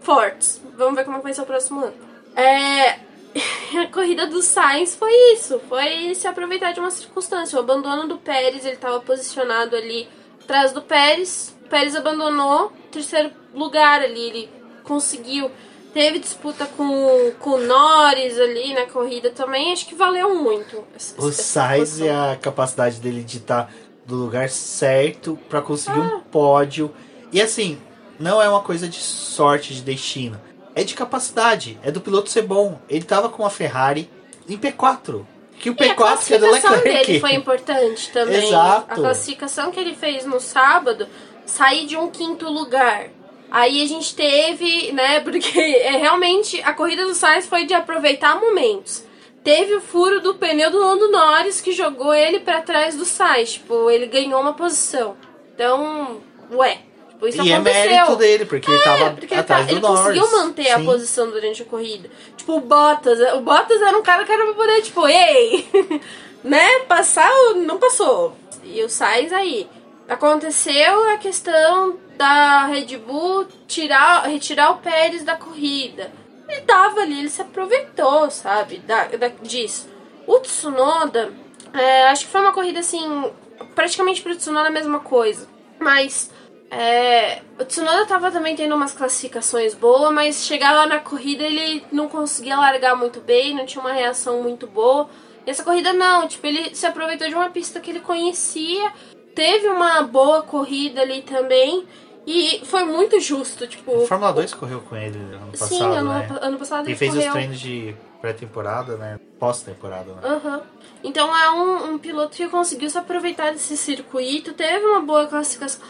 fortes. 0.00 0.60
Vamos 0.76 0.94
ver 0.94 1.04
como 1.04 1.20
vai 1.20 1.34
ser 1.34 1.42
o 1.42 1.46
próximo 1.46 1.84
ano. 1.84 1.94
É, 2.34 3.00
a 3.80 3.86
corrida 3.92 4.26
do 4.26 4.42
Sainz 4.42 4.94
foi 4.94 5.12
isso, 5.32 5.60
foi 5.68 6.14
se 6.14 6.26
aproveitar 6.26 6.72
de 6.72 6.80
uma 6.80 6.90
circunstância. 6.90 7.58
O 7.58 7.62
abandono 7.62 8.08
do 8.08 8.18
Pérez, 8.18 8.64
ele 8.64 8.74
estava 8.74 9.00
posicionado 9.00 9.76
ali 9.76 10.08
atrás 10.42 10.72
do 10.72 10.82
Pérez. 10.82 11.54
O 11.64 11.68
Pérez 11.68 11.94
abandonou 11.94 12.72
terceiro 12.90 13.30
lugar 13.54 14.00
ali, 14.02 14.28
ele 14.28 14.50
conseguiu. 14.84 15.50
Teve 15.92 16.18
disputa 16.18 16.66
com, 16.66 17.32
com 17.38 17.50
o 17.50 17.66
Norris 17.66 18.38
ali 18.38 18.74
na 18.74 18.86
corrida 18.86 19.30
também, 19.30 19.72
acho 19.72 19.86
que 19.86 19.94
valeu 19.94 20.34
muito. 20.34 20.84
Essa, 20.94 21.20
o 21.20 21.32
Sainz 21.32 21.98
e 21.98 22.08
a 22.08 22.38
capacidade 22.40 23.00
dele 23.00 23.24
de 23.24 23.38
estar 23.38 23.64
tá 23.64 23.70
do 24.06 24.14
lugar 24.16 24.48
certo 24.48 25.38
para 25.48 25.62
conseguir 25.62 26.00
ah. 26.00 26.16
um 26.16 26.20
pódio. 26.20 26.94
E 27.32 27.40
assim, 27.40 27.78
não 28.18 28.40
é 28.40 28.48
uma 28.48 28.60
coisa 28.60 28.88
de 28.88 28.98
sorte, 28.98 29.74
de 29.74 29.82
destino 29.82 30.38
é 30.78 30.84
de 30.84 30.94
capacidade, 30.94 31.76
é 31.82 31.90
do 31.90 32.00
piloto 32.00 32.30
ser 32.30 32.42
bom. 32.42 32.78
Ele 32.88 33.04
tava 33.04 33.28
com 33.28 33.44
a 33.44 33.50
Ferrari 33.50 34.08
em 34.48 34.56
P4. 34.56 35.26
Que 35.58 35.70
o 35.70 35.74
P4 35.74 36.24
que 36.24 36.34
é 36.34 36.38
do 36.38 36.48
Leclerc. 36.48 36.84
dele 36.84 37.20
foi 37.20 37.34
importante 37.34 38.12
também. 38.12 38.46
Exato. 38.46 38.92
A 38.92 38.94
classificação 38.94 39.72
que 39.72 39.80
ele 39.80 39.96
fez 39.96 40.24
no 40.24 40.38
sábado, 40.38 41.08
sair 41.44 41.84
de 41.84 41.96
um 41.96 42.08
quinto 42.08 42.48
lugar. 42.48 43.08
Aí 43.50 43.82
a 43.82 43.86
gente 43.86 44.14
teve, 44.14 44.92
né, 44.92 45.20
porque 45.20 45.58
é 45.58 45.96
realmente 45.96 46.60
a 46.62 46.72
corrida 46.74 47.04
do 47.04 47.14
Sainz 47.14 47.46
foi 47.46 47.64
de 47.64 47.74
aproveitar 47.74 48.38
momentos. 48.40 49.04
Teve 49.42 49.74
o 49.74 49.80
furo 49.80 50.20
do 50.20 50.34
pneu 50.34 50.70
do 50.70 50.78
Lando 50.78 51.10
Norris 51.10 51.60
que 51.60 51.72
jogou 51.72 52.12
ele 52.12 52.40
para 52.40 52.60
trás 52.60 52.94
do 52.96 53.04
Sainz, 53.04 53.54
tipo, 53.54 53.90
ele 53.90 54.06
ganhou 54.06 54.40
uma 54.40 54.52
posição. 54.52 55.16
Então, 55.54 56.20
ué, 56.52 56.80
Tipo, 57.18 57.26
isso 57.26 57.42
e 57.42 57.52
aconteceu. 57.52 57.82
é 57.82 57.88
mérito 57.88 58.16
dele, 58.16 58.44
porque 58.44 58.70
é, 58.70 58.74
ele 58.74 58.84
tava 58.84 59.10
porque 59.10 59.34
atrás 59.34 59.66
tá, 59.66 59.66
do 59.66 59.72
ele 59.72 59.80
Norris. 59.80 60.06
Ele 60.06 60.20
conseguiu 60.20 60.40
manter 60.40 60.64
Sim. 60.64 60.70
a 60.70 60.80
posição 60.80 61.30
durante 61.30 61.62
a 61.62 61.64
corrida. 61.64 62.10
Tipo, 62.36 62.56
o 62.56 62.60
Bottas. 62.60 63.18
O 63.34 63.40
Bottas 63.40 63.82
era 63.82 63.98
um 63.98 64.02
cara 64.02 64.24
que 64.24 64.30
era 64.30 64.44
pra 64.44 64.54
poder, 64.54 64.82
tipo, 64.82 65.06
ei! 65.08 65.66
né? 66.44 66.80
Passar, 66.86 67.28
não 67.56 67.76
passou. 67.78 68.36
E 68.62 68.82
o 68.84 68.88
Sainz 68.88 69.32
aí. 69.32 69.68
Aconteceu 70.08 71.10
a 71.10 71.16
questão 71.18 71.98
da 72.18 72.66
Red 72.66 72.98
Bull 72.98 73.46
tirar, 73.68 74.26
retirar 74.26 74.72
o 74.72 74.78
Pérez 74.78 75.24
da 75.24 75.36
corrida. 75.36 76.12
Ele 76.48 76.60
tava 76.62 77.00
ali, 77.00 77.20
ele 77.20 77.30
se 77.30 77.40
aproveitou, 77.40 78.30
sabe, 78.30 78.78
da, 78.78 79.04
da 79.04 79.28
disso. 79.28 79.88
O 80.26 80.40
Tsunoda, 80.40 81.32
é, 81.72 82.08
acho 82.08 82.26
que 82.26 82.32
foi 82.32 82.40
uma 82.40 82.52
corrida 82.52 82.80
assim, 82.80 83.30
praticamente 83.74 84.20
pro 84.20 84.36
Tsunoda 84.36 84.68
a 84.68 84.72
mesma 84.72 85.00
coisa. 85.00 85.46
Mas 85.78 86.30
é, 86.70 87.40
o 87.58 87.64
Tsunoda 87.64 88.04
tava 88.06 88.32
também 88.32 88.56
tendo 88.56 88.74
umas 88.74 88.92
classificações 88.92 89.74
boas, 89.74 90.12
mas 90.12 90.44
chegar 90.44 90.72
lá 90.72 90.86
na 90.86 90.98
corrida 90.98 91.44
ele 91.44 91.84
não 91.92 92.08
conseguia 92.08 92.56
largar 92.56 92.96
muito 92.96 93.20
bem, 93.20 93.54
não 93.54 93.64
tinha 93.64 93.80
uma 93.80 93.92
reação 93.92 94.42
muito 94.42 94.66
boa. 94.66 95.08
E 95.46 95.50
essa 95.50 95.62
corrida 95.62 95.92
não, 95.92 96.26
tipo, 96.26 96.46
ele 96.46 96.74
se 96.74 96.84
aproveitou 96.84 97.28
de 97.28 97.34
uma 97.34 97.48
pista 97.48 97.78
que 97.78 97.90
ele 97.90 98.00
conhecia, 98.00 98.92
teve 99.34 99.68
uma 99.68 100.02
boa 100.02 100.42
corrida 100.42 101.00
ali 101.00 101.22
também. 101.22 101.86
E 102.30 102.60
foi 102.66 102.84
muito 102.84 103.18
justo, 103.18 103.66
tipo. 103.66 104.02
A 104.02 104.06
Fórmula 104.06 104.34
2 104.34 104.52
correu 104.52 104.82
com 104.82 104.94
ele 104.94 105.16
ano 105.16 105.50
passado. 105.50 105.68
Sim, 105.68 105.82
ano, 105.82 106.10
né? 106.10 106.28
ano 106.42 106.58
passado 106.58 106.84
ele, 106.84 106.90
ele 106.90 106.98
fez 106.98 107.14
correu. 107.14 107.26
os 107.26 107.32
treinos 107.32 107.58
de 107.58 107.96
pré-temporada, 108.20 108.98
né? 108.98 109.18
Pós-temporada, 109.38 110.12
né? 110.12 110.20
Uhum. 110.28 110.60
Então 111.02 111.34
é 111.34 111.50
um, 111.50 111.94
um 111.94 111.98
piloto 111.98 112.36
que 112.36 112.46
conseguiu 112.46 112.90
se 112.90 112.98
aproveitar 112.98 113.52
desse 113.52 113.78
circuito, 113.78 114.52
teve 114.52 114.84
uma 114.84 115.00
boa 115.00 115.26
classificação 115.26 115.80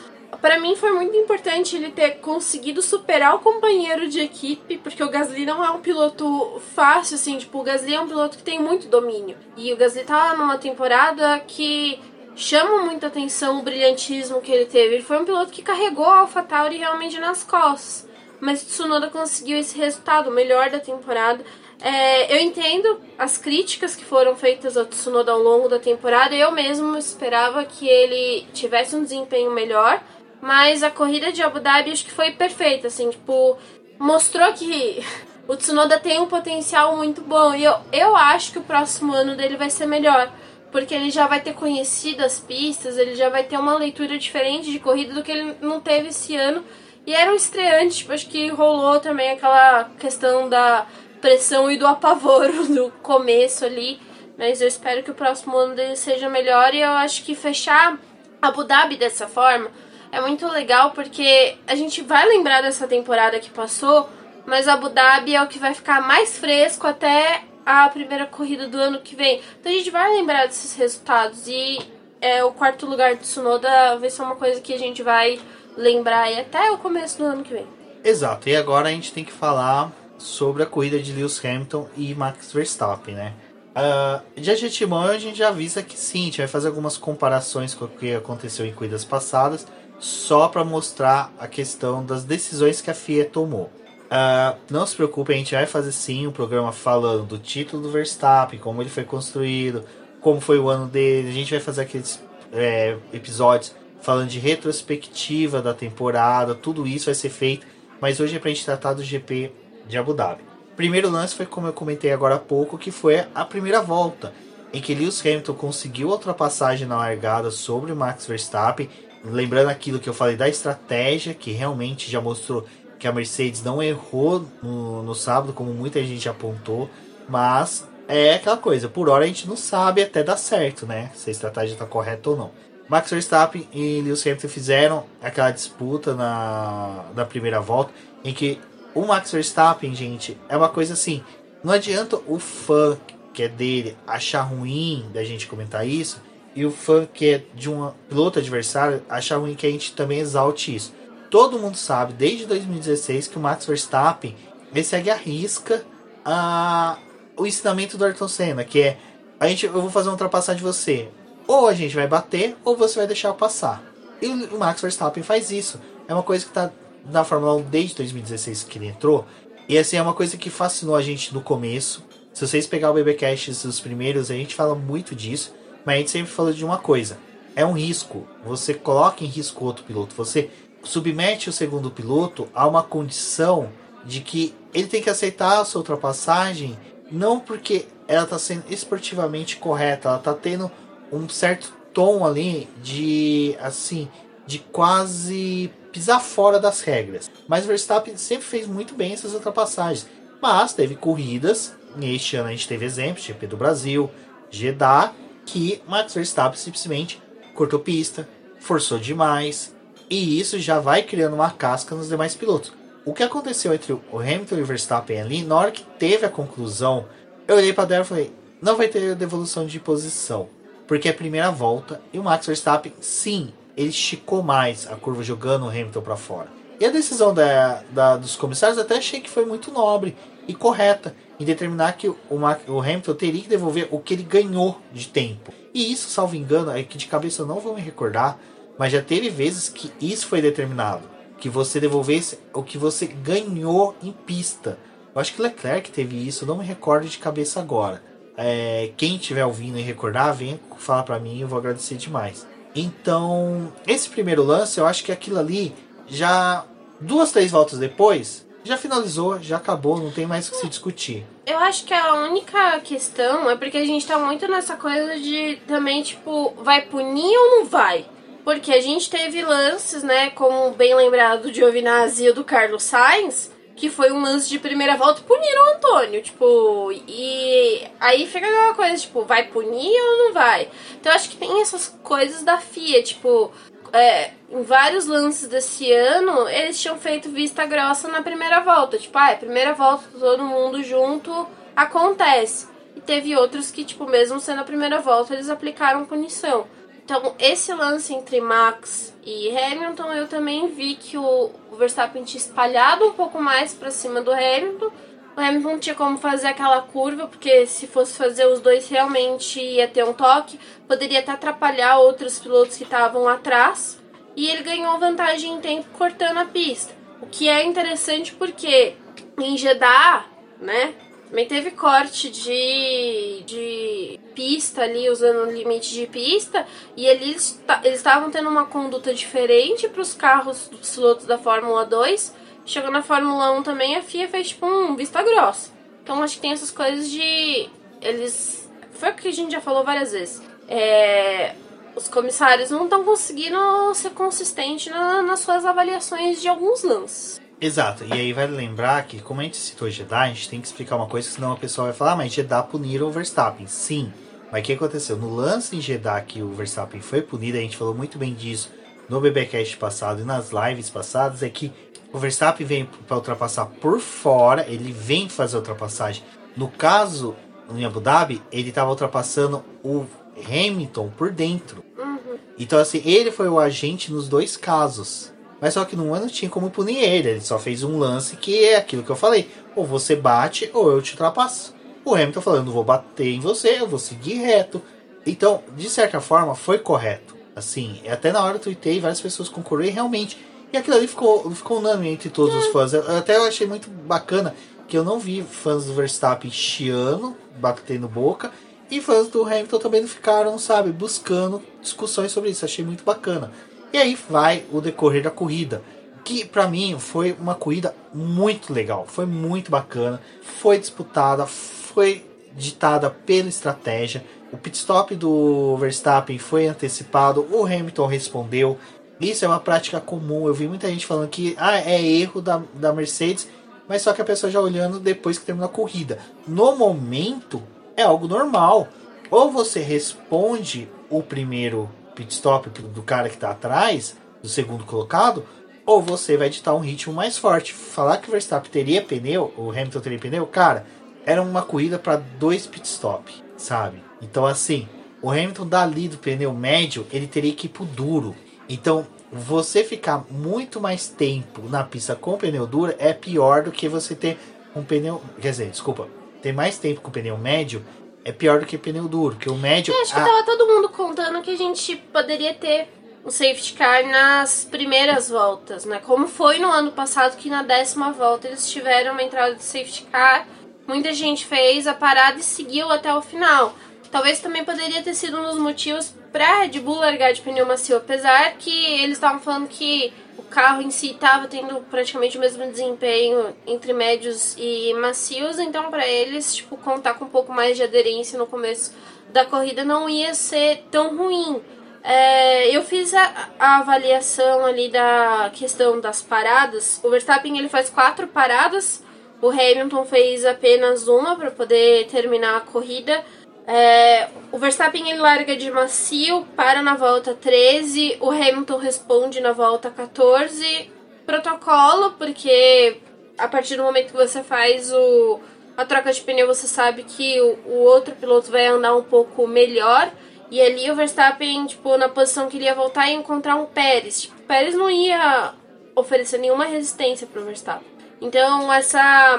para 0.40 0.60
mim 0.60 0.76
foi 0.76 0.92
muito 0.92 1.16
importante 1.16 1.74
ele 1.74 1.90
ter 1.90 2.18
conseguido 2.20 2.82
superar 2.82 3.34
o 3.34 3.38
companheiro 3.38 4.08
de 4.08 4.20
equipe, 4.20 4.76
porque 4.78 5.02
o 5.02 5.08
Gasly 5.08 5.46
não 5.46 5.64
é 5.64 5.70
um 5.70 5.80
piloto 5.80 6.60
fácil, 6.74 7.14
assim, 7.14 7.38
tipo, 7.38 7.58
o 7.58 7.62
Gasly 7.62 7.94
é 7.94 8.00
um 8.00 8.06
piloto 8.06 8.36
que 8.36 8.42
tem 8.42 8.60
muito 8.60 8.88
domínio. 8.88 9.36
E 9.56 9.72
o 9.72 9.76
Gasly 9.76 10.04
tá 10.04 10.36
numa 10.36 10.58
temporada 10.58 11.40
que 11.40 11.98
chama 12.38 12.82
muita 12.82 13.08
atenção 13.08 13.58
o 13.58 13.62
brilhantismo 13.62 14.40
que 14.40 14.50
ele 14.50 14.66
teve. 14.66 14.94
Ele 14.94 15.04
foi 15.04 15.20
um 15.20 15.24
piloto 15.24 15.52
que 15.52 15.62
carregou 15.62 16.06
a 16.06 16.20
AlphaTauri 16.20 16.76
realmente 16.76 17.18
nas 17.18 17.44
costas. 17.44 18.08
Mas 18.40 18.62
Tsunoda 18.62 19.08
conseguiu 19.08 19.58
esse 19.58 19.76
resultado, 19.76 20.30
o 20.30 20.32
melhor 20.32 20.70
da 20.70 20.78
temporada. 20.78 21.44
É, 21.80 22.34
eu 22.34 22.40
entendo 22.40 23.00
as 23.18 23.36
críticas 23.36 23.94
que 23.94 24.04
foram 24.04 24.36
feitas 24.36 24.76
ao 24.76 24.86
Tsunoda 24.86 25.32
ao 25.32 25.38
longo 25.38 25.68
da 25.68 25.78
temporada. 25.78 26.34
Eu 26.34 26.52
mesmo 26.52 26.96
esperava 26.96 27.64
que 27.64 27.88
ele 27.88 28.46
tivesse 28.54 28.96
um 28.96 29.02
desempenho 29.02 29.50
melhor 29.50 30.02
mas 30.40 30.82
a 30.82 30.90
corrida 30.90 31.32
de 31.32 31.42
Abu 31.42 31.60
Dhabi 31.60 31.90
acho 31.90 32.04
que 32.04 32.12
foi 32.12 32.32
perfeita, 32.32 32.86
assim, 32.86 33.10
tipo, 33.10 33.58
mostrou 33.98 34.52
que 34.52 35.04
o 35.48 35.56
Tsunoda 35.56 35.98
tem 35.98 36.20
um 36.20 36.26
potencial 36.26 36.96
muito 36.96 37.20
bom. 37.22 37.54
E 37.54 37.64
eu, 37.64 37.74
eu 37.92 38.16
acho 38.16 38.52
que 38.52 38.58
o 38.58 38.62
próximo 38.62 39.12
ano 39.12 39.36
dele 39.36 39.56
vai 39.56 39.70
ser 39.70 39.86
melhor. 39.86 40.30
Porque 40.70 40.94
ele 40.94 41.10
já 41.10 41.26
vai 41.26 41.40
ter 41.40 41.54
conhecido 41.54 42.22
as 42.22 42.38
pistas, 42.38 42.98
ele 42.98 43.14
já 43.14 43.28
vai 43.28 43.44
ter 43.44 43.58
uma 43.58 43.76
leitura 43.76 44.18
diferente 44.18 44.70
de 44.70 44.78
corrida 44.78 45.14
do 45.14 45.22
que 45.22 45.32
ele 45.32 45.56
não 45.60 45.80
teve 45.80 46.08
esse 46.08 46.36
ano. 46.36 46.64
E 47.06 47.14
era 47.14 47.32
um 47.32 47.36
estreante, 47.36 47.98
tipo, 47.98 48.12
acho 48.12 48.28
que 48.28 48.48
rolou 48.48 49.00
também 49.00 49.30
aquela 49.30 49.84
questão 49.98 50.48
da 50.48 50.86
pressão 51.20 51.70
e 51.70 51.78
do 51.78 51.86
apavoro 51.86 52.66
do 52.68 52.90
começo 53.02 53.64
ali. 53.64 53.98
Mas 54.36 54.60
eu 54.60 54.68
espero 54.68 55.02
que 55.02 55.10
o 55.10 55.14
próximo 55.14 55.56
ano 55.56 55.74
dele 55.74 55.96
seja 55.96 56.28
melhor 56.28 56.74
e 56.74 56.80
eu 56.80 56.92
acho 56.92 57.24
que 57.24 57.34
fechar 57.34 57.98
Abu 58.40 58.62
Dhabi 58.62 58.96
dessa 58.96 59.26
forma 59.26 59.70
é 60.10 60.20
muito 60.20 60.46
legal 60.48 60.92
porque 60.92 61.56
a 61.66 61.74
gente 61.74 62.02
vai 62.02 62.26
lembrar 62.26 62.62
dessa 62.62 62.86
temporada 62.86 63.38
que 63.38 63.50
passou, 63.50 64.08
mas 64.46 64.68
Abu 64.68 64.88
Dhabi 64.88 65.34
é 65.34 65.42
o 65.42 65.48
que 65.48 65.58
vai 65.58 65.74
ficar 65.74 66.00
mais 66.00 66.38
fresco 66.38 66.86
até 66.86 67.42
a 67.68 67.86
primeira 67.90 68.24
corrida 68.24 68.66
do 68.66 68.78
ano 68.78 69.00
que 69.00 69.14
vem. 69.14 69.42
Então 69.60 69.70
a 69.70 69.74
gente 69.74 69.90
vai 69.90 70.10
lembrar 70.10 70.46
desses 70.46 70.74
resultados 70.74 71.46
e 71.46 71.78
é, 72.18 72.42
o 72.42 72.50
quarto 72.50 72.86
lugar 72.86 73.14
do 73.14 73.20
Tsunoda 73.20 73.98
vai 73.98 74.08
ser 74.08 74.22
uma 74.22 74.36
coisa 74.36 74.58
que 74.58 74.72
a 74.72 74.78
gente 74.78 75.02
vai 75.02 75.38
lembrar 75.76 76.22
aí 76.22 76.40
até 76.40 76.70
o 76.70 76.78
começo 76.78 77.18
do 77.18 77.24
ano 77.24 77.44
que 77.44 77.52
vem. 77.52 77.66
Exato, 78.02 78.48
e 78.48 78.56
agora 78.56 78.88
a 78.88 78.90
gente 78.90 79.12
tem 79.12 79.22
que 79.22 79.32
falar 79.32 79.92
sobre 80.16 80.62
a 80.62 80.66
corrida 80.66 80.98
de 80.98 81.12
Lewis 81.12 81.44
Hamilton 81.44 81.86
e 81.94 82.14
Max 82.14 82.52
Verstappen, 82.52 83.14
né? 83.14 83.34
Uh, 83.76 84.40
de 84.40 84.50
antemão 84.50 85.02
a 85.02 85.18
gente 85.18 85.36
já 85.36 85.48
avisa 85.48 85.82
que 85.82 85.96
sim, 85.96 86.22
a 86.22 86.24
gente 86.24 86.38
vai 86.38 86.48
fazer 86.48 86.68
algumas 86.68 86.96
comparações 86.96 87.74
com 87.74 87.84
o 87.84 87.88
que 87.88 88.14
aconteceu 88.14 88.64
em 88.64 88.72
corridas 88.72 89.04
passadas 89.04 89.66
só 90.00 90.48
para 90.48 90.64
mostrar 90.64 91.30
a 91.38 91.46
questão 91.46 92.02
das 92.04 92.24
decisões 92.24 92.80
que 92.80 92.90
a 92.90 92.94
FIA 92.94 93.26
tomou. 93.26 93.70
Uh, 94.08 94.56
não 94.70 94.86
se 94.86 94.96
preocupe, 94.96 95.32
a 95.32 95.36
gente 95.36 95.54
vai 95.54 95.66
fazer 95.66 95.92
sim 95.92 96.26
um 96.26 96.32
programa 96.32 96.72
falando 96.72 97.24
do 97.24 97.38
título 97.38 97.82
do 97.82 97.90
Verstappen, 97.90 98.58
como 98.58 98.80
ele 98.80 98.88
foi 98.88 99.04
construído, 99.04 99.84
como 100.20 100.40
foi 100.40 100.58
o 100.58 100.68
ano 100.70 100.86
dele. 100.86 101.28
A 101.28 101.32
gente 101.32 101.50
vai 101.50 101.60
fazer 101.60 101.82
aqueles 101.82 102.20
é, 102.52 102.96
episódios 103.12 103.74
falando 104.00 104.28
de 104.28 104.38
retrospectiva 104.38 105.60
da 105.60 105.74
temporada, 105.74 106.54
tudo 106.54 106.86
isso 106.86 107.06
vai 107.06 107.14
ser 107.14 107.28
feito. 107.28 107.66
Mas 108.00 108.18
hoje 108.20 108.36
é 108.36 108.38
para 108.38 108.50
a 108.50 108.54
gente 108.54 108.64
tratar 108.64 108.94
do 108.94 109.02
GP 109.02 109.52
de 109.86 109.98
Abu 109.98 110.14
Dhabi. 110.14 110.42
Primeiro 110.76 111.10
lance 111.10 111.34
foi 111.34 111.44
como 111.44 111.66
eu 111.66 111.72
comentei 111.72 112.12
agora 112.12 112.36
há 112.36 112.38
pouco, 112.38 112.78
que 112.78 112.90
foi 112.90 113.26
a 113.34 113.44
primeira 113.44 113.82
volta, 113.82 114.32
em 114.72 114.80
que 114.80 114.94
Lewis 114.94 115.20
Hamilton 115.20 115.54
conseguiu 115.54 116.10
a 116.10 116.12
ultrapassagem 116.12 116.86
na 116.86 116.96
largada 116.96 117.50
sobre 117.50 117.92
o 117.92 117.96
Max 117.96 118.26
Verstappen 118.26 118.88
lembrando 119.24 119.68
aquilo 119.68 119.98
que 119.98 120.08
eu 120.08 120.14
falei 120.14 120.36
da 120.36 120.48
estratégia, 120.48 121.34
que 121.34 121.52
realmente 121.52 122.10
já 122.10 122.20
mostrou 122.20 122.64
que 122.98 123.06
a 123.06 123.12
Mercedes 123.12 123.62
não 123.62 123.82
errou 123.82 124.44
no, 124.62 125.02
no 125.02 125.14
sábado, 125.14 125.52
como 125.52 125.72
muita 125.72 126.02
gente 126.02 126.28
apontou, 126.28 126.90
mas 127.28 127.86
é 128.08 128.34
aquela 128.34 128.56
coisa, 128.56 128.88
por 128.88 129.08
hora 129.08 129.24
a 129.24 129.26
gente 129.26 129.46
não 129.46 129.56
sabe 129.56 130.02
até 130.02 130.22
dar 130.22 130.36
certo, 130.36 130.86
né? 130.86 131.10
Se 131.14 131.30
a 131.30 131.32
estratégia 131.32 131.74
está 131.74 131.86
correta 131.86 132.30
ou 132.30 132.36
não. 132.36 132.50
Max 132.88 133.10
Verstappen 133.10 133.68
e 133.72 134.00
Lewis 134.00 134.26
Hamilton 134.26 134.48
fizeram 134.48 135.04
aquela 135.22 135.50
disputa 135.50 136.14
na, 136.14 137.04
na 137.14 137.24
primeira 137.24 137.60
volta, 137.60 137.92
em 138.24 138.32
que 138.32 138.58
o 138.94 139.04
Max 139.04 139.30
Verstappen, 139.30 139.94
gente, 139.94 140.38
é 140.48 140.56
uma 140.56 140.70
coisa 140.70 140.94
assim, 140.94 141.22
não 141.62 141.72
adianta 141.74 142.18
o 142.26 142.38
fã 142.38 142.96
que 143.34 143.42
é 143.42 143.48
dele 143.48 143.96
achar 144.06 144.40
ruim 144.40 145.06
da 145.12 145.22
gente 145.22 145.46
comentar 145.46 145.86
isso, 145.86 146.20
e 146.56 146.64
o 146.64 146.72
fã 146.72 147.06
que 147.06 147.28
é 147.28 147.42
de 147.54 147.70
um 147.70 147.92
piloto 148.08 148.38
adversário 148.38 149.02
achar 149.08 149.36
ruim 149.36 149.54
que 149.54 149.66
a 149.66 149.70
gente 149.70 149.92
também 149.92 150.18
exalte 150.18 150.74
isso. 150.74 150.92
Todo 151.30 151.58
mundo 151.58 151.76
sabe, 151.76 152.12
desde 152.12 152.46
2016, 152.46 153.28
que 153.28 153.36
o 153.36 153.40
Max 153.40 153.66
Verstappen 153.66 154.34
ele 154.72 154.84
segue 154.84 155.10
a 155.10 155.14
risca 155.14 155.84
a, 156.24 156.98
o 157.36 157.46
ensinamento 157.46 157.96
do 157.96 158.04
Ayrton 158.04 158.28
Senna, 158.28 158.64
que 158.64 158.80
é 158.80 158.98
a 159.40 159.48
gente, 159.48 159.66
eu 159.66 159.72
vou 159.72 159.90
fazer 159.90 160.08
uma 160.08 160.14
ultrapassagem 160.14 160.58
de 160.58 160.64
você. 160.64 161.08
Ou 161.46 161.68
a 161.68 161.74
gente 161.74 161.94
vai 161.94 162.06
bater, 162.06 162.56
ou 162.64 162.76
você 162.76 162.98
vai 162.98 163.06
deixar 163.06 163.28
eu 163.28 163.34
passar. 163.34 163.82
E 164.20 164.26
o 164.26 164.58
Max 164.58 164.80
Verstappen 164.80 165.22
faz 165.22 165.50
isso. 165.50 165.80
É 166.06 166.12
uma 166.12 166.22
coisa 166.22 166.44
que 166.44 166.52
tá 166.52 166.70
na 167.10 167.24
Fórmula 167.24 167.54
1 167.54 167.62
desde 167.62 167.96
2016 167.96 168.64
que 168.64 168.78
ele 168.78 168.88
entrou. 168.88 169.24
E 169.68 169.78
assim, 169.78 169.96
é 169.96 170.02
uma 170.02 170.14
coisa 170.14 170.36
que 170.36 170.50
fascinou 170.50 170.96
a 170.96 171.02
gente 171.02 171.32
no 171.32 171.40
começo. 171.40 172.04
Se 172.34 172.46
vocês 172.46 172.66
pegar 172.66 172.90
o 172.90 172.94
BBcast 172.94 173.50
os 173.50 173.80
primeiros, 173.80 174.30
a 174.30 174.34
gente 174.34 174.54
fala 174.54 174.74
muito 174.74 175.14
disso. 175.14 175.54
Mas 175.84 175.94
a 175.94 175.98
gente 175.98 176.10
sempre 176.10 176.32
falou 176.32 176.52
de 176.52 176.64
uma 176.64 176.78
coisa. 176.78 177.18
É 177.54 177.64
um 177.64 177.72
risco. 177.72 178.26
Você 178.44 178.74
coloca 178.74 179.24
em 179.24 179.28
risco 179.28 179.64
outro 179.64 179.84
piloto. 179.84 180.14
Você 180.16 180.50
submete 180.82 181.48
o 181.48 181.52
segundo 181.52 181.90
piloto 181.90 182.48
a 182.54 182.66
uma 182.66 182.82
condição 182.82 183.70
de 184.04 184.20
que 184.20 184.54
ele 184.72 184.86
tem 184.86 185.02
que 185.02 185.10
aceitar 185.10 185.60
a 185.60 185.64
sua 185.64 185.80
ultrapassagem, 185.80 186.78
não 187.10 187.40
porque 187.40 187.86
ela 188.06 188.24
está 188.24 188.38
sendo 188.38 188.64
esportivamente 188.70 189.56
correta, 189.56 190.08
ela 190.08 190.18
está 190.18 190.34
tendo 190.34 190.70
um 191.12 191.28
certo 191.28 191.72
tom 191.92 192.24
ali 192.24 192.68
de 192.82 193.56
assim, 193.60 194.08
de 194.46 194.58
quase 194.58 195.70
pisar 195.92 196.20
fora 196.20 196.58
das 196.58 196.80
regras. 196.80 197.30
Mas 197.46 197.66
Verstappen 197.66 198.16
sempre 198.16 198.46
fez 198.46 198.66
muito 198.66 198.94
bem 198.94 199.12
essas 199.12 199.34
ultrapassagens. 199.34 200.06
Mas 200.40 200.72
teve 200.72 200.94
corridas, 200.94 201.74
neste 201.96 202.36
ano 202.36 202.48
a 202.48 202.52
gente 202.52 202.68
teve 202.68 202.84
exemplos, 202.84 203.24
GP 203.24 203.46
do 203.46 203.56
Brasil, 203.56 204.10
Jeddah, 204.50 205.12
que 205.44 205.82
Max 205.86 206.14
Verstappen 206.14 206.58
simplesmente 206.58 207.20
cortou 207.54 207.80
pista, 207.80 208.28
forçou 208.60 208.98
demais, 208.98 209.74
e 210.10 210.40
isso 210.40 210.58
já 210.58 210.80
vai 210.80 211.02
criando 211.02 211.34
uma 211.34 211.50
casca 211.50 211.94
nos 211.94 212.08
demais 212.08 212.34
pilotos. 212.34 212.72
O 213.04 213.14
que 213.14 213.22
aconteceu 213.22 213.72
entre 213.72 213.92
o 213.92 214.18
Hamilton 214.18 214.56
e 214.56 214.62
o 214.62 214.66
Verstappen 214.66 215.20
ali, 215.20 215.42
na 215.42 215.56
hora 215.56 215.70
que 215.70 215.82
teve 215.98 216.26
a 216.26 216.30
conclusão, 216.30 217.06
eu 217.46 217.56
olhei 217.56 217.72
para 217.72 217.84
Débora 217.84 218.04
e 218.04 218.08
falei: 218.08 218.32
não 218.60 218.76
vai 218.76 218.88
ter 218.88 219.14
devolução 219.14 219.66
de 219.66 219.80
posição, 219.80 220.48
porque 220.86 221.08
é 221.08 221.10
a 221.10 221.14
primeira 221.14 221.50
volta 221.50 222.00
e 222.12 222.18
o 222.18 222.22
Max 222.22 222.46
Verstappen, 222.46 222.92
sim, 223.00 223.52
ele 223.76 223.90
esticou 223.90 224.42
mais 224.42 224.86
a 224.90 224.96
curva 224.96 225.22
jogando 225.22 225.64
o 225.64 225.68
Hamilton 225.68 226.00
para 226.02 226.16
fora. 226.16 226.48
E 226.80 226.84
a 226.84 226.90
decisão 226.90 227.32
da, 227.32 227.82
da, 227.90 228.16
dos 228.16 228.36
comissários 228.36 228.78
até 228.78 228.96
achei 228.96 229.20
que 229.20 229.30
foi 229.30 229.44
muito 229.44 229.72
nobre 229.72 230.16
e 230.46 230.54
correta 230.54 231.14
em 231.38 231.44
determinar 231.44 231.92
que 231.92 232.08
o, 232.08 232.16
o 232.30 232.80
Hamilton 232.80 233.14
teria 233.14 233.42
que 233.42 233.48
devolver 233.48 233.88
o 233.90 233.98
que 233.98 234.14
ele 234.14 234.22
ganhou 234.22 234.80
de 234.92 235.08
tempo. 235.08 235.52
E 235.72 235.92
isso, 235.92 236.08
salvo 236.08 236.36
engano, 236.36 236.70
é 236.70 236.82
que 236.82 236.98
de 236.98 237.06
cabeça 237.06 237.42
eu 237.42 237.46
não 237.46 237.60
vou 237.60 237.74
me 237.74 237.80
recordar, 237.80 238.38
mas 238.78 238.92
já 238.92 239.02
teve 239.02 239.28
vezes 239.28 239.68
que 239.68 239.92
isso 240.00 240.26
foi 240.26 240.40
determinado. 240.40 241.08
Que 241.38 241.48
você 241.48 241.80
devolvesse 241.80 242.38
o 242.54 242.62
que 242.62 242.78
você 242.78 243.06
ganhou 243.06 243.94
em 244.02 244.12
pista. 244.12 244.78
Eu 245.14 245.20
acho 245.20 245.34
que 245.34 245.42
Leclerc 245.42 245.90
teve 245.90 246.26
isso, 246.26 246.46
não 246.46 246.58
me 246.58 246.64
recordo 246.64 247.08
de 247.08 247.18
cabeça 247.18 247.60
agora. 247.60 248.02
É, 248.36 248.92
quem 248.96 249.16
estiver 249.16 249.44
ouvindo 249.44 249.78
e 249.78 249.82
recordar, 249.82 250.34
vem 250.34 250.60
falar 250.78 251.02
para 251.02 251.18
mim, 251.18 251.40
eu 251.40 251.48
vou 251.48 251.58
agradecer 251.58 251.96
demais. 251.96 252.46
Então, 252.74 253.72
esse 253.86 254.08
primeiro 254.08 254.44
lance, 254.44 254.78
eu 254.78 254.86
acho 254.86 255.02
que 255.02 255.10
aquilo 255.10 255.38
ali 255.38 255.74
já 256.06 256.64
duas, 257.00 257.32
três 257.32 257.50
voltas 257.50 257.78
depois, 257.78 258.46
já 258.62 258.76
finalizou, 258.76 259.40
já 259.40 259.56
acabou, 259.56 259.98
não 259.98 260.10
tem 260.10 260.26
mais 260.26 260.46
o 260.46 260.52
que 260.52 260.58
se 260.58 260.68
discutir. 260.68 261.26
Eu 261.46 261.58
acho 261.58 261.84
que 261.84 261.94
a 261.94 262.14
única 262.14 262.78
questão 262.80 263.50
é 263.50 263.56
porque 263.56 263.78
a 263.78 263.84
gente 263.84 264.06
tá 264.06 264.18
muito 264.18 264.46
nessa 264.46 264.76
coisa 264.76 265.18
de 265.18 265.56
também, 265.66 266.02
tipo, 266.02 266.54
vai 266.62 266.82
punir 266.82 267.36
ou 267.36 267.58
não 267.58 267.64
vai? 267.64 268.06
Porque 268.44 268.72
a 268.72 268.80
gente 268.80 269.10
teve 269.10 269.42
lances, 269.42 270.02
né, 270.02 270.30
como 270.30 270.70
bem 270.70 270.94
lembrado 270.94 271.42
do 271.42 271.52
Giovinazzi 271.52 272.26
e 272.26 272.32
do 272.32 272.44
Carlos 272.44 272.82
Sainz, 272.82 273.50
que 273.76 273.90
foi 273.90 274.10
um 274.10 274.20
lance 274.20 274.48
de 274.48 274.58
primeira 274.58 274.96
volta 274.96 275.20
e 275.20 275.24
puniram 275.24 275.66
o 275.66 275.76
Antônio, 275.76 276.22
tipo, 276.22 276.92
e 277.06 277.86
aí 278.00 278.26
fica 278.26 278.46
aquela 278.46 278.74
coisa, 278.74 278.96
tipo, 278.96 279.22
vai 279.22 279.44
punir 279.44 280.00
ou 280.00 280.18
não 280.18 280.32
vai? 280.32 280.68
Então 281.00 281.12
acho 281.12 281.30
que 281.30 281.36
tem 281.36 281.60
essas 281.60 281.96
coisas 282.02 282.42
da 282.42 282.58
FIA, 282.58 283.02
tipo, 283.02 283.52
é, 283.92 284.30
em 284.50 284.62
vários 284.62 285.06
lances 285.06 285.48
desse 285.48 285.90
ano, 285.92 286.48
eles 286.48 286.80
tinham 286.80 286.98
feito 286.98 287.30
vista 287.30 287.64
grossa 287.66 288.08
na 288.08 288.22
primeira 288.22 288.60
volta. 288.60 288.98
Tipo, 288.98 289.18
ah, 289.18 289.30
é 289.30 289.36
primeira 289.36 289.74
volta, 289.74 290.04
todo 290.18 290.44
mundo 290.44 290.82
junto, 290.82 291.46
acontece. 291.74 292.66
E 292.96 293.00
teve 293.00 293.36
outros 293.36 293.70
que, 293.70 293.84
tipo, 293.84 294.06
mesmo 294.06 294.40
sendo 294.40 294.60
a 294.60 294.64
primeira 294.64 295.00
volta, 295.00 295.34
eles 295.34 295.48
aplicaram 295.48 296.04
punição. 296.04 296.66
Então, 297.08 297.34
esse 297.38 297.72
lance 297.72 298.12
entre 298.12 298.38
Max 298.38 299.14
e 299.24 299.48
Hamilton, 299.56 300.12
eu 300.12 300.28
também 300.28 300.68
vi 300.68 300.94
que 300.94 301.16
o, 301.16 301.50
Verstappen 301.72 302.22
tinha 302.22 302.38
espalhado 302.38 303.06
um 303.06 303.14
pouco 303.14 303.40
mais 303.40 303.72
para 303.72 303.90
cima 303.90 304.20
do 304.20 304.30
Hamilton. 304.30 304.90
O 305.34 305.40
Hamilton 305.40 305.78
tinha 305.78 305.94
como 305.94 306.18
fazer 306.18 306.48
aquela 306.48 306.82
curva, 306.82 307.26
porque 307.26 307.66
se 307.66 307.86
fosse 307.86 308.12
fazer 308.12 308.44
os 308.44 308.60
dois 308.60 308.90
realmente 308.90 309.58
ia 309.58 309.88
ter 309.88 310.04
um 310.04 310.12
toque, 310.12 310.60
poderia 310.86 311.20
até 311.20 311.32
atrapalhar 311.32 311.96
outros 311.96 312.38
pilotos 312.38 312.76
que 312.76 312.84
estavam 312.84 313.26
atrás. 313.26 313.98
E 314.36 314.46
ele 314.46 314.62
ganhou 314.62 314.98
vantagem 314.98 315.54
em 315.54 315.60
tempo 315.62 315.88
cortando 315.96 316.36
a 316.36 316.44
pista. 316.44 316.92
O 317.22 317.26
que 317.26 317.48
é 317.48 317.64
interessante 317.64 318.34
porque 318.34 318.96
em 319.38 319.56
Jeddah, 319.56 320.26
né, 320.60 320.92
também 321.28 321.46
teve 321.46 321.72
corte 321.72 322.30
de, 322.30 323.42
de 323.44 324.20
pista 324.34 324.82
ali, 324.82 325.10
usando 325.10 325.46
o 325.46 325.52
limite 325.52 325.92
de 325.92 326.06
pista, 326.06 326.66
e 326.96 327.06
eles 327.06 327.60
estavam 327.84 328.30
tendo 328.30 328.48
uma 328.48 328.64
conduta 328.64 329.12
diferente 329.12 329.88
para 329.88 330.00
os 330.00 330.14
carros 330.14 330.68
dos 330.68 330.94
pilotos 330.94 331.26
da 331.26 331.36
Fórmula 331.36 331.84
2. 331.84 332.34
Chegou 332.64 332.90
na 332.90 333.02
Fórmula 333.02 333.52
1 333.52 333.62
também, 333.62 333.96
a 333.96 334.02
FIA 334.02 334.28
fez 334.28 334.48
tipo 334.48 334.66
um 334.66 334.96
vista 334.96 335.22
grossa. 335.22 335.70
Então 336.02 336.22
acho 336.22 336.36
que 336.36 336.40
tem 336.40 336.52
essas 336.52 336.70
coisas 336.70 337.10
de. 337.10 337.68
Eles. 338.00 338.70
Foi 338.92 339.10
o 339.10 339.14
que 339.14 339.28
a 339.28 339.32
gente 339.32 339.52
já 339.52 339.60
falou 339.60 339.84
várias 339.84 340.12
vezes. 340.12 340.42
É, 340.66 341.54
os 341.94 342.08
comissários 342.08 342.70
não 342.70 342.84
estão 342.84 343.04
conseguindo 343.04 343.58
ser 343.94 344.10
consistentes 344.10 344.90
na, 344.90 345.22
nas 345.22 345.40
suas 345.40 345.66
avaliações 345.66 346.40
de 346.40 346.48
alguns 346.48 346.82
lances. 346.82 347.40
Exato, 347.60 348.04
e 348.04 348.12
aí 348.12 348.32
vai 348.32 348.46
lembrar 348.46 349.04
que, 349.04 349.20
como 349.20 349.40
a 349.40 349.44
gente 349.44 349.56
citou 349.56 349.90
Jeddah, 349.90 350.20
a 350.20 350.28
gente 350.28 350.48
tem 350.48 350.60
que 350.60 350.68
explicar 350.68 350.94
uma 350.94 351.08
coisa, 351.08 351.28
senão 351.28 351.52
a 351.52 351.56
pessoa 351.56 351.88
vai 351.88 351.96
falar, 351.96 352.12
ah, 352.12 352.16
mas 352.16 352.32
Jeddah 352.32 352.62
puniram 352.62 353.08
o 353.08 353.10
Verstappen. 353.10 353.66
Sim, 353.66 354.12
mas 354.52 354.60
o 354.60 354.64
que 354.64 354.72
aconteceu? 354.74 355.16
No 355.16 355.34
lance 355.34 355.74
em 355.74 355.80
Jeddah 355.80 356.20
que 356.20 356.40
o 356.40 356.52
Verstappen 356.52 357.00
foi 357.00 357.20
punido, 357.20 357.58
a 357.58 357.60
gente 357.60 357.76
falou 357.76 357.94
muito 357.94 358.16
bem 358.16 358.32
disso 358.32 358.70
no 359.08 359.20
BBcast 359.20 359.76
passado 359.76 360.20
e 360.20 360.24
nas 360.24 360.50
lives 360.50 360.88
passadas, 360.88 361.42
é 361.42 361.48
que 361.48 361.72
o 362.12 362.18
Verstappen 362.18 362.66
vem 362.66 362.88
para 363.06 363.16
ultrapassar 363.16 363.66
por 363.66 363.98
fora, 363.98 364.64
ele 364.68 364.92
vem 364.92 365.28
fazer 365.28 365.56
a 365.56 365.58
ultrapassagem. 365.58 366.22
No 366.56 366.68
caso, 366.68 367.34
em 367.74 367.84
Abu 367.84 368.00
Dhabi, 368.00 368.40
ele 368.52 368.68
estava 368.68 368.90
ultrapassando 368.90 369.64
o 369.82 370.06
Hamilton 370.46 371.10
por 371.16 371.30
dentro. 371.30 371.84
Uhum. 371.98 372.38
Então, 372.58 372.78
assim, 372.78 373.02
ele 373.04 373.30
foi 373.30 373.48
o 373.48 373.58
agente 373.58 374.12
nos 374.12 374.28
dois 374.28 374.56
casos. 374.56 375.32
Mas 375.60 375.74
só 375.74 375.84
que 375.84 375.96
no 375.96 376.14
ano 376.14 376.28
tinha 376.28 376.50
como 376.50 376.70
punir 376.70 377.02
ele. 377.02 377.30
Ele 377.30 377.40
só 377.40 377.58
fez 377.58 377.82
um 377.82 377.98
lance 377.98 378.36
que 378.36 378.64
é 378.64 378.76
aquilo 378.76 379.02
que 379.02 379.10
eu 379.10 379.16
falei. 379.16 379.48
Ou 379.74 379.84
você 379.84 380.14
bate 380.14 380.70
ou 380.72 380.90
eu 380.90 381.02
te 381.02 381.12
ultrapasso. 381.12 381.74
O 382.04 382.14
Hamilton 382.14 382.40
falou, 382.40 382.60
eu 382.60 382.64
não 382.64 382.72
vou 382.72 382.84
bater 382.84 383.28
em 383.28 383.40
você, 383.40 383.80
eu 383.80 383.86
vou 383.86 383.98
seguir 383.98 384.34
reto. 384.34 384.80
Então, 385.26 385.62
de 385.76 385.90
certa 385.90 386.20
forma, 386.20 386.54
foi 386.54 386.78
correto. 386.78 387.36
Assim, 387.54 388.00
até 388.08 388.32
na 388.32 388.42
hora 388.42 388.56
eu 388.56 388.60
tuitei, 388.60 389.00
várias 389.00 389.20
pessoas 389.20 389.48
concorreram 389.48 389.94
realmente. 389.94 390.38
E 390.72 390.76
aquilo 390.76 390.96
ali 390.96 391.06
ficou, 391.06 391.50
ficou 391.50 391.78
unânime 391.78 392.10
entre 392.10 392.30
todos 392.30 392.54
os 392.54 392.66
fãs. 392.68 392.92
Eu, 392.92 393.16
até 393.16 393.36
eu 393.36 393.44
achei 393.44 393.66
muito 393.66 393.90
bacana 393.90 394.54
que 394.86 394.96
eu 394.96 395.04
não 395.04 395.18
vi 395.18 395.42
fãs 395.42 395.86
do 395.86 395.94
Verstappen 395.94 396.50
chiando, 396.50 397.36
batendo 397.58 398.08
boca. 398.08 398.50
E 398.90 399.00
fãs 399.00 399.28
do 399.28 399.44
Hamilton 399.44 399.78
também 399.78 400.00
não 400.00 400.08
ficaram, 400.08 400.58
sabe, 400.58 400.92
buscando 400.92 401.62
discussões 401.82 402.32
sobre 402.32 402.50
isso. 402.50 402.64
Achei 402.64 402.84
muito 402.84 403.04
bacana. 403.04 403.52
E 403.92 403.96
aí 403.96 404.14
vai 404.28 404.64
o 404.70 404.80
decorrer 404.80 405.22
da 405.22 405.30
corrida, 405.30 405.82
que 406.24 406.44
para 406.44 406.68
mim 406.68 406.96
foi 406.98 407.34
uma 407.40 407.54
corrida 407.54 407.94
muito 408.12 408.72
legal, 408.72 409.06
foi 409.08 409.24
muito 409.24 409.70
bacana, 409.70 410.20
foi 410.42 410.78
disputada, 410.78 411.46
foi 411.46 412.24
ditada 412.54 413.08
pela 413.08 413.48
estratégia. 413.48 414.24
O 414.52 414.56
pit 414.58 414.76
stop 414.76 415.14
do 415.14 415.76
Verstappen 415.78 416.38
foi 416.38 416.66
antecipado, 416.66 417.46
o 417.50 417.64
Hamilton 417.64 418.06
respondeu. 418.06 418.78
Isso 419.20 419.44
é 419.44 419.48
uma 419.48 419.60
prática 419.60 420.00
comum. 420.00 420.46
Eu 420.46 420.54
vi 420.54 420.68
muita 420.68 420.88
gente 420.88 421.06
falando 421.06 421.28
que 421.28 421.56
ah, 421.58 421.78
é 421.78 422.00
erro 422.00 422.40
da, 422.40 422.62
da 422.74 422.92
Mercedes, 422.92 423.48
mas 423.88 424.02
só 424.02 424.12
que 424.12 424.20
a 424.20 424.24
pessoa 424.24 424.50
já 424.50 424.60
olhando 424.60 425.00
depois 425.00 425.38
que 425.38 425.46
terminou 425.46 425.68
a 425.68 425.72
corrida. 425.72 426.18
No 426.46 426.76
momento, 426.76 427.62
é 427.96 428.02
algo 428.02 428.28
normal. 428.28 428.88
Ou 429.30 429.50
você 429.50 429.80
responde 429.80 430.88
o 431.10 431.22
primeiro 431.22 431.90
pit 432.18 432.34
stop 432.34 432.68
do 432.68 433.02
cara 433.02 433.28
que 433.28 433.36
está 433.36 433.50
atrás, 433.52 434.16
do 434.42 434.48
segundo 434.48 434.84
colocado, 434.84 435.46
ou 435.86 436.02
você 436.02 436.36
vai 436.36 436.50
ditar 436.50 436.74
um 436.74 436.80
ritmo 436.80 437.14
mais 437.14 437.38
forte. 437.38 437.72
Falar 437.72 438.16
que 438.16 438.28
o 438.28 438.32
Verstappen 438.32 438.70
teria 438.70 439.00
pneu, 439.00 439.54
o 439.56 439.70
Hamilton 439.70 440.00
teria 440.00 440.18
pneu, 440.18 440.46
cara, 440.46 440.84
era 441.24 441.40
uma 441.40 441.62
corrida 441.62 441.96
para 441.96 442.16
dois 442.16 442.66
pit 442.66 442.84
stop, 442.88 443.32
sabe? 443.56 444.02
Então 444.20 444.44
assim, 444.44 444.88
o 445.22 445.30
Hamilton 445.30 445.66
dali 445.66 446.08
do 446.08 446.18
pneu 446.18 446.52
médio, 446.52 447.06
ele 447.12 447.28
teria 447.28 447.54
que 447.54 447.66
ir 447.66 447.70
pro 447.70 447.84
duro. 447.84 448.34
Então, 448.68 449.06
você 449.32 449.84
ficar 449.84 450.26
muito 450.28 450.80
mais 450.80 451.08
tempo 451.08 451.68
na 451.68 451.84
pista 451.84 452.16
com 452.16 452.36
pneu 452.36 452.66
duro 452.66 452.94
é 452.98 453.12
pior 453.12 453.62
do 453.62 453.70
que 453.70 453.88
você 453.88 454.14
ter 454.14 454.38
um 454.74 454.82
pneu, 454.82 455.22
quer 455.40 455.50
dizer, 455.50 455.70
desculpa, 455.70 456.08
ter 456.42 456.52
mais 456.52 456.78
tempo 456.78 457.00
com 457.00 457.10
pneu 457.10 457.38
médio 457.38 457.84
é 458.28 458.32
pior 458.32 458.60
do 458.60 458.66
que 458.66 458.76
pneu 458.76 459.08
duro, 459.08 459.36
porque 459.36 459.48
o 459.48 459.54
médio. 459.54 459.94
É, 459.94 460.02
acho 460.02 460.12
que 460.12 460.20
a... 460.20 460.24
tava 460.24 460.42
todo 460.42 460.66
mundo 460.66 460.90
contando 460.90 461.40
que 461.40 461.50
a 461.50 461.56
gente 461.56 461.96
poderia 461.96 462.52
ter 462.52 462.88
um 463.24 463.30
safety 463.30 463.72
car 463.72 464.06
nas 464.06 464.66
primeiras 464.70 465.30
voltas, 465.30 465.86
né? 465.86 465.98
Como 466.04 466.28
foi 466.28 466.58
no 466.58 466.68
ano 466.68 466.92
passado, 466.92 467.36
que 467.38 467.48
na 467.48 467.62
décima 467.62 468.12
volta 468.12 468.46
eles 468.46 468.70
tiveram 468.70 469.12
uma 469.12 469.22
entrada 469.22 469.54
de 469.54 469.62
safety 469.62 470.04
car. 470.12 470.46
Muita 470.86 471.12
gente 471.14 471.46
fez 471.46 471.86
a 471.86 471.94
parada 471.94 472.38
e 472.38 472.42
seguiu 472.42 472.90
até 472.90 473.12
o 473.14 473.22
final. 473.22 473.74
Talvez 474.10 474.40
também 474.40 474.64
poderia 474.64 475.02
ter 475.02 475.14
sido 475.14 475.38
um 475.38 475.44
dos 475.44 475.58
motivos 475.58 476.14
para 476.30 476.60
Red 476.60 476.80
Bull 476.80 476.96
largar 476.96 477.32
de 477.32 477.40
pneu 477.40 477.66
macio, 477.66 477.96
apesar 477.96 478.52
que 478.58 479.02
eles 479.02 479.16
estavam 479.16 479.40
falando 479.40 479.68
que 479.68 480.12
o 480.38 480.42
carro 480.44 480.80
em 480.80 480.90
si 480.90 481.10
estava 481.10 481.48
tendo 481.48 481.80
praticamente 481.90 482.38
o 482.38 482.40
mesmo 482.40 482.64
desempenho 482.64 483.56
entre 483.66 483.92
médios 483.92 484.54
e 484.56 484.94
macios, 484.94 485.58
então 485.58 485.90
para 485.90 486.06
eles, 486.06 486.54
tipo, 486.54 486.76
contar 486.76 487.14
com 487.14 487.24
um 487.24 487.28
pouco 487.28 487.52
mais 487.52 487.76
de 487.76 487.82
aderência 487.82 488.38
no 488.38 488.46
começo 488.46 488.94
da 489.30 489.44
corrida 489.44 489.84
não 489.84 490.08
ia 490.08 490.32
ser 490.34 490.84
tão 490.90 491.16
ruim. 491.16 491.60
É, 492.04 492.74
eu 492.74 492.82
fiz 492.82 493.12
a, 493.12 493.50
a, 493.58 493.78
avaliação 493.78 494.64
ali 494.64 494.88
da 494.88 495.50
questão 495.52 496.00
das 496.00 496.22
paradas. 496.22 497.00
O 497.02 497.10
Verstappen 497.10 497.58
ele 497.58 497.68
faz 497.68 497.90
quatro 497.90 498.28
paradas, 498.28 499.02
o 499.42 499.48
Hamilton 499.48 500.04
fez 500.04 500.44
apenas 500.44 501.08
uma 501.08 501.36
para 501.36 501.50
poder 501.50 502.06
terminar 502.06 502.56
a 502.56 502.60
corrida. 502.60 503.24
É, 503.70 504.28
o 504.50 504.56
Verstappen 504.56 505.10
ele 505.10 505.20
larga 505.20 505.54
de 505.54 505.70
macio, 505.70 506.46
para 506.56 506.80
na 506.80 506.94
volta 506.94 507.34
13, 507.34 508.16
o 508.18 508.30
Hamilton 508.30 508.78
responde 508.78 509.40
na 509.42 509.52
volta 509.52 509.90
14. 509.90 510.90
Protocolo, 511.26 512.12
porque 512.12 512.96
a 513.36 513.46
partir 513.46 513.76
do 513.76 513.82
momento 513.82 514.06
que 514.06 514.16
você 514.16 514.42
faz 514.42 514.90
o, 514.90 515.38
a 515.76 515.84
troca 515.84 516.10
de 516.10 516.22
pneu, 516.22 516.46
você 516.46 516.66
sabe 516.66 517.02
que 517.02 517.38
o, 517.42 517.58
o 517.66 517.84
outro 517.84 518.14
piloto 518.14 518.50
vai 518.50 518.66
andar 518.66 518.96
um 518.96 519.04
pouco 519.04 519.46
melhor. 519.46 520.10
E 520.50 520.62
ali 520.62 520.90
o 520.90 520.96
Verstappen, 520.96 521.66
tipo, 521.66 521.94
na 521.98 522.08
posição 522.08 522.48
que 522.48 522.56
ele 522.56 522.64
ia 522.64 522.74
voltar 522.74 523.10
e 523.10 523.12
encontrar 523.12 523.56
um 523.56 523.66
Pérez. 523.66 524.22
Tipo, 524.22 524.40
o 524.40 524.44
Pérez 524.44 524.74
não 524.74 524.88
ia 524.88 525.52
oferecer 525.94 526.38
nenhuma 526.38 526.64
resistência 526.64 527.26
pro 527.26 527.44
Verstappen. 527.44 527.86
Então 528.18 528.72
essa, 528.72 529.38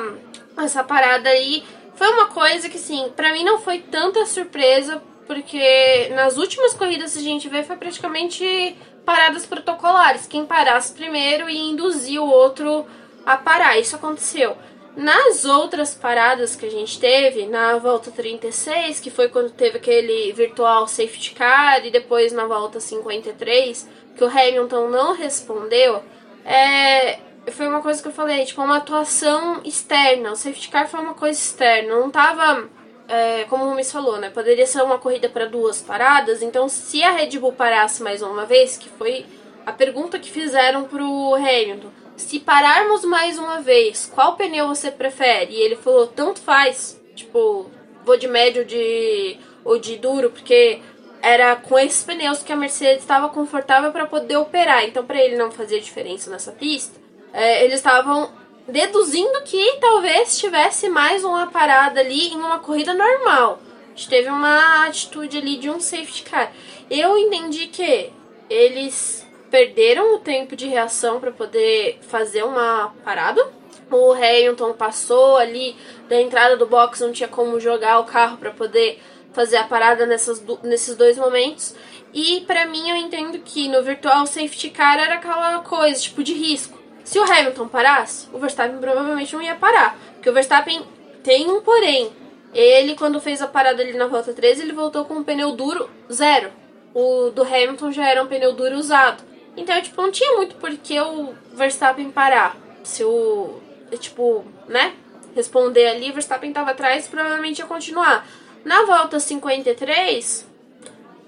essa 0.55 0.83
parada 0.83 1.29
aí 1.29 1.63
foi 1.99 2.07
uma 2.13 2.27
coisa 2.27 2.69
que, 2.69 2.77
assim, 2.77 3.11
para 3.13 3.33
mim 3.33 3.43
não 3.43 3.59
foi 3.59 3.79
tanta 3.79 4.25
surpresa, 4.25 5.03
porque 5.27 6.07
nas 6.15 6.37
últimas 6.37 6.73
corridas 6.73 7.11
que 7.11 7.19
a 7.19 7.21
gente 7.21 7.49
vê 7.49 7.61
foi 7.61 7.75
praticamente 7.75 8.77
paradas 9.03 9.45
protocolares. 9.45 10.25
Quem 10.25 10.45
parasse 10.45 10.93
primeiro 10.93 11.49
e 11.49 11.57
induzir 11.57 12.21
o 12.21 12.29
outro 12.29 12.85
a 13.25 13.35
parar. 13.35 13.77
Isso 13.77 13.97
aconteceu. 13.97 14.55
Nas 14.95 15.43
outras 15.43 15.93
paradas 15.93 16.55
que 16.55 16.65
a 16.65 16.71
gente 16.71 16.97
teve, 16.97 17.45
na 17.47 17.77
volta 17.77 18.09
36, 18.11 19.01
que 19.01 19.11
foi 19.11 19.27
quando 19.27 19.51
teve 19.51 19.75
aquele 19.75 20.31
virtual 20.31 20.87
safety 20.87 21.35
car, 21.35 21.85
e 21.85 21.91
depois 21.91 22.31
na 22.31 22.45
volta 22.45 22.79
53, 22.79 23.89
que 24.15 24.23
o 24.23 24.27
Hamilton 24.27 24.87
não 24.87 25.13
respondeu, 25.13 26.01
é, 26.45 27.19
foi 27.51 27.67
uma 27.67 27.81
coisa 27.81 28.01
que 28.01 28.07
eu 28.07 28.11
falei, 28.11 28.45
tipo, 28.45 28.61
uma 28.61 28.77
atuação 28.77 29.61
externa. 29.63 30.31
O 30.31 30.35
safety 30.35 30.69
car 30.69 30.87
foi 30.87 30.99
uma 30.99 31.13
coisa 31.13 31.39
externa. 31.39 31.95
Não 31.95 32.09
tava, 32.09 32.69
é, 33.07 33.43
como 33.45 33.65
o 33.65 33.75
Miss 33.75 33.91
falou, 33.91 34.17
né? 34.17 34.29
Poderia 34.29 34.65
ser 34.65 34.81
uma 34.81 34.97
corrida 34.97 35.29
para 35.29 35.45
duas 35.45 35.81
paradas. 35.81 36.41
Então, 36.41 36.67
se 36.67 37.03
a 37.03 37.11
Red 37.11 37.37
Bull 37.39 37.53
parasse 37.53 38.01
mais 38.03 38.21
uma 38.21 38.45
vez, 38.45 38.77
que 38.77 38.89
foi 38.89 39.25
a 39.65 39.71
pergunta 39.71 40.19
que 40.19 40.31
fizeram 40.31 40.85
pro 40.85 41.35
Hamilton. 41.35 41.89
Se 42.17 42.39
pararmos 42.39 43.05
mais 43.05 43.37
uma 43.37 43.61
vez, 43.61 44.11
qual 44.13 44.35
pneu 44.35 44.67
você 44.67 44.91
prefere? 44.91 45.53
E 45.53 45.61
ele 45.61 45.75
falou, 45.75 46.07
tanto 46.07 46.41
faz. 46.41 46.99
Tipo, 47.15 47.69
vou 48.03 48.17
de 48.17 48.27
médio 48.27 48.65
de, 48.65 49.37
ou 49.63 49.77
de 49.77 49.95
duro, 49.97 50.29
porque 50.29 50.81
era 51.21 51.55
com 51.55 51.77
esses 51.77 52.03
pneus 52.03 52.43
que 52.43 52.51
a 52.51 52.55
Mercedes 52.55 53.03
estava 53.03 53.29
confortável 53.29 53.91
para 53.91 54.05
poder 54.05 54.37
operar. 54.37 54.85
Então, 54.85 55.05
para 55.05 55.21
ele 55.21 55.37
não 55.37 55.51
fazer 55.51 55.79
diferença 55.79 56.29
nessa 56.29 56.51
pista, 56.51 56.98
é, 57.33 57.63
eles 57.63 57.75
estavam 57.75 58.31
deduzindo 58.67 59.41
que 59.43 59.77
talvez 59.79 60.37
tivesse 60.39 60.89
mais 60.89 61.23
uma 61.23 61.47
parada 61.47 61.99
ali 61.99 62.29
em 62.29 62.37
uma 62.37 62.59
corrida 62.59 62.93
normal. 62.93 63.59
A 63.93 63.95
gente 63.95 64.09
teve 64.09 64.29
uma 64.29 64.85
atitude 64.85 65.37
ali 65.37 65.57
de 65.57 65.69
um 65.69 65.79
safety 65.79 66.23
car. 66.23 66.51
Eu 66.89 67.17
entendi 67.17 67.67
que 67.67 68.11
eles 68.49 69.27
perderam 69.49 70.15
o 70.15 70.19
tempo 70.19 70.55
de 70.55 70.67
reação 70.67 71.19
para 71.19 71.31
poder 71.31 71.99
fazer 72.03 72.43
uma 72.43 72.93
parada. 73.03 73.45
O 73.91 74.13
Hamilton 74.13 74.73
passou 74.73 75.37
ali 75.37 75.75
da 76.07 76.21
entrada 76.21 76.55
do 76.55 76.67
box, 76.67 77.01
não 77.01 77.11
tinha 77.11 77.27
como 77.27 77.59
jogar 77.59 77.99
o 77.99 78.05
carro 78.05 78.37
para 78.37 78.51
poder 78.51 79.01
fazer 79.33 79.57
a 79.57 79.63
parada 79.63 80.05
nessas, 80.05 80.41
nesses 80.63 80.95
dois 80.95 81.17
momentos. 81.17 81.75
E 82.13 82.41
para 82.41 82.65
mim 82.65 82.89
eu 82.89 82.95
entendo 82.95 83.39
que 83.39 83.67
no 83.67 83.83
virtual 83.83 84.25
safety 84.25 84.69
car 84.69 84.99
era 84.99 85.15
aquela 85.15 85.59
coisa, 85.59 85.99
tipo 85.99 86.23
de 86.23 86.33
risco. 86.33 86.78
Se 87.09 87.17
o 87.17 87.23
Hamilton 87.23 87.67
parasse, 87.67 88.27
o 88.31 88.37
Verstappen 88.37 88.77
provavelmente 88.77 89.33
não 89.33 89.41
ia 89.41 89.55
parar. 89.55 89.97
Porque 90.13 90.29
o 90.29 90.33
Verstappen 90.33 90.85
tem 91.23 91.49
um 91.49 91.59
porém. 91.59 92.11
Ele, 92.53 92.93
quando 92.95 93.19
fez 93.19 93.41
a 93.41 93.47
parada 93.47 93.81
ali 93.81 93.93
na 93.93 94.05
volta 94.05 94.31
13, 94.31 94.61
ele 94.61 94.73
voltou 94.73 95.03
com 95.05 95.15
um 95.15 95.23
pneu 95.23 95.53
duro 95.53 95.89
zero. 96.13 96.51
O 96.93 97.31
do 97.31 97.41
Hamilton 97.41 97.91
já 97.91 98.07
era 98.07 98.21
um 98.21 98.27
pneu 98.27 98.53
duro 98.53 98.77
usado. 98.77 99.23
Então, 99.57 99.81
tipo, 99.81 99.99
não 99.99 100.11
tinha 100.11 100.35
muito 100.35 100.53
por 100.57 100.69
que 100.77 101.01
o 101.01 101.33
Verstappen 101.51 102.11
parar. 102.11 102.55
Se 102.83 103.03
o. 103.03 103.59
Tipo, 103.97 104.45
né? 104.67 104.93
Responder 105.35 105.87
ali, 105.87 106.11
o 106.11 106.13
Verstappen 106.13 106.53
tava 106.53 106.69
atrás, 106.69 107.07
provavelmente 107.07 107.57
ia 107.57 107.65
continuar. 107.65 108.23
Na 108.63 108.83
volta 108.83 109.19
53, 109.19 110.47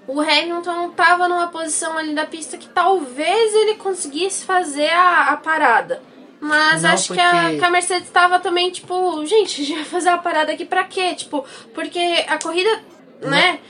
o 0.06 0.20
Hamilton 0.20 0.90
estava 0.90 1.28
numa 1.28 1.48
posição 1.48 1.96
ali 1.96 2.14
da 2.14 2.26
pista 2.26 2.56
que 2.56 2.68
talvez 2.68 3.54
ele 3.54 3.74
conseguisse 3.74 4.44
fazer 4.44 4.90
a, 4.90 5.32
a 5.32 5.36
parada. 5.36 6.02
Mas 6.40 6.82
Não, 6.82 6.90
acho 6.90 7.08
porque... 7.08 7.22
que, 7.22 7.28
a, 7.28 7.56
que 7.56 7.64
a 7.64 7.70
Mercedes 7.70 8.08
estava 8.08 8.40
também, 8.40 8.68
tipo, 8.70 9.24
gente, 9.24 9.62
a 9.62 9.64
gente 9.64 9.76
vai 9.76 9.84
fazer 9.84 10.08
a 10.08 10.18
parada 10.18 10.52
aqui 10.52 10.64
pra 10.64 10.82
quê? 10.82 11.14
Tipo, 11.14 11.44
porque 11.72 12.24
a 12.26 12.36
corrida, 12.36 12.82
Não. 13.20 13.30
né, 13.30 13.60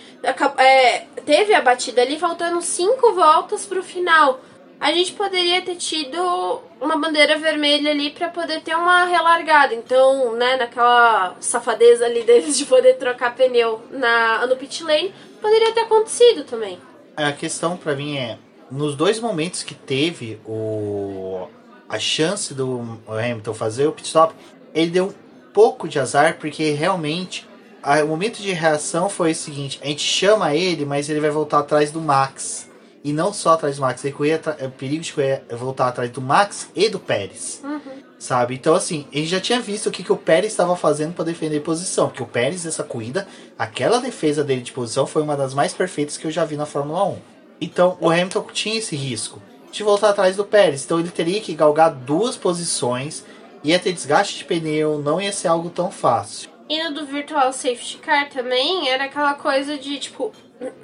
é, 0.57 0.99
teve 1.27 1.53
a 1.53 1.61
batida 1.61 2.01
ali 2.01 2.19
faltando 2.19 2.63
cinco 2.63 3.13
voltas 3.13 3.67
pro 3.67 3.83
final. 3.83 4.41
A 4.81 4.91
gente 4.91 5.13
poderia 5.13 5.61
ter 5.61 5.77
tido 5.77 6.63
uma 6.81 6.97
bandeira 6.97 7.39
vermelha 7.39 7.91
ali 7.91 8.11
para 8.11 8.29
poder 8.29 8.63
ter 8.63 8.75
uma 8.75 9.05
relargada. 9.05 9.75
Então, 9.75 10.33
né, 10.33 10.57
naquela 10.57 11.37
safadeza 11.41 12.07
ali 12.07 12.23
deles 12.25 12.57
de 12.57 12.65
poder 12.65 12.95
trocar 12.95 13.35
pneu 13.35 13.83
na, 13.91 14.47
no 14.47 14.57
pit 14.57 14.83
lane, 14.83 15.15
poderia 15.43 15.73
ter 15.73 15.81
acontecido 15.81 16.45
também. 16.45 16.79
A 17.15 17.33
questão 17.33 17.77
para 17.77 17.95
mim 17.95 18.17
é, 18.17 18.39
nos 18.71 18.95
dois 18.97 19.21
momentos 19.21 19.63
que 19.63 19.75
teve 19.75 20.41
o 20.47 21.49
a 21.89 21.99
chance 21.99 22.55
do 22.55 22.99
Hamilton 23.07 23.53
fazer 23.53 23.87
o 23.87 23.93
pit 23.93 24.07
stop, 24.07 24.35
ele 24.75 24.91
deu 24.91 25.09
um 25.09 25.13
pouco 25.53 25.87
de 25.87 25.99
azar 25.99 26.39
porque 26.39 26.71
realmente 26.71 27.47
a, 27.83 28.03
o 28.03 28.09
momento 28.09 28.41
de 28.41 28.51
reação 28.53 29.11
foi 29.11 29.33
o 29.33 29.35
seguinte: 29.35 29.79
a 29.83 29.87
gente 29.87 30.03
chama 30.03 30.55
ele, 30.55 30.87
mas 30.87 31.11
ele 31.11 31.21
vai 31.21 31.29
voltar 31.29 31.59
atrás 31.59 31.91
do 31.91 32.01
Max. 32.01 32.71
E 33.05 33.13
não 33.13 33.33
só 33.33 33.55
atrás 33.55 33.77
do 33.77 33.83
Max, 33.83 34.05
ele 34.05 34.15
corria 34.15 34.41
é 34.59 34.69
perigo 34.69 35.03
de 35.03 35.13
voltar 35.57 35.89
atrás 35.89 36.09
do 36.11 36.21
Max 36.21 36.71
e 36.75 36.89
do 36.89 37.01
Pérez. 37.01 37.61
Uhum. 37.65 38.02
Sabe? 38.23 38.55
Então, 38.55 38.73
assim, 38.73 39.05
ele 39.11 39.27
já 39.27 39.41
tinha 39.41 39.59
visto 39.59 39.89
o 39.89 39.91
que, 39.91 40.05
que 40.05 40.13
o 40.13 40.17
Pérez 40.17 40.53
estava 40.53 40.77
fazendo 40.77 41.13
para 41.13 41.25
defender 41.25 41.59
posição. 41.59 42.07
Porque 42.07 42.23
o 42.23 42.27
Pérez, 42.27 42.65
nessa 42.65 42.85
corrida, 42.85 43.27
aquela 43.59 43.99
defesa 43.99 44.45
dele 44.45 44.61
de 44.61 44.71
posição 44.71 45.09
foi 45.09 45.23
uma 45.23 45.37
das 45.37 45.53
mais 45.55 45.75
perfeitas 45.75 46.17
que 46.17 46.25
eu 46.25 46.31
já 46.31 46.45
vi 46.45 46.55
na 46.55 46.65
Fórmula 46.65 47.05
1. 47.05 47.19
Então, 47.61 47.99
o 48.01 48.09
Hamilton 48.09 48.47
tinha 48.53 48.79
esse 48.79 48.95
risco 48.95 49.43
de 49.73 49.83
voltar 49.83 50.11
atrás 50.11 50.37
do 50.37 50.45
Pérez. 50.45 50.85
Então, 50.85 51.01
ele 51.01 51.11
teria 51.11 51.41
que 51.41 51.53
galgar 51.53 51.93
duas 51.93 52.37
posições, 52.37 53.25
ia 53.65 53.81
ter 53.81 53.93
desgaste 53.93 54.39
de 54.39 54.45
pneu, 54.45 55.01
não 55.01 55.21
ia 55.21 55.33
ser 55.33 55.49
algo 55.49 55.69
tão 55.69 55.91
fácil. 55.91 56.49
E 56.69 56.81
no 56.81 56.95
do 56.95 57.05
Virtual 57.05 57.53
Safety 57.53 57.99
Car 57.99 58.31
também 58.31 58.89
era 58.89 59.07
aquela 59.07 59.35
coisa 59.35 59.77
de 59.77 59.99
tipo, 59.99 60.31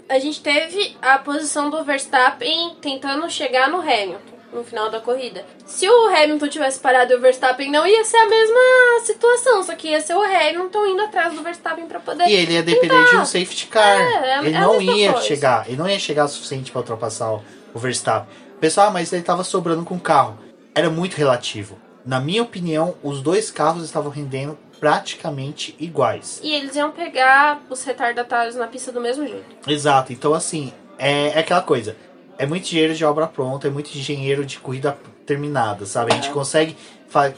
a 0.09 0.19
gente 0.19 0.41
teve 0.41 0.97
a 1.01 1.21
posição 1.21 1.71
do 1.71 1.85
Verstappen 1.85 2.75
tentando 2.81 3.31
chegar 3.31 3.71
no 3.71 3.79
Hamilton 3.79 4.38
no 4.53 4.65
final 4.65 4.91
da 4.91 5.01
corrida. 5.01 5.45
Se 5.67 5.89
o 5.89 6.09
Hamilton 6.09 6.49
tivesse 6.49 6.79
parado 6.81 7.13
e 7.13 7.17
o 7.17 7.21
Verstappen 7.21 7.71
não 7.71 7.87
ia 7.87 8.05
ser 8.05 8.17
a 8.17 8.29
mesma 8.29 8.61
situação, 9.05 9.63
só 9.63 9.75
que 9.75 9.89
ia 9.89 10.01
ser 10.01 10.15
o 10.15 10.23
Hamilton 10.23 10.87
indo 10.87 11.03
atrás 11.03 11.35
do 11.35 11.43
Verstappen 11.43 11.87
para 11.87 12.01
poder. 12.01 12.27
E 12.27 12.35
ele 12.35 12.55
ia 12.55 12.63
depender 12.63 12.95
tentar. 12.95 13.11
de 13.11 13.17
um 13.17 13.25
safety 13.25 13.67
car. 13.67 14.01
É, 14.01 14.31
é, 14.31 14.39
ele 14.39 14.57
é 14.57 14.61
não 14.61 14.81
ia 14.81 15.13
coisa. 15.13 15.27
chegar, 15.27 15.69
ele 15.69 15.77
não 15.77 15.89
ia 15.89 15.99
chegar 15.99 16.25
o 16.25 16.29
suficiente 16.29 16.71
para 16.71 16.81
ultrapassar 16.81 17.33
o, 17.33 17.43
o 17.75 17.79
Verstappen. 17.79 18.29
Pessoal, 18.61 18.89
ah, 18.89 18.91
mas 18.91 19.13
ele 19.13 19.23
tava 19.23 19.45
sobrando 19.45 19.85
com 19.85 19.95
o 19.95 20.01
carro. 20.01 20.39
Era 20.75 20.91
muito 20.91 21.15
relativo. 21.15 21.79
Na 22.05 22.21
minha 22.21 22.43
opinião, 22.43 22.95
os 23.03 23.21
dois 23.21 23.51
carros 23.51 23.85
estavam 23.85 24.11
rendendo 24.11 24.59
praticamente 24.81 25.77
iguais. 25.79 26.41
E 26.43 26.53
eles 26.53 26.75
iam 26.75 26.91
pegar 26.91 27.61
os 27.69 27.83
retardatários 27.85 28.57
na 28.57 28.67
pista 28.67 28.91
do 28.91 29.01
mesmo 29.01 29.27
jeito. 29.27 29.45
Exato. 29.67 30.13
Então, 30.13 30.35
assim, 30.35 30.73
é, 30.99 31.29
é 31.29 31.39
aquela 31.39 31.63
coisa 31.63 31.97
é 32.39 32.47
muito 32.47 32.69
dinheiro 32.69 32.95
de 32.95 33.05
obra 33.05 33.27
pronta, 33.27 33.67
é 33.67 33.71
muito 33.71 33.91
dinheiro 33.91 34.47
de 34.47 34.59
corrida 34.61 34.97
terminada, 35.27 35.85
sabe? 35.85 36.13
A 36.13 36.15
gente 36.15 36.31
consegue 36.31 36.77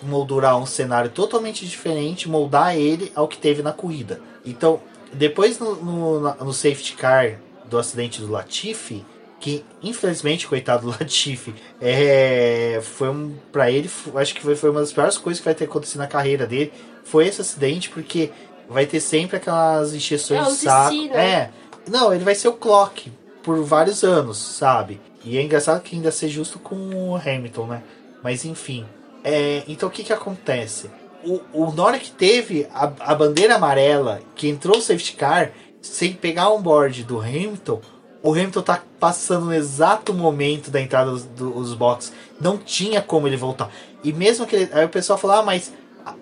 moldurar 0.02 0.58
um 0.58 0.66
cenário 0.66 1.10
totalmente 1.10 1.66
diferente, 1.66 2.28
moldar 2.28 2.76
ele 2.76 3.10
ao 3.14 3.26
que 3.26 3.38
teve 3.38 3.62
na 3.62 3.72
corrida. 3.72 4.20
Então, 4.44 4.80
depois 5.12 5.58
no, 5.58 5.74
no, 5.76 6.20
no 6.20 6.52
safety 6.52 6.94
car 6.94 7.38
do 7.64 7.78
acidente 7.78 8.20
do 8.20 8.30
Latifi, 8.30 9.04
que 9.40 9.64
infelizmente, 9.82 10.46
coitado 10.46 10.82
do 10.82 10.90
Latifi, 11.00 11.54
é, 11.80 12.80
foi 12.82 13.08
um 13.08 13.34
para 13.50 13.70
ele, 13.70 13.90
acho 14.16 14.34
que 14.34 14.42
foi, 14.42 14.54
foi 14.54 14.70
uma 14.70 14.80
das 14.80 14.92
piores 14.92 15.16
coisas 15.16 15.40
que 15.40 15.44
vai 15.46 15.54
ter 15.54 15.64
acontecido 15.64 15.98
na 15.98 16.06
carreira 16.06 16.46
dele, 16.46 16.72
foi 17.04 17.26
esse 17.26 17.40
acidente, 17.40 17.88
porque 17.88 18.30
vai 18.68 18.84
ter 18.84 19.00
sempre 19.00 19.38
aquelas 19.38 19.94
injeções 19.94 20.46
é, 20.46 20.50
de 20.50 20.56
saco. 20.56 20.94
Né? 20.94 21.32
É. 21.32 21.50
Não, 21.88 22.12
ele 22.12 22.22
vai 22.22 22.34
ser 22.34 22.48
o 22.48 22.52
Clock 22.52 23.10
por 23.42 23.62
vários 23.62 24.02
anos, 24.04 24.38
sabe? 24.38 25.00
E 25.24 25.36
é 25.36 25.42
engraçado 25.42 25.82
que 25.82 25.96
ainda 25.96 26.10
ser 26.10 26.28
justo 26.28 26.58
com 26.58 26.74
o 26.74 27.16
Hamilton, 27.16 27.66
né? 27.66 27.82
Mas 28.22 28.44
enfim. 28.44 28.86
É, 29.22 29.62
então 29.68 29.88
o 29.88 29.92
que 29.92 30.04
que 30.04 30.12
acontece? 30.12 30.90
O, 31.24 31.40
o, 31.52 31.72
na 31.72 31.84
hora 31.84 31.98
que 31.98 32.10
teve 32.10 32.66
a, 32.72 32.90
a 33.00 33.14
bandeira 33.14 33.56
amarela, 33.56 34.20
que 34.34 34.48
entrou 34.48 34.78
o 34.78 34.80
safety 34.80 35.12
car, 35.14 35.52
sem 35.82 36.12
pegar 36.12 36.50
um 36.50 36.62
board 36.62 37.04
do 37.04 37.20
Hamilton, 37.20 37.80
o 38.22 38.32
Hamilton 38.32 38.62
tá 38.62 38.82
passando 38.98 39.46
no 39.46 39.54
exato 39.54 40.12
momento 40.12 40.70
da 40.70 40.80
entrada 40.80 41.10
dos, 41.10 41.24
dos 41.24 41.74
boxes. 41.74 42.12
Não 42.40 42.58
tinha 42.58 43.00
como 43.00 43.26
ele 43.26 43.36
voltar. 43.36 43.70
E 44.02 44.12
mesmo 44.12 44.46
que 44.46 44.56
ele, 44.56 44.70
Aí 44.72 44.84
o 44.84 44.90
pessoal 44.90 45.18
falou, 45.18 45.36
ah, 45.36 45.42
mas 45.42 45.72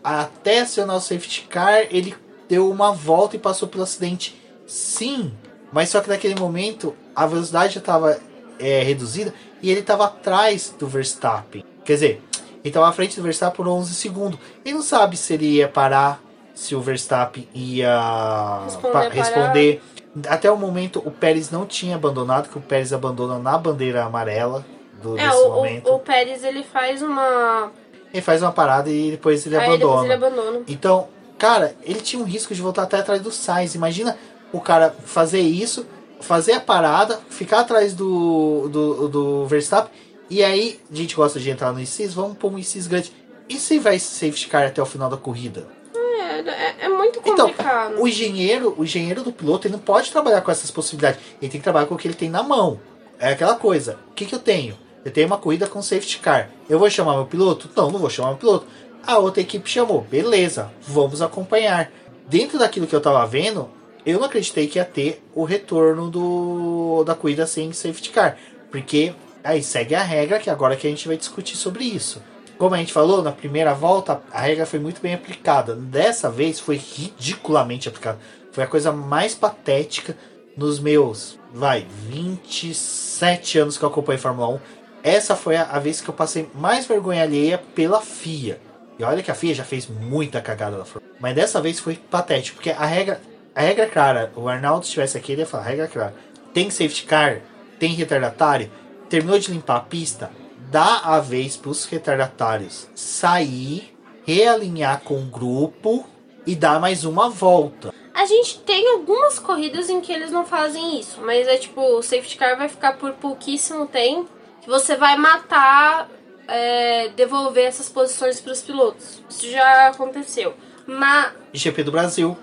até 0.03 0.61
acionar 0.61 0.97
o 0.97 1.01
safety 1.01 1.47
car, 1.49 1.87
ele 1.91 2.15
deu 2.49 2.71
uma 2.71 2.93
volta 2.93 3.37
e 3.37 3.39
passou 3.39 3.69
pelo 3.69 3.85
acidente. 3.85 4.41
Sim, 4.67 5.33
mas 5.73 5.91
só 5.91 6.01
que 6.01 6.09
naquele 6.09 6.39
momento 6.39 6.95
a 7.15 7.27
velocidade 7.27 7.75
já 7.75 7.81
estava 7.81 8.19
é, 8.59 8.83
reduzida 8.83 9.33
e 9.63 9.71
ele 9.71 9.81
estava 9.81 10.07
atrás 10.07 10.75
do 10.79 10.87
Verstappen. 10.87 11.65
Quer 11.85 11.95
dizer, 11.95 12.23
ele 12.43 12.69
estava 12.69 12.89
à 12.89 12.93
frente 12.93 13.17
do 13.17 13.23
Verstappen 13.23 13.57
por 13.57 13.69
11 13.69 13.95
segundos. 13.95 14.39
Ele 14.65 14.75
não 14.75 14.83
sabe 14.83 15.17
se 15.17 15.35
ele 15.35 15.47
ia 15.47 15.69
parar, 15.69 16.21
se 16.55 16.75
o 16.75 16.81
Verstappen 16.81 17.49
ia 17.55 18.63
responder. 18.65 19.09
responder. 19.15 19.83
Até 20.27 20.51
o 20.51 20.57
momento 20.57 21.03
o 21.05 21.11
Pérez 21.11 21.51
não 21.51 21.67
tinha 21.67 21.97
abandonado, 21.97 22.49
que 22.49 22.59
o 22.59 22.61
Pérez 22.61 22.93
abandona 22.93 23.39
na 23.39 23.57
bandeira 23.57 24.05
amarela 24.05 24.65
do, 25.03 25.19
é, 25.19 25.31
o, 25.31 25.51
momento. 25.51 25.91
O, 25.91 25.97
o 25.97 25.99
Pérez 26.01 26.43
ele 26.43 26.63
faz 26.65 27.03
uma. 27.03 27.71
Ele 28.13 28.23
faz 28.23 28.43
uma 28.43 28.51
parada 28.51 28.91
e 28.91 29.13
depois 29.13 29.47
ele, 29.47 29.57
Aí 29.57 29.65
abandona. 29.65 30.03
Depois 30.03 30.05
ele 30.05 30.15
abandona. 30.15 30.63
Então, 30.67 31.09
cara, 31.39 31.77
ele 31.83 32.01
tinha 32.01 32.21
um 32.21 32.27
risco 32.27 32.55
de 32.55 32.61
voltar 32.61 32.83
até 32.83 32.99
atrás 32.99 33.21
do 33.21 33.31
Sainz. 33.31 33.75
Imagina 33.75 34.17
o 34.53 34.61
cara 34.61 34.95
fazer 35.05 35.41
isso, 35.41 35.87
fazer 36.21 36.53
a 36.53 36.61
parada, 36.61 37.21
ficar 37.29 37.61
atrás 37.61 37.95
do, 37.95 38.69
do, 38.69 39.09
do 39.09 39.47
Verstappen. 39.47 39.93
E 40.31 40.45
aí, 40.45 40.79
a 40.91 40.95
gente 40.95 41.15
gosta 41.15 41.41
de 41.41 41.49
entrar 41.51 41.73
no 41.73 41.81
ICIS, 41.81 42.13
vamos 42.13 42.37
pôr 42.37 42.53
um 42.53 42.59
ICIS 42.59 42.87
grande. 42.87 43.13
E 43.49 43.57
se 43.57 43.79
vai 43.79 43.99
safety 43.99 44.49
car 44.49 44.67
até 44.67 44.83
o 44.83 44.87
final 44.87 45.09
da 45.09 45.17
corrida? 45.17 45.67
É, 45.95 46.41
é, 46.41 46.77
é 46.81 46.89
muito 46.89 47.21
então, 47.25 47.49
complicado. 47.49 47.93
Então, 47.93 48.03
o 48.03 48.09
engenheiro, 48.09 48.75
o 48.77 48.85
engenheiro 48.85 49.23
do 49.23 49.33
piloto, 49.33 49.67
ele 49.67 49.73
não 49.73 49.81
pode 49.81 50.11
trabalhar 50.11 50.43
com 50.43 50.51
essas 50.51 50.71
possibilidades. 50.71 51.21
Ele 51.41 51.51
tem 51.51 51.61
que 51.61 51.65
trabalhar 51.65 51.87
com 51.87 51.95
o 51.95 51.99
que 51.99 52.07
ele 52.07 52.15
tem 52.15 52.29
na 52.29 52.43
mão. 52.43 52.79
É 53.19 53.31
aquela 53.33 53.55
coisa. 53.55 53.99
O 54.11 54.15
que, 54.15 54.27
que 54.27 54.35
eu 54.35 54.39
tenho? 54.39 54.77
Eu 55.05 55.11
tenho 55.11 55.27
uma 55.27 55.39
corrida 55.39 55.67
com 55.67 55.81
safety 55.81 56.19
car. 56.19 56.51
Eu 56.69 56.79
vou 56.79 56.91
chamar 56.91 57.15
meu 57.15 57.27
piloto? 57.27 57.71
Não, 57.75 57.91
não 57.91 57.99
vou 57.99 58.11
chamar 58.11 58.29
meu 58.29 58.37
piloto. 58.37 58.67
A 59.07 59.19
outra 59.19 59.41
equipe 59.41 59.69
chamou. 59.69 60.03
Beleza, 60.03 60.71
vamos 60.83 61.23
acompanhar. 61.23 61.91
Dentro 62.29 62.59
daquilo 62.59 62.87
que 62.87 62.95
eu 62.95 63.01
tava 63.01 63.25
vendo, 63.27 63.71
eu 64.05 64.19
não 64.19 64.27
acreditei 64.27 64.67
que 64.67 64.79
ia 64.79 64.85
ter 64.85 65.23
o 65.35 65.45
retorno 65.45 66.11
do 66.11 67.05
da 67.05 67.15
corrida 67.15 67.47
sem 67.47 67.73
safety 67.73 68.11
car. 68.11 68.37
Porque 68.71 69.15
aí 69.43 69.63
segue 69.63 69.95
a 69.95 70.03
regra 70.03 70.39
que 70.39 70.51
agora 70.51 70.77
que 70.77 70.87
a 70.87 70.91
gente 70.91 71.09
vai 71.09 71.17
discutir 71.17 71.57
sobre 71.57 71.85
isso. 71.85 72.23
Como 72.59 72.75
a 72.75 72.79
gente 72.79 72.93
falou, 72.93 73.23
na 73.23 73.33
primeira 73.33 73.73
volta 73.73 74.21
a 74.33 74.41
regra 74.41 74.67
foi 74.67 74.79
muito 74.79 75.01
bem 75.01 75.15
aplicada. 75.15 75.75
Dessa 75.75 76.29
vez 76.29 76.59
foi 76.59 76.77
ridiculamente 76.77 77.89
aplicada. 77.89 78.19
Foi 78.53 78.65
a 78.65 78.67
coisa 78.67 78.91
mais 78.91 79.35
patética 79.35 80.17
nos 80.57 80.81
meus, 80.81 81.39
vai, 81.55 81.87
27 82.09 83.61
anos 83.61 83.79
que 83.79 83.85
eu 83.85 83.89
acompanho 83.89 84.19
Fórmula 84.19 84.49
1. 84.55 84.61
Essa 85.05 85.37
foi 85.37 85.55
a, 85.55 85.63
a 85.63 85.79
vez 85.79 86.01
que 86.01 86.11
eu 86.11 86.15
passei 86.15 86.51
mais 86.53 86.85
vergonha 86.85 87.23
alheia 87.23 87.59
pela 87.75 88.01
FIA. 88.01 88.61
E 88.99 89.05
olha 89.05 89.23
que 89.23 89.31
a 89.31 89.35
FIA 89.35 89.55
já 89.55 89.65
fez 89.65 89.87
muita 89.87 90.41
cagada 90.41 90.77
na 90.77 90.85
Fórmula 90.85 91.15
1. 91.15 91.19
Mas 91.21 91.35
dessa 91.37 91.61
vez 91.61 91.79
foi 91.79 91.95
patético, 91.95 92.57
porque 92.57 92.71
a 92.71 92.85
regra, 92.85 93.21
a 93.59 93.61
regra 93.61 93.87
é 93.87 93.89
clara. 93.89 94.33
O 94.37 94.49
Arnaldo 94.49 94.85
estivesse 94.85 95.19
aqui, 95.19 95.33
ele 95.33 95.41
ia 95.41 95.47
falar, 95.47 95.65
a 95.65 95.67
regra 95.67 95.87
é 95.87 95.89
clara. 95.89 96.15
Tem 96.55 96.71
safety 96.71 97.03
car, 97.03 97.41
tem 97.77 97.93
retardatário, 97.93 98.71
terminou 99.09 99.37
de 99.37 99.51
limpar 99.51 99.79
a 99.79 99.81
pista, 99.81 100.31
dá 100.71 101.01
a 101.03 101.19
vez 101.19 101.57
para 101.57 101.71
os 101.71 101.85
retardatários 101.85 102.87
sair, 102.95 103.93
realinhar 104.25 105.01
com 105.01 105.21
o 105.21 105.27
grupo 105.27 106.07
e 106.47 106.55
dar 106.55 106.79
mais 106.79 107.05
uma 107.05 107.29
volta. 107.29 107.93
A 108.15 108.27
gente 108.27 108.61
tem 108.61 108.93
algumas 108.93 109.41
corridas 109.41 109.91
em 109.91 110.01
que 110.01 110.13
eles 110.13 110.31
não 110.31 110.47
fazem 110.47 111.01
isso, 111.01 111.21
mas 111.21 111.49
é 111.49 111.57
tipo, 111.57 111.81
o 111.81 112.01
safety 112.01 112.37
car 112.37 112.57
vai 112.57 112.69
ficar 112.69 112.97
por 112.97 113.15
pouquíssimo 113.15 113.87
tempo, 113.87 114.29
que 114.61 114.69
você 114.69 114.95
vai 114.95 115.17
matar, 115.17 116.09
é, 116.47 117.09
devolver 117.09 117.65
essas 117.65 117.89
posições 117.89 118.41
para 118.41 118.53
os 118.53 118.63
pilotos. 118.63 119.21
Isso 119.29 119.51
já 119.51 119.89
aconteceu. 119.89 120.55
Mas... 120.87 121.33
GP 121.53 121.83
do 121.83 121.91
Brasil. 121.91 122.37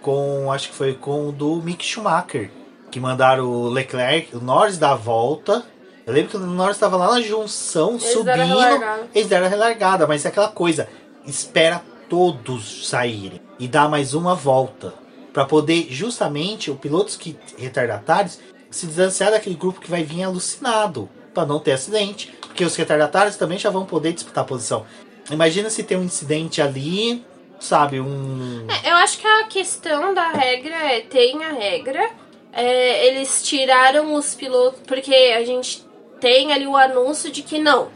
Com, 0.00 0.50
acho 0.52 0.70
que 0.70 0.74
foi 0.74 0.94
com 0.94 1.28
o 1.28 1.32
do 1.32 1.56
Mick 1.56 1.84
Schumacher, 1.84 2.50
que 2.90 2.98
mandaram 2.98 3.44
o 3.44 3.68
Leclerc, 3.68 4.36
o 4.36 4.40
Norris 4.40 4.78
dar 4.78 4.92
a 4.92 4.96
volta 4.96 5.64
eu 6.10 6.14
lembro 6.14 6.30
que 6.30 6.36
o 6.36 6.40
Norris 6.40 6.74
estava 6.76 6.96
lá 6.96 7.12
na 7.12 7.20
junção, 7.20 7.90
eles 7.90 8.02
subindo. 8.02 8.24
Deram 8.24 9.08
eles 9.14 9.28
deram 9.28 9.46
a 9.46 9.48
relargada, 9.48 10.08
mas 10.08 10.24
é 10.24 10.28
aquela 10.28 10.48
coisa. 10.48 10.88
Espera 11.24 11.82
todos 12.08 12.88
saírem 12.88 13.40
e 13.60 13.68
dá 13.68 13.88
mais 13.88 14.12
uma 14.12 14.34
volta. 14.34 14.92
para 15.32 15.44
poder, 15.44 15.86
justamente, 15.88 16.68
os 16.68 16.78
pilotos 16.78 17.14
que 17.14 17.38
retardatários 17.56 18.40
se 18.68 18.88
distanciar 18.88 19.30
daquele 19.30 19.54
grupo 19.54 19.80
que 19.80 19.88
vai 19.88 20.02
vir 20.02 20.24
alucinado. 20.24 21.08
para 21.32 21.46
não 21.46 21.60
ter 21.60 21.72
acidente. 21.72 22.34
Porque 22.40 22.64
os 22.64 22.74
retardatários 22.74 23.36
também 23.36 23.56
já 23.56 23.70
vão 23.70 23.86
poder 23.86 24.12
disputar 24.12 24.42
a 24.42 24.46
posição. 24.46 24.84
Imagina 25.30 25.70
se 25.70 25.84
tem 25.84 25.96
um 25.96 26.02
incidente 26.02 26.60
ali, 26.60 27.24
sabe, 27.60 28.00
um. 28.00 28.66
É, 28.68 28.90
eu 28.90 28.96
acho 28.96 29.18
que 29.18 29.26
a 29.26 29.44
questão 29.44 30.12
da 30.12 30.28
regra 30.28 30.74
é: 30.74 31.00
tem 31.00 31.44
a 31.44 31.52
regra. 31.52 32.10
É, 32.52 33.06
eles 33.06 33.42
tiraram 33.42 34.14
os 34.14 34.34
pilotos. 34.34 34.80
Porque 34.86 35.14
a 35.14 35.44
gente 35.44 35.86
tem 36.20 36.52
ali 36.52 36.66
o 36.66 36.76
anúncio 36.76 37.30
de 37.30 37.42
que 37.42 37.58
não, 37.58 37.88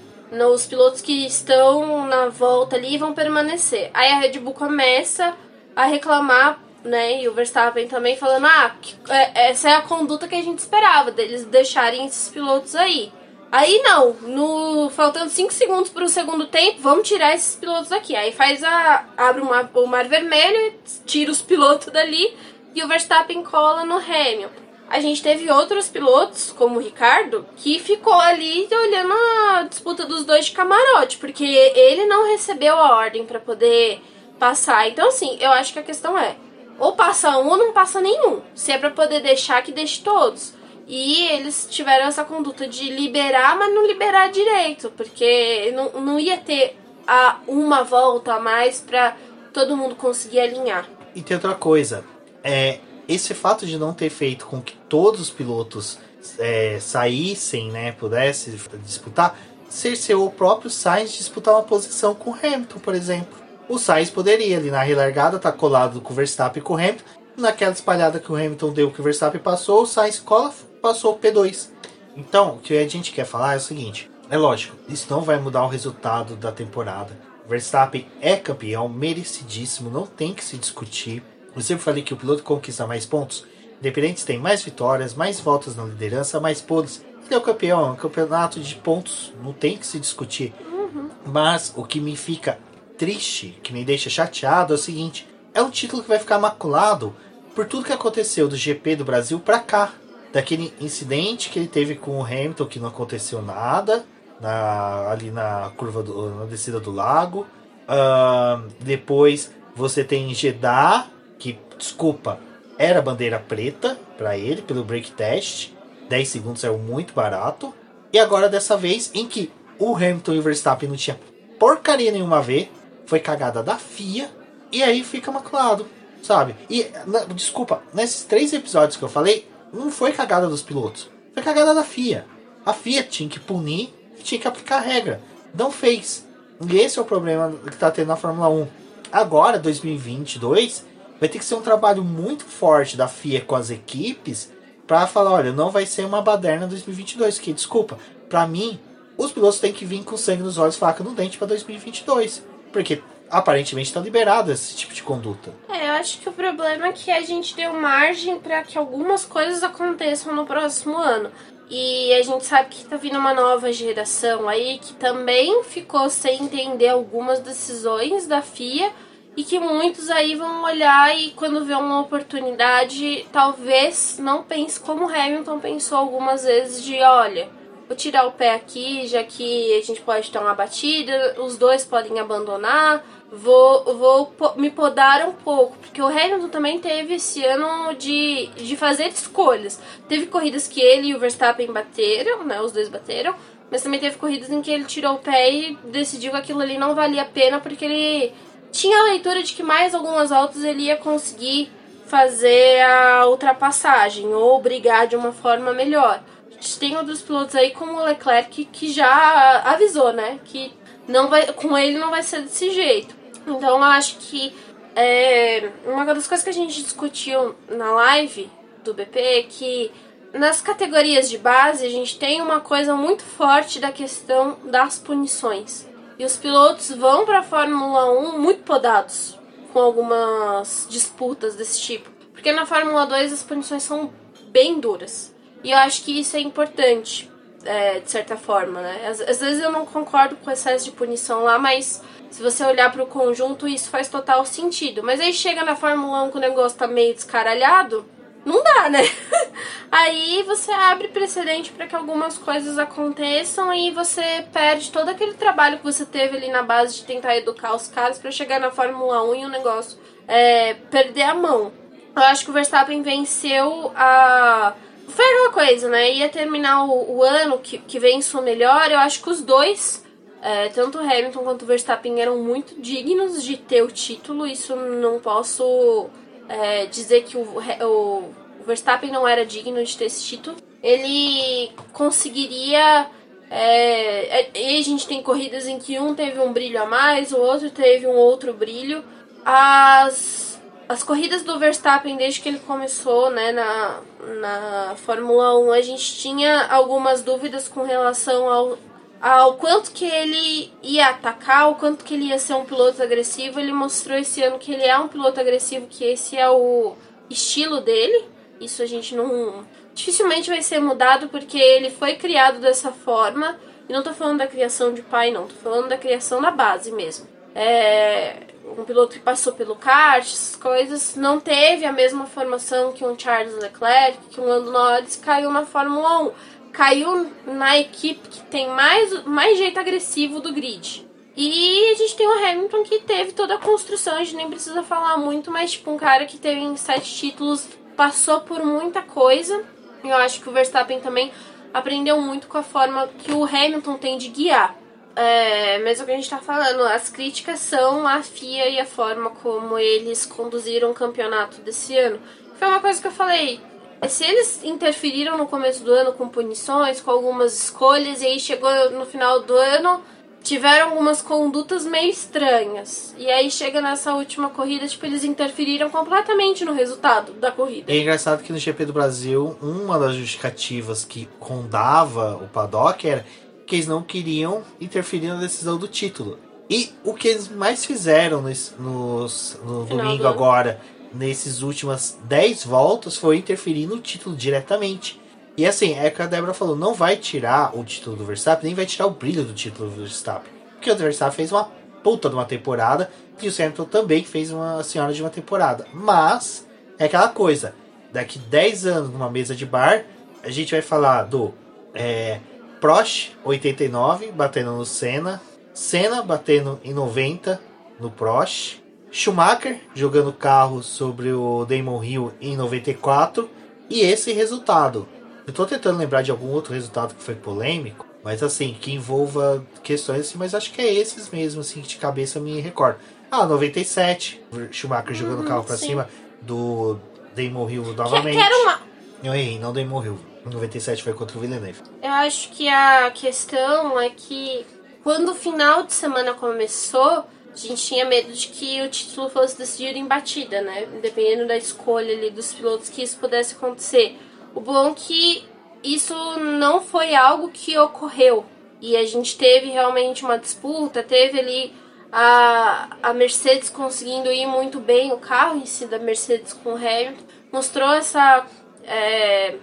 os 0.52 0.66
pilotos 0.66 1.00
que 1.00 1.26
estão 1.26 2.06
na 2.06 2.28
volta 2.28 2.76
ali 2.76 2.96
vão 2.96 3.12
permanecer. 3.12 3.90
Aí 3.92 4.10
a 4.10 4.18
Red 4.18 4.38
Bull 4.38 4.54
começa 4.54 5.34
a 5.74 5.84
reclamar, 5.84 6.60
né? 6.84 7.22
E 7.22 7.28
o 7.28 7.34
Verstappen 7.34 7.88
também 7.88 8.16
falando: 8.16 8.46
ah, 8.46 8.74
é, 9.08 9.50
essa 9.50 9.68
é 9.70 9.74
a 9.74 9.82
conduta 9.82 10.28
que 10.28 10.34
a 10.34 10.42
gente 10.42 10.58
esperava, 10.58 11.10
deles 11.10 11.44
deixarem 11.44 12.06
esses 12.06 12.28
pilotos 12.28 12.74
aí. 12.74 13.12
Aí 13.52 13.80
não, 13.82 14.14
no 14.22 14.90
faltando 14.90 15.30
5 15.30 15.52
segundos 15.52 15.90
para 15.90 16.04
o 16.04 16.08
segundo 16.08 16.46
tempo, 16.46 16.80
vamos 16.80 17.06
tirar 17.06 17.34
esses 17.34 17.54
pilotos 17.54 17.92
aqui. 17.92 18.16
Aí 18.16 18.32
faz 18.32 18.64
a 18.64 19.04
abre 19.16 19.42
uma, 19.42 19.70
o 19.74 19.86
mar 19.86 20.08
vermelho, 20.08 20.74
tira 21.06 21.30
os 21.30 21.40
pilotos 21.40 21.92
dali 21.92 22.36
e 22.74 22.82
o 22.82 22.88
Verstappen 22.88 23.44
cola 23.44 23.84
no 23.84 23.96
Hamilton 23.96 24.64
a 24.88 25.00
gente 25.00 25.22
teve 25.22 25.50
outros 25.50 25.88
pilotos, 25.88 26.52
como 26.52 26.76
o 26.76 26.82
Ricardo, 26.82 27.46
que 27.56 27.78
ficou 27.78 28.12
ali 28.12 28.68
olhando 28.70 29.12
a 29.12 29.62
disputa 29.62 30.04
dos 30.04 30.24
dois 30.24 30.46
de 30.46 30.52
camarote, 30.52 31.18
porque 31.18 31.44
ele 31.44 32.04
não 32.04 32.30
recebeu 32.30 32.76
a 32.76 32.96
ordem 32.96 33.24
para 33.24 33.40
poder 33.40 34.00
passar. 34.38 34.88
Então, 34.88 35.08
assim, 35.08 35.36
eu 35.40 35.50
acho 35.50 35.72
que 35.72 35.78
a 35.78 35.82
questão 35.82 36.16
é: 36.16 36.36
ou 36.78 36.92
passa 36.92 37.38
um 37.38 37.48
ou 37.48 37.56
não 37.56 37.72
passa 37.72 38.00
nenhum. 38.00 38.42
Se 38.54 38.72
é 38.72 38.78
para 38.78 38.90
poder 38.90 39.20
deixar, 39.20 39.62
que 39.62 39.72
deixe 39.72 40.02
todos. 40.02 40.54
E 40.86 41.28
eles 41.28 41.66
tiveram 41.70 42.06
essa 42.06 42.24
conduta 42.24 42.68
de 42.68 42.90
liberar, 42.90 43.56
mas 43.56 43.72
não 43.72 43.86
liberar 43.86 44.30
direito, 44.30 44.90
porque 44.90 45.72
não, 45.74 46.00
não 46.00 46.20
ia 46.20 46.36
ter 46.36 46.76
a 47.06 47.38
uma 47.46 47.82
volta 47.82 48.34
a 48.34 48.40
mais 48.40 48.80
para 48.80 49.16
todo 49.52 49.76
mundo 49.76 49.94
conseguir 49.94 50.40
alinhar. 50.40 50.88
E 51.14 51.22
tem 51.22 51.36
outra 51.36 51.54
coisa, 51.54 52.04
é, 52.42 52.80
esse 53.08 53.34
fato 53.34 53.66
de 53.66 53.78
não 53.78 53.94
ter 53.94 54.10
feito 54.10 54.46
com 54.46 54.60
que 54.60 54.76
todos 54.88 55.20
os 55.20 55.30
pilotos 55.30 55.98
é, 56.38 56.78
saíssem, 56.80 57.70
né, 57.70 57.92
pudessem 57.92 58.54
disputar, 58.84 59.38
cerceou 59.68 60.26
o 60.26 60.30
próprio 60.30 60.70
Sainz 60.70 61.12
disputar 61.12 61.54
uma 61.54 61.62
posição 61.62 62.14
com 62.14 62.34
Hamilton, 62.34 62.78
por 62.78 62.94
exemplo. 62.94 63.38
O 63.68 63.78
Sainz 63.78 64.10
poderia 64.10 64.58
ali 64.58 64.70
na 64.70 64.82
relargada 64.82 65.38
tá 65.38 65.50
colado 65.50 66.00
com 66.00 66.12
o 66.12 66.16
Verstappen 66.16 66.60
e 66.60 66.64
com 66.64 66.74
o 66.74 66.76
Hamilton. 66.76 67.04
Naquela 67.36 67.72
espalhada 67.72 68.20
que 68.20 68.30
o 68.30 68.36
Hamilton 68.36 68.72
deu 68.72 68.90
que 68.90 69.00
o 69.00 69.04
Verstappen 69.04 69.40
passou, 69.40 69.82
o 69.82 69.86
Sainz 69.86 70.20
cola, 70.20 70.52
passou 70.84 71.14
o 71.14 71.18
P2. 71.18 71.70
Então, 72.14 72.56
o 72.56 72.58
que 72.58 72.76
a 72.76 72.86
gente 72.86 73.10
quer 73.10 73.24
falar 73.24 73.54
é 73.54 73.56
o 73.56 73.60
seguinte: 73.60 74.10
é 74.28 74.36
lógico, 74.36 74.76
isso 74.86 75.06
não 75.08 75.22
vai 75.22 75.38
mudar 75.38 75.64
o 75.64 75.68
resultado 75.68 76.36
da 76.36 76.52
temporada. 76.52 77.18
Verstappen 77.48 78.06
é 78.20 78.36
campeão, 78.36 78.86
merecidíssimo, 78.86 79.88
não 79.88 80.06
tem 80.06 80.34
que 80.34 80.44
se 80.44 80.58
discutir. 80.58 81.22
Eu 81.56 81.62
sempre 81.62 81.82
falei 81.82 82.02
que 82.02 82.12
o 82.12 82.16
piloto 82.18 82.42
conquista 82.42 82.86
mais 82.86 83.06
pontos. 83.06 83.46
Independentes 83.80 84.24
tem 84.24 84.38
mais 84.38 84.62
vitórias, 84.62 85.14
mais 85.14 85.40
voltas 85.40 85.74
na 85.74 85.84
liderança, 85.84 86.38
mais 86.38 86.60
poles. 86.60 87.02
Ele 87.24 87.34
é 87.34 87.38
o 87.38 87.40
campeão, 87.40 87.86
é 87.86 87.90
um 87.90 87.96
campeonato 87.96 88.60
de 88.60 88.74
pontos, 88.74 89.32
não 89.42 89.54
tem 89.54 89.78
que 89.78 89.86
se 89.86 89.98
discutir. 89.98 90.52
Uhum. 90.70 91.08
Mas 91.24 91.72
o 91.74 91.84
que 91.84 91.98
me 91.98 92.14
fica 92.14 92.58
triste, 92.98 93.58
que 93.62 93.72
me 93.72 93.84
deixa 93.84 94.10
chateado 94.10 94.74
é 94.74 94.76
o 94.76 94.78
seguinte: 94.78 95.26
é 95.54 95.62
um 95.62 95.70
título 95.70 96.02
que 96.02 96.08
vai 96.08 96.18
ficar 96.18 96.38
maculado 96.38 97.14
por 97.54 97.66
tudo 97.66 97.86
que 97.86 97.92
aconteceu 97.92 98.48
do 98.48 98.56
GP 98.56 98.96
do 98.96 99.04
Brasil 99.04 99.40
pra 99.40 99.60
cá. 99.60 99.94
Daquele 100.34 100.74
incidente 100.80 101.48
que 101.48 101.58
ele 101.60 101.68
teve 101.68 101.94
com 101.94 102.18
o 102.18 102.24
Hamilton, 102.24 102.66
que 102.66 102.80
não 102.80 102.88
aconteceu 102.88 103.40
nada, 103.40 104.04
na, 104.40 105.10
ali 105.10 105.30
na 105.30 105.70
curva 105.76 106.02
do, 106.02 106.30
na 106.34 106.44
descida 106.44 106.80
do 106.80 106.90
lago. 106.90 107.46
Uh, 107.84 108.68
depois 108.80 109.52
você 109.76 110.02
tem 110.02 110.34
Jeddah, 110.34 111.06
que, 111.38 111.58
desculpa, 111.78 112.40
era 112.76 113.00
bandeira 113.00 113.38
preta 113.38 113.96
para 114.18 114.36
ele 114.36 114.60
pelo 114.60 114.82
break 114.82 115.12
test. 115.12 115.70
10 116.08 116.28
segundos 116.28 116.64
é 116.64 116.70
muito 116.70 117.14
barato. 117.14 117.72
E 118.12 118.18
agora 118.18 118.48
dessa 118.48 118.76
vez 118.76 119.12
em 119.14 119.28
que 119.28 119.52
o 119.78 119.94
Hamilton 119.94 120.34
e 120.34 120.38
o 120.38 120.42
Verstappen 120.42 120.88
não 120.88 120.96
tinha 120.96 121.18
porcaria 121.58 122.10
nenhuma 122.10 122.38
a 122.38 122.42
ver, 122.42 122.70
foi 123.06 123.20
cagada 123.20 123.62
da 123.62 123.78
FIA 123.78 124.28
e 124.72 124.82
aí 124.82 125.04
fica 125.04 125.30
maculado, 125.30 125.86
sabe? 126.22 126.56
E 126.68 126.86
na, 127.06 127.20
desculpa, 127.20 127.82
nesses 127.92 128.24
três 128.24 128.52
episódios 128.52 128.96
que 128.96 129.02
eu 129.02 129.08
falei, 129.08 129.48
não 129.74 129.90
foi 129.90 130.12
cagada 130.12 130.48
dos 130.48 130.62
pilotos, 130.62 131.10
foi 131.32 131.42
cagada 131.42 131.74
da 131.74 131.82
FIA. 131.82 132.26
A 132.64 132.72
FIA 132.72 133.02
tinha 133.02 133.28
que 133.28 133.40
punir, 133.40 133.92
tinha 134.22 134.40
que 134.40 134.48
aplicar 134.48 134.76
a 134.76 134.80
regra. 134.80 135.20
Não 135.54 135.70
fez. 135.70 136.26
E 136.66 136.78
esse 136.78 136.98
é 136.98 137.02
o 137.02 137.04
problema 137.04 137.52
que 137.64 137.74
está 137.74 137.90
tendo 137.90 138.08
na 138.08 138.16
Fórmula 138.16 138.48
1. 138.48 138.66
Agora, 139.12 139.58
2022, 139.58 140.84
vai 141.20 141.28
ter 141.28 141.38
que 141.38 141.44
ser 141.44 141.54
um 141.54 141.62
trabalho 141.62 142.02
muito 142.02 142.44
forte 142.44 142.96
da 142.96 143.08
FIA 143.08 143.40
com 143.40 143.54
as 143.54 143.70
equipes 143.70 144.50
para 144.86 145.06
falar, 145.06 145.32
olha, 145.32 145.52
não 145.52 145.70
vai 145.70 145.86
ser 145.86 146.04
uma 146.04 146.22
baderna 146.22 146.66
2022, 146.66 147.38
que 147.38 147.52
desculpa, 147.52 147.98
para 148.28 148.46
mim, 148.46 148.78
os 149.16 149.32
pilotos 149.32 149.60
têm 149.60 149.72
que 149.72 149.84
vir 149.84 150.02
com 150.04 150.16
sangue 150.16 150.42
nos 150.42 150.58
olhos, 150.58 150.76
faca 150.76 151.02
no 151.02 151.14
dente 151.14 151.38
para 151.38 151.48
2022, 151.48 152.42
porque 152.72 153.02
aparentemente 153.34 153.88
está 153.88 154.00
liberado 154.00 154.52
esse 154.52 154.76
tipo 154.76 154.94
de 154.94 155.02
conduta. 155.02 155.52
É, 155.68 155.88
eu 155.88 155.94
acho 155.94 156.18
que 156.20 156.28
o 156.28 156.32
problema 156.32 156.86
é 156.86 156.92
que 156.92 157.10
a 157.10 157.20
gente 157.20 157.56
deu 157.56 157.72
margem 157.72 158.38
para 158.38 158.62
que 158.62 158.78
algumas 158.78 159.24
coisas 159.24 159.62
aconteçam 159.64 160.32
no 160.32 160.46
próximo 160.46 160.96
ano. 160.96 161.32
E 161.68 162.12
a 162.12 162.22
gente 162.22 162.44
sabe 162.44 162.68
que 162.68 162.84
tá 162.84 162.96
vindo 162.96 163.18
uma 163.18 163.34
nova 163.34 163.72
geração 163.72 164.48
aí 164.48 164.78
que 164.78 164.92
também 164.94 165.64
ficou 165.64 166.08
sem 166.08 166.44
entender 166.44 166.88
algumas 166.88 167.40
decisões 167.40 168.26
da 168.26 168.40
FIA 168.40 168.92
e 169.36 169.42
que 169.42 169.58
muitos 169.58 170.10
aí 170.10 170.36
vão 170.36 170.62
olhar 170.62 171.18
e 171.18 171.32
quando 171.32 171.64
vê 171.64 171.74
uma 171.74 172.00
oportunidade, 172.00 173.26
talvez 173.32 174.16
não 174.20 174.44
pense 174.44 174.78
como 174.78 175.08
Hamilton 175.08 175.58
pensou 175.58 175.98
algumas 175.98 176.44
vezes 176.44 176.84
de, 176.84 177.00
olha, 177.02 177.48
vou 177.88 177.96
tirar 177.96 178.26
o 178.26 178.32
pé 178.32 178.54
aqui, 178.54 179.06
já 179.08 179.24
que 179.24 179.76
a 179.76 179.82
gente 179.82 180.00
pode 180.02 180.30
ter 180.30 180.38
uma 180.38 180.54
batida, 180.54 181.36
os 181.38 181.56
dois 181.56 181.84
podem 181.84 182.20
abandonar, 182.20 183.04
vou, 183.36 183.96
vou 183.96 184.54
me 184.56 184.70
podar 184.70 185.28
um 185.28 185.32
pouco, 185.32 185.76
porque 185.78 186.00
o 186.00 186.06
Hamilton 186.06 186.48
também 186.48 186.78
teve 186.78 187.14
esse 187.14 187.44
ano 187.44 187.94
de, 187.94 188.46
de 188.56 188.76
fazer 188.76 189.08
escolhas. 189.08 189.80
Teve 190.08 190.26
corridas 190.26 190.68
que 190.68 190.80
ele 190.80 191.08
e 191.08 191.14
o 191.14 191.18
Verstappen 191.18 191.72
bateram, 191.72 192.44
né? 192.44 192.60
Os 192.60 192.72
dois 192.72 192.88
bateram, 192.88 193.34
mas 193.70 193.82
também 193.82 194.00
teve 194.00 194.16
corridas 194.16 194.50
em 194.50 194.62
que 194.62 194.70
ele 194.70 194.84
tirou 194.84 195.14
o 195.14 195.18
pé 195.18 195.52
e 195.52 195.76
decidiu 195.84 196.30
que 196.32 196.36
aquilo 196.38 196.60
ali 196.60 196.78
não 196.78 196.94
valia 196.94 197.22
a 197.22 197.26
pena, 197.26 197.60
porque 197.60 197.84
ele 197.84 198.32
tinha 198.70 198.98
a 198.98 199.04
leitura 199.04 199.42
de 199.42 199.52
que 199.52 199.62
mais 199.62 199.94
algumas 199.94 200.30
voltas 200.30 200.64
ele 200.64 200.84
ia 200.84 200.96
conseguir 200.96 201.70
fazer 202.06 202.82
a 202.82 203.26
ultrapassagem 203.26 204.32
ou 204.34 204.60
brigar 204.60 205.06
de 205.06 205.16
uma 205.16 205.32
forma 205.32 205.72
melhor. 205.72 206.22
A 206.48 206.54
gente 206.54 206.78
tem 206.78 206.96
outros 206.96 207.22
pilotos 207.22 207.54
aí 207.54 207.70
como 207.70 207.94
o 207.94 208.04
Leclerc 208.04 208.64
que, 208.66 208.92
já 208.92 209.62
avisou, 209.64 210.12
né, 210.12 210.38
que 210.44 210.72
não 211.06 211.28
vai 211.28 211.52
com 211.52 211.76
ele 211.76 211.98
não 211.98 212.10
vai 212.10 212.22
ser 212.22 212.42
desse 212.42 212.70
jeito. 212.70 213.23
Então 213.46 213.76
eu 213.78 213.82
acho 213.82 214.16
que 214.18 214.54
é, 214.96 215.70
uma 215.86 216.04
das 216.04 216.26
coisas 216.26 216.44
que 216.44 216.50
a 216.50 216.54
gente 216.54 216.82
discutiu 216.82 217.54
na 217.68 217.92
live 217.92 218.50
do 218.82 218.94
BP 218.94 219.18
é 219.18 219.42
que 219.42 219.92
nas 220.32 220.60
categorias 220.60 221.30
de 221.30 221.38
base 221.38 221.86
a 221.86 221.90
gente 221.90 222.18
tem 222.18 222.40
uma 222.40 222.60
coisa 222.60 222.94
muito 222.94 223.22
forte 223.22 223.78
da 223.78 223.92
questão 223.92 224.58
das 224.64 224.98
punições. 224.98 225.86
E 226.18 226.24
os 226.24 226.36
pilotos 226.36 226.90
vão 226.90 227.24
para 227.24 227.40
a 227.40 227.42
Fórmula 227.42 228.10
1 228.12 228.38
muito 228.38 228.62
podados 228.62 229.38
com 229.72 229.80
algumas 229.80 230.86
disputas 230.88 231.56
desse 231.56 231.80
tipo. 231.80 232.10
Porque 232.32 232.52
na 232.52 232.66
Fórmula 232.66 233.06
2 233.06 233.32
as 233.32 233.42
punições 233.42 233.82
são 233.82 234.12
bem 234.48 234.78
duras. 234.78 235.34
E 235.64 235.72
eu 235.72 235.78
acho 235.78 236.04
que 236.04 236.20
isso 236.20 236.36
é 236.36 236.40
importante, 236.40 237.30
é, 237.64 237.98
de 237.98 238.10
certa 238.10 238.36
forma, 238.36 238.80
né? 238.80 239.08
Às, 239.08 239.20
às, 239.20 239.40
vezes 239.40 239.62
eu 239.62 239.72
não 239.72 239.86
concordo 239.86 240.36
com 240.36 240.50
o 240.50 240.52
excesso 240.52 240.84
de 240.84 240.92
punição 240.92 241.42
lá, 241.42 241.58
mas 241.58 242.02
se 242.34 242.42
você 242.42 242.64
olhar 242.64 242.90
para 242.90 243.00
o 243.00 243.06
conjunto, 243.06 243.68
isso 243.68 243.88
faz 243.88 244.08
total 244.08 244.44
sentido. 244.44 245.04
Mas 245.04 245.20
aí 245.20 245.32
chega 245.32 245.62
na 245.62 245.76
Fórmula 245.76 246.24
1 246.24 246.32
que 246.32 246.36
o 246.36 246.40
negócio 246.40 246.76
tá 246.76 246.88
meio 246.88 247.14
descaralhado, 247.14 248.04
não 248.44 248.60
dá, 248.60 248.88
né? 248.88 249.02
Aí 249.88 250.42
você 250.42 250.72
abre 250.72 251.06
precedente 251.06 251.70
para 251.70 251.86
que 251.86 251.94
algumas 251.94 252.36
coisas 252.36 252.76
aconteçam 252.76 253.72
e 253.72 253.92
você 253.92 254.44
perde 254.52 254.90
todo 254.90 255.10
aquele 255.10 255.34
trabalho 255.34 255.78
que 255.78 255.84
você 255.84 256.04
teve 256.04 256.36
ali 256.36 256.48
na 256.48 256.64
base 256.64 256.96
de 256.96 257.04
tentar 257.04 257.36
educar 257.36 257.72
os 257.72 257.86
caras 257.86 258.18
para 258.18 258.32
chegar 258.32 258.58
na 258.58 258.72
Fórmula 258.72 259.22
1 259.30 259.34
e 259.36 259.44
o 259.44 259.48
negócio 259.48 259.96
é, 260.26 260.74
perder 260.90 261.22
a 261.22 261.34
mão. 261.36 261.72
Eu 262.16 262.22
acho 262.24 262.44
que 262.44 262.50
o 262.50 262.54
Verstappen 262.54 263.00
venceu 263.00 263.92
a. 263.94 264.74
Foi 265.08 265.24
aquela 265.24 265.52
coisa, 265.52 265.88
né? 265.88 266.12
Ia 266.12 266.28
terminar 266.28 266.84
o, 266.84 267.18
o 267.18 267.22
ano 267.22 267.60
que, 267.60 267.78
que 267.78 268.00
vence 268.00 268.36
o 268.36 268.42
melhor. 268.42 268.90
Eu 268.90 268.98
acho 268.98 269.22
que 269.22 269.30
os 269.30 269.40
dois, 269.40 270.03
é, 270.44 270.68
tanto 270.68 270.98
Hamilton 270.98 271.42
quanto 271.42 271.64
Verstappen, 271.64 272.20
eram 272.20 272.36
muito 272.36 272.78
dignos 272.78 273.42
de 273.42 273.56
ter 273.56 273.82
o 273.82 273.90
título. 273.90 274.46
Isso 274.46 274.76
não 274.76 275.18
posso 275.18 276.10
é, 276.46 276.84
dizer 276.84 277.24
que 277.24 277.34
o, 277.38 277.40
o, 277.40 278.30
Verstappen 278.66 279.10
não 279.10 279.26
era 279.26 279.46
digno 279.46 279.82
de 279.82 279.96
ter 279.96 280.04
esse 280.04 280.22
título. 280.22 280.58
Ele 280.82 281.72
conseguiria. 281.94 283.06
É, 283.50 284.50
e 284.54 284.78
a 284.78 284.82
gente 284.82 285.06
tem 285.06 285.22
corridas 285.22 285.66
em 285.66 285.78
que 285.78 285.98
um 285.98 286.14
teve 286.14 286.38
um 286.38 286.52
brilho 286.52 286.82
a 286.82 286.86
mais, 286.86 287.32
o 287.32 287.38
outro 287.38 287.70
teve 287.70 288.06
um 288.06 288.14
outro 288.14 288.52
brilho. 288.52 289.02
As, 289.46 290.60
as 290.86 291.02
corridas 291.02 291.42
do 291.42 291.58
Verstappen, 291.58 292.18
desde 292.18 292.40
que 292.40 292.50
ele 292.50 292.58
começou 292.58 293.30
né, 293.30 293.50
na, 293.50 294.00
na 294.40 294.94
Fórmula 294.96 295.58
1, 295.58 295.72
a 295.72 295.80
gente 295.80 296.18
tinha 296.18 296.66
algumas 296.66 297.22
dúvidas 297.22 297.66
com 297.66 297.82
relação 297.82 298.50
ao, 298.50 298.78
ao 299.24 299.54
quanto 299.54 299.90
que 299.92 300.04
ele 300.04 300.70
ia 300.82 301.08
atacar, 301.08 301.70
o 301.70 301.76
quanto 301.76 302.04
que 302.04 302.12
ele 302.12 302.26
ia 302.26 302.38
ser 302.38 302.52
um 302.52 302.66
piloto 302.66 303.02
agressivo. 303.02 303.58
Ele 303.58 303.72
mostrou 303.72 304.18
esse 304.18 304.42
ano 304.42 304.58
que 304.58 304.70
ele 304.70 304.82
é 304.82 304.98
um 304.98 305.08
piloto 305.08 305.40
agressivo, 305.40 305.86
que 305.86 306.04
esse 306.04 306.36
é 306.36 306.46
o 306.50 306.94
estilo 307.30 307.80
dele. 307.80 308.26
Isso 308.60 308.82
a 308.82 308.86
gente 308.86 309.14
não. 309.16 309.64
Dificilmente 309.94 310.50
vai 310.50 310.60
ser 310.60 310.78
mudado 310.78 311.30
porque 311.30 311.56
ele 311.56 311.88
foi 311.88 312.16
criado 312.16 312.60
dessa 312.60 312.92
forma. 312.92 313.58
E 313.88 313.92
não 313.94 314.02
tô 314.02 314.12
falando 314.12 314.38
da 314.38 314.46
criação 314.46 314.92
de 314.92 315.00
pai, 315.00 315.30
não, 315.30 315.46
tô 315.46 315.54
falando 315.54 315.88
da 315.88 315.96
criação 315.96 316.42
da 316.42 316.50
base 316.50 316.92
mesmo. 316.92 317.26
É. 317.54 318.42
Um 318.76 318.84
piloto 318.84 319.14
que 319.14 319.20
passou 319.20 319.52
pelo 319.52 319.76
kart, 319.76 320.24
essas 320.24 320.56
coisas, 320.56 321.16
não 321.16 321.38
teve 321.38 321.84
a 321.84 321.92
mesma 321.92 322.26
formação 322.26 322.92
que 322.92 323.04
um 323.04 323.18
Charles 323.18 323.54
Leclerc, 323.54 324.18
que 324.30 324.40
um 324.40 324.44
Lando 324.44 324.70
Norris 324.70 325.16
caiu 325.16 325.50
na 325.50 325.64
Fórmula 325.64 326.24
1 326.24 326.32
caiu 326.74 327.30
na 327.46 327.78
equipe 327.78 328.28
que 328.28 328.42
tem 328.42 328.68
mais, 328.68 329.24
mais 329.24 329.56
jeito 329.56 329.78
agressivo 329.78 330.40
do 330.40 330.52
grid. 330.52 331.08
E 331.36 331.90
a 331.90 331.94
gente 331.94 332.16
tem 332.16 332.26
o 332.28 332.46
Hamilton 332.46 332.82
que 332.82 332.98
teve 333.00 333.32
toda 333.32 333.54
a 333.54 333.58
construção, 333.58 334.16
a 334.16 334.18
gente 334.18 334.36
nem 334.36 334.50
precisa 334.50 334.82
falar 334.82 335.16
muito, 335.16 335.50
mas 335.50 335.72
tipo, 335.72 335.90
um 335.90 335.96
cara 335.96 336.26
que 336.26 336.36
teve 336.36 336.76
sete 336.76 337.14
títulos, 337.14 337.66
passou 337.96 338.40
por 338.40 338.64
muita 338.64 339.02
coisa. 339.02 339.64
Eu 340.02 340.16
acho 340.16 340.40
que 340.40 340.48
o 340.48 340.52
Verstappen 340.52 341.00
também 341.00 341.32
aprendeu 341.72 342.20
muito 342.20 342.46
com 342.48 342.58
a 342.58 342.62
forma 342.62 343.08
que 343.18 343.32
o 343.32 343.44
Hamilton 343.44 343.96
tem 343.96 344.18
de 344.18 344.28
guiar. 344.28 344.76
É, 345.16 345.78
mas 345.78 346.00
o 346.00 346.04
que 346.04 346.10
a 346.10 346.16
gente 346.16 346.28
tá 346.28 346.38
falando, 346.38 346.82
as 346.82 347.08
críticas 347.08 347.60
são 347.60 348.06
a 348.06 348.20
FIA 348.20 348.68
e 348.68 348.80
a 348.80 348.84
forma 348.86 349.30
como 349.30 349.78
eles 349.78 350.26
conduziram 350.26 350.90
o 350.90 350.94
campeonato 350.94 351.60
desse 351.60 351.96
ano. 351.96 352.20
Foi 352.56 352.66
uma 352.66 352.80
coisa 352.80 353.00
que 353.00 353.06
eu 353.06 353.12
falei, 353.12 353.60
se 354.08 354.24
eles 354.24 354.62
interferiram 354.64 355.36
no 355.36 355.46
começo 355.46 355.82
do 355.84 355.92
ano 355.92 356.12
com 356.12 356.28
punições, 356.28 357.00
com 357.00 357.10
algumas 357.10 357.56
escolhas, 357.56 358.22
e 358.22 358.26
aí 358.26 358.40
chegou 358.40 358.70
no 358.90 359.06
final 359.06 359.42
do 359.42 359.54
ano, 359.54 360.02
tiveram 360.42 360.90
algumas 360.90 361.22
condutas 361.22 361.84
meio 361.86 362.10
estranhas. 362.10 363.14
E 363.18 363.30
aí 363.30 363.50
chega 363.50 363.80
nessa 363.80 364.14
última 364.14 364.50
corrida, 364.50 364.86
tipo, 364.86 365.04
eles 365.06 365.24
interferiram 365.24 365.88
completamente 365.90 366.64
no 366.64 366.72
resultado 366.72 367.32
da 367.32 367.50
corrida. 367.50 367.90
É 367.90 367.96
engraçado 367.96 368.42
que 368.42 368.52
no 368.52 368.58
GP 368.58 368.84
do 368.84 368.92
Brasil, 368.92 369.56
uma 369.62 369.98
das 369.98 370.14
justificativas 370.14 371.04
que 371.04 371.28
rondava 371.40 372.36
o 372.36 372.48
paddock 372.48 373.08
era 373.08 373.24
que 373.66 373.76
eles 373.76 373.88
não 373.88 374.02
queriam 374.02 374.62
interferir 374.78 375.28
na 375.28 375.40
decisão 375.40 375.78
do 375.78 375.88
título. 375.88 376.38
E 376.68 376.92
o 377.04 377.14
que 377.14 377.28
eles 377.28 377.48
mais 377.48 377.84
fizeram 377.84 378.42
no, 378.42 378.50
no, 378.78 379.28
no 379.64 379.84
domingo 379.86 380.26
agora 380.26 380.80
nesses 381.14 381.62
últimas 381.62 382.18
10 382.24 382.64
voltas 382.64 383.16
foi 383.16 383.36
interferir 383.36 383.86
no 383.86 383.98
título 383.98 384.36
diretamente. 384.36 385.20
E 385.56 385.64
assim, 385.64 385.94
é 385.94 386.08
o 386.08 386.10
que 386.10 386.20
a 386.20 386.26
Débora 386.26 386.52
falou, 386.52 386.74
não 386.74 386.94
vai 386.94 387.16
tirar 387.16 387.76
o 387.78 387.84
título 387.84 388.16
do 388.16 388.24
Verstappen, 388.24 388.66
nem 388.66 388.74
vai 388.74 388.86
tirar 388.86 389.06
o 389.06 389.10
brilho 389.10 389.44
do 389.44 389.54
título 389.54 389.88
do 389.88 389.96
Verstappen. 389.96 390.52
porque 390.74 390.90
o 390.90 390.96
Verstappen 390.96 391.36
fez 391.36 391.52
uma 391.52 391.70
puta 392.02 392.28
de 392.28 392.34
uma 392.34 392.44
temporada 392.44 393.10
e 393.40 393.48
o 393.48 393.52
Hamilton 393.56 393.84
também 393.84 394.24
fez 394.24 394.50
uma 394.50 394.82
senhora 394.82 395.12
de 395.12 395.22
uma 395.22 395.30
temporada. 395.30 395.86
Mas 395.92 396.66
é 396.98 397.04
aquela 397.04 397.28
coisa, 397.28 397.74
daqui 398.12 398.38
10 398.38 398.86
anos 398.86 399.10
numa 399.10 399.30
mesa 399.30 399.54
de 399.54 399.64
bar, 399.64 400.04
a 400.42 400.50
gente 400.50 400.72
vai 400.72 400.82
falar 400.82 401.22
do 401.22 401.54
é, 401.94 402.40
Prost 402.80 403.30
89 403.44 404.32
batendo 404.32 404.72
no 404.72 404.84
Senna, 404.84 405.40
Senna 405.72 406.22
batendo 406.22 406.78
em 406.84 406.92
90 406.92 407.60
no 407.98 408.10
Prost, 408.10 408.82
Schumacher 409.14 409.78
jogando 409.94 410.32
carro 410.32 410.82
sobre 410.82 411.32
o 411.32 411.64
Damon 411.64 412.02
Hill 412.02 412.32
em 412.40 412.56
94 412.56 413.48
e 413.88 414.00
esse 414.00 414.32
resultado. 414.32 415.06
Eu 415.46 415.52
tô 415.52 415.64
tentando 415.64 415.98
lembrar 415.98 416.22
de 416.22 416.32
algum 416.32 416.48
outro 416.48 416.74
resultado 416.74 417.14
que 417.14 417.22
foi 417.22 417.36
polêmico, 417.36 418.04
mas 418.24 418.42
assim, 418.42 418.76
que 418.78 418.92
envolva 418.92 419.64
questões 419.84 420.22
assim, 420.22 420.36
mas 420.36 420.52
acho 420.52 420.72
que 420.72 420.82
é 420.82 420.92
esses 420.92 421.30
mesmo, 421.30 421.60
assim, 421.60 421.80
que 421.80 421.86
de 421.86 421.96
cabeça 421.96 422.40
me 422.40 422.60
recordo. 422.60 422.98
Ah, 423.30 423.46
97, 423.46 424.42
Schumacher 424.72 425.14
jogando 425.14 425.38
o 425.38 425.42
uhum, 425.42 425.48
carro 425.48 425.62
para 425.62 425.76
cima 425.76 426.08
do 426.42 426.98
Damon 427.36 427.70
Hill 427.70 427.84
novamente. 427.94 428.36
Que, 428.36 428.48
que 428.48 428.54
uma... 428.62 428.80
Eu 429.22 429.32
errei, 429.32 429.60
não 429.60 429.72
Damon 429.72 430.04
Hill. 430.04 430.18
97 430.44 431.04
foi 431.04 431.12
contra 431.12 431.38
o 431.38 431.40
Villeneuve. 431.40 431.82
Eu 432.02 432.10
acho 432.10 432.50
que 432.50 432.68
a 432.68 433.12
questão 433.12 433.98
é 434.00 434.10
que 434.10 434.66
quando 435.04 435.28
o 435.28 435.34
final 435.36 435.84
de 435.84 435.92
semana 435.92 436.34
começou, 436.34 437.24
a 437.54 437.56
gente 437.56 437.86
tinha 437.86 438.04
medo 438.04 438.32
de 438.32 438.48
que 438.48 438.82
o 438.82 438.88
título 438.88 439.30
fosse 439.30 439.56
decidido 439.56 439.96
em 439.96 440.06
batida, 440.06 440.60
né? 440.60 440.86
Dependendo 441.00 441.46
da 441.46 441.56
escolha 441.56 442.12
ali 442.12 442.30
dos 442.30 442.52
pilotos 442.52 442.88
que 442.88 443.02
isso 443.02 443.16
pudesse 443.18 443.54
acontecer. 443.54 444.18
O 444.54 444.60
bom 444.60 444.90
é 444.90 444.94
que 444.94 445.44
isso 445.82 446.14
não 446.38 446.80
foi 446.80 447.14
algo 447.14 447.50
que 447.50 447.78
ocorreu. 447.78 448.44
E 448.80 448.96
a 448.96 449.06
gente 449.06 449.38
teve 449.38 449.68
realmente 449.68 450.24
uma 450.24 450.36
disputa, 450.36 451.02
teve 451.02 451.38
ali 451.38 451.72
a, 452.10 452.96
a 453.02 453.14
Mercedes 453.14 453.70
conseguindo 453.70 454.30
ir 454.32 454.46
muito 454.46 454.80
bem, 454.80 455.12
o 455.12 455.18
carro 455.18 455.58
em 455.58 455.66
si 455.66 455.86
da 455.86 455.98
Mercedes 455.98 456.52
com 456.52 456.72
o 456.72 456.76
Hamilton. 456.76 457.24
Mostrou 457.52 457.92
essa. 457.92 458.46
É, 458.82 459.54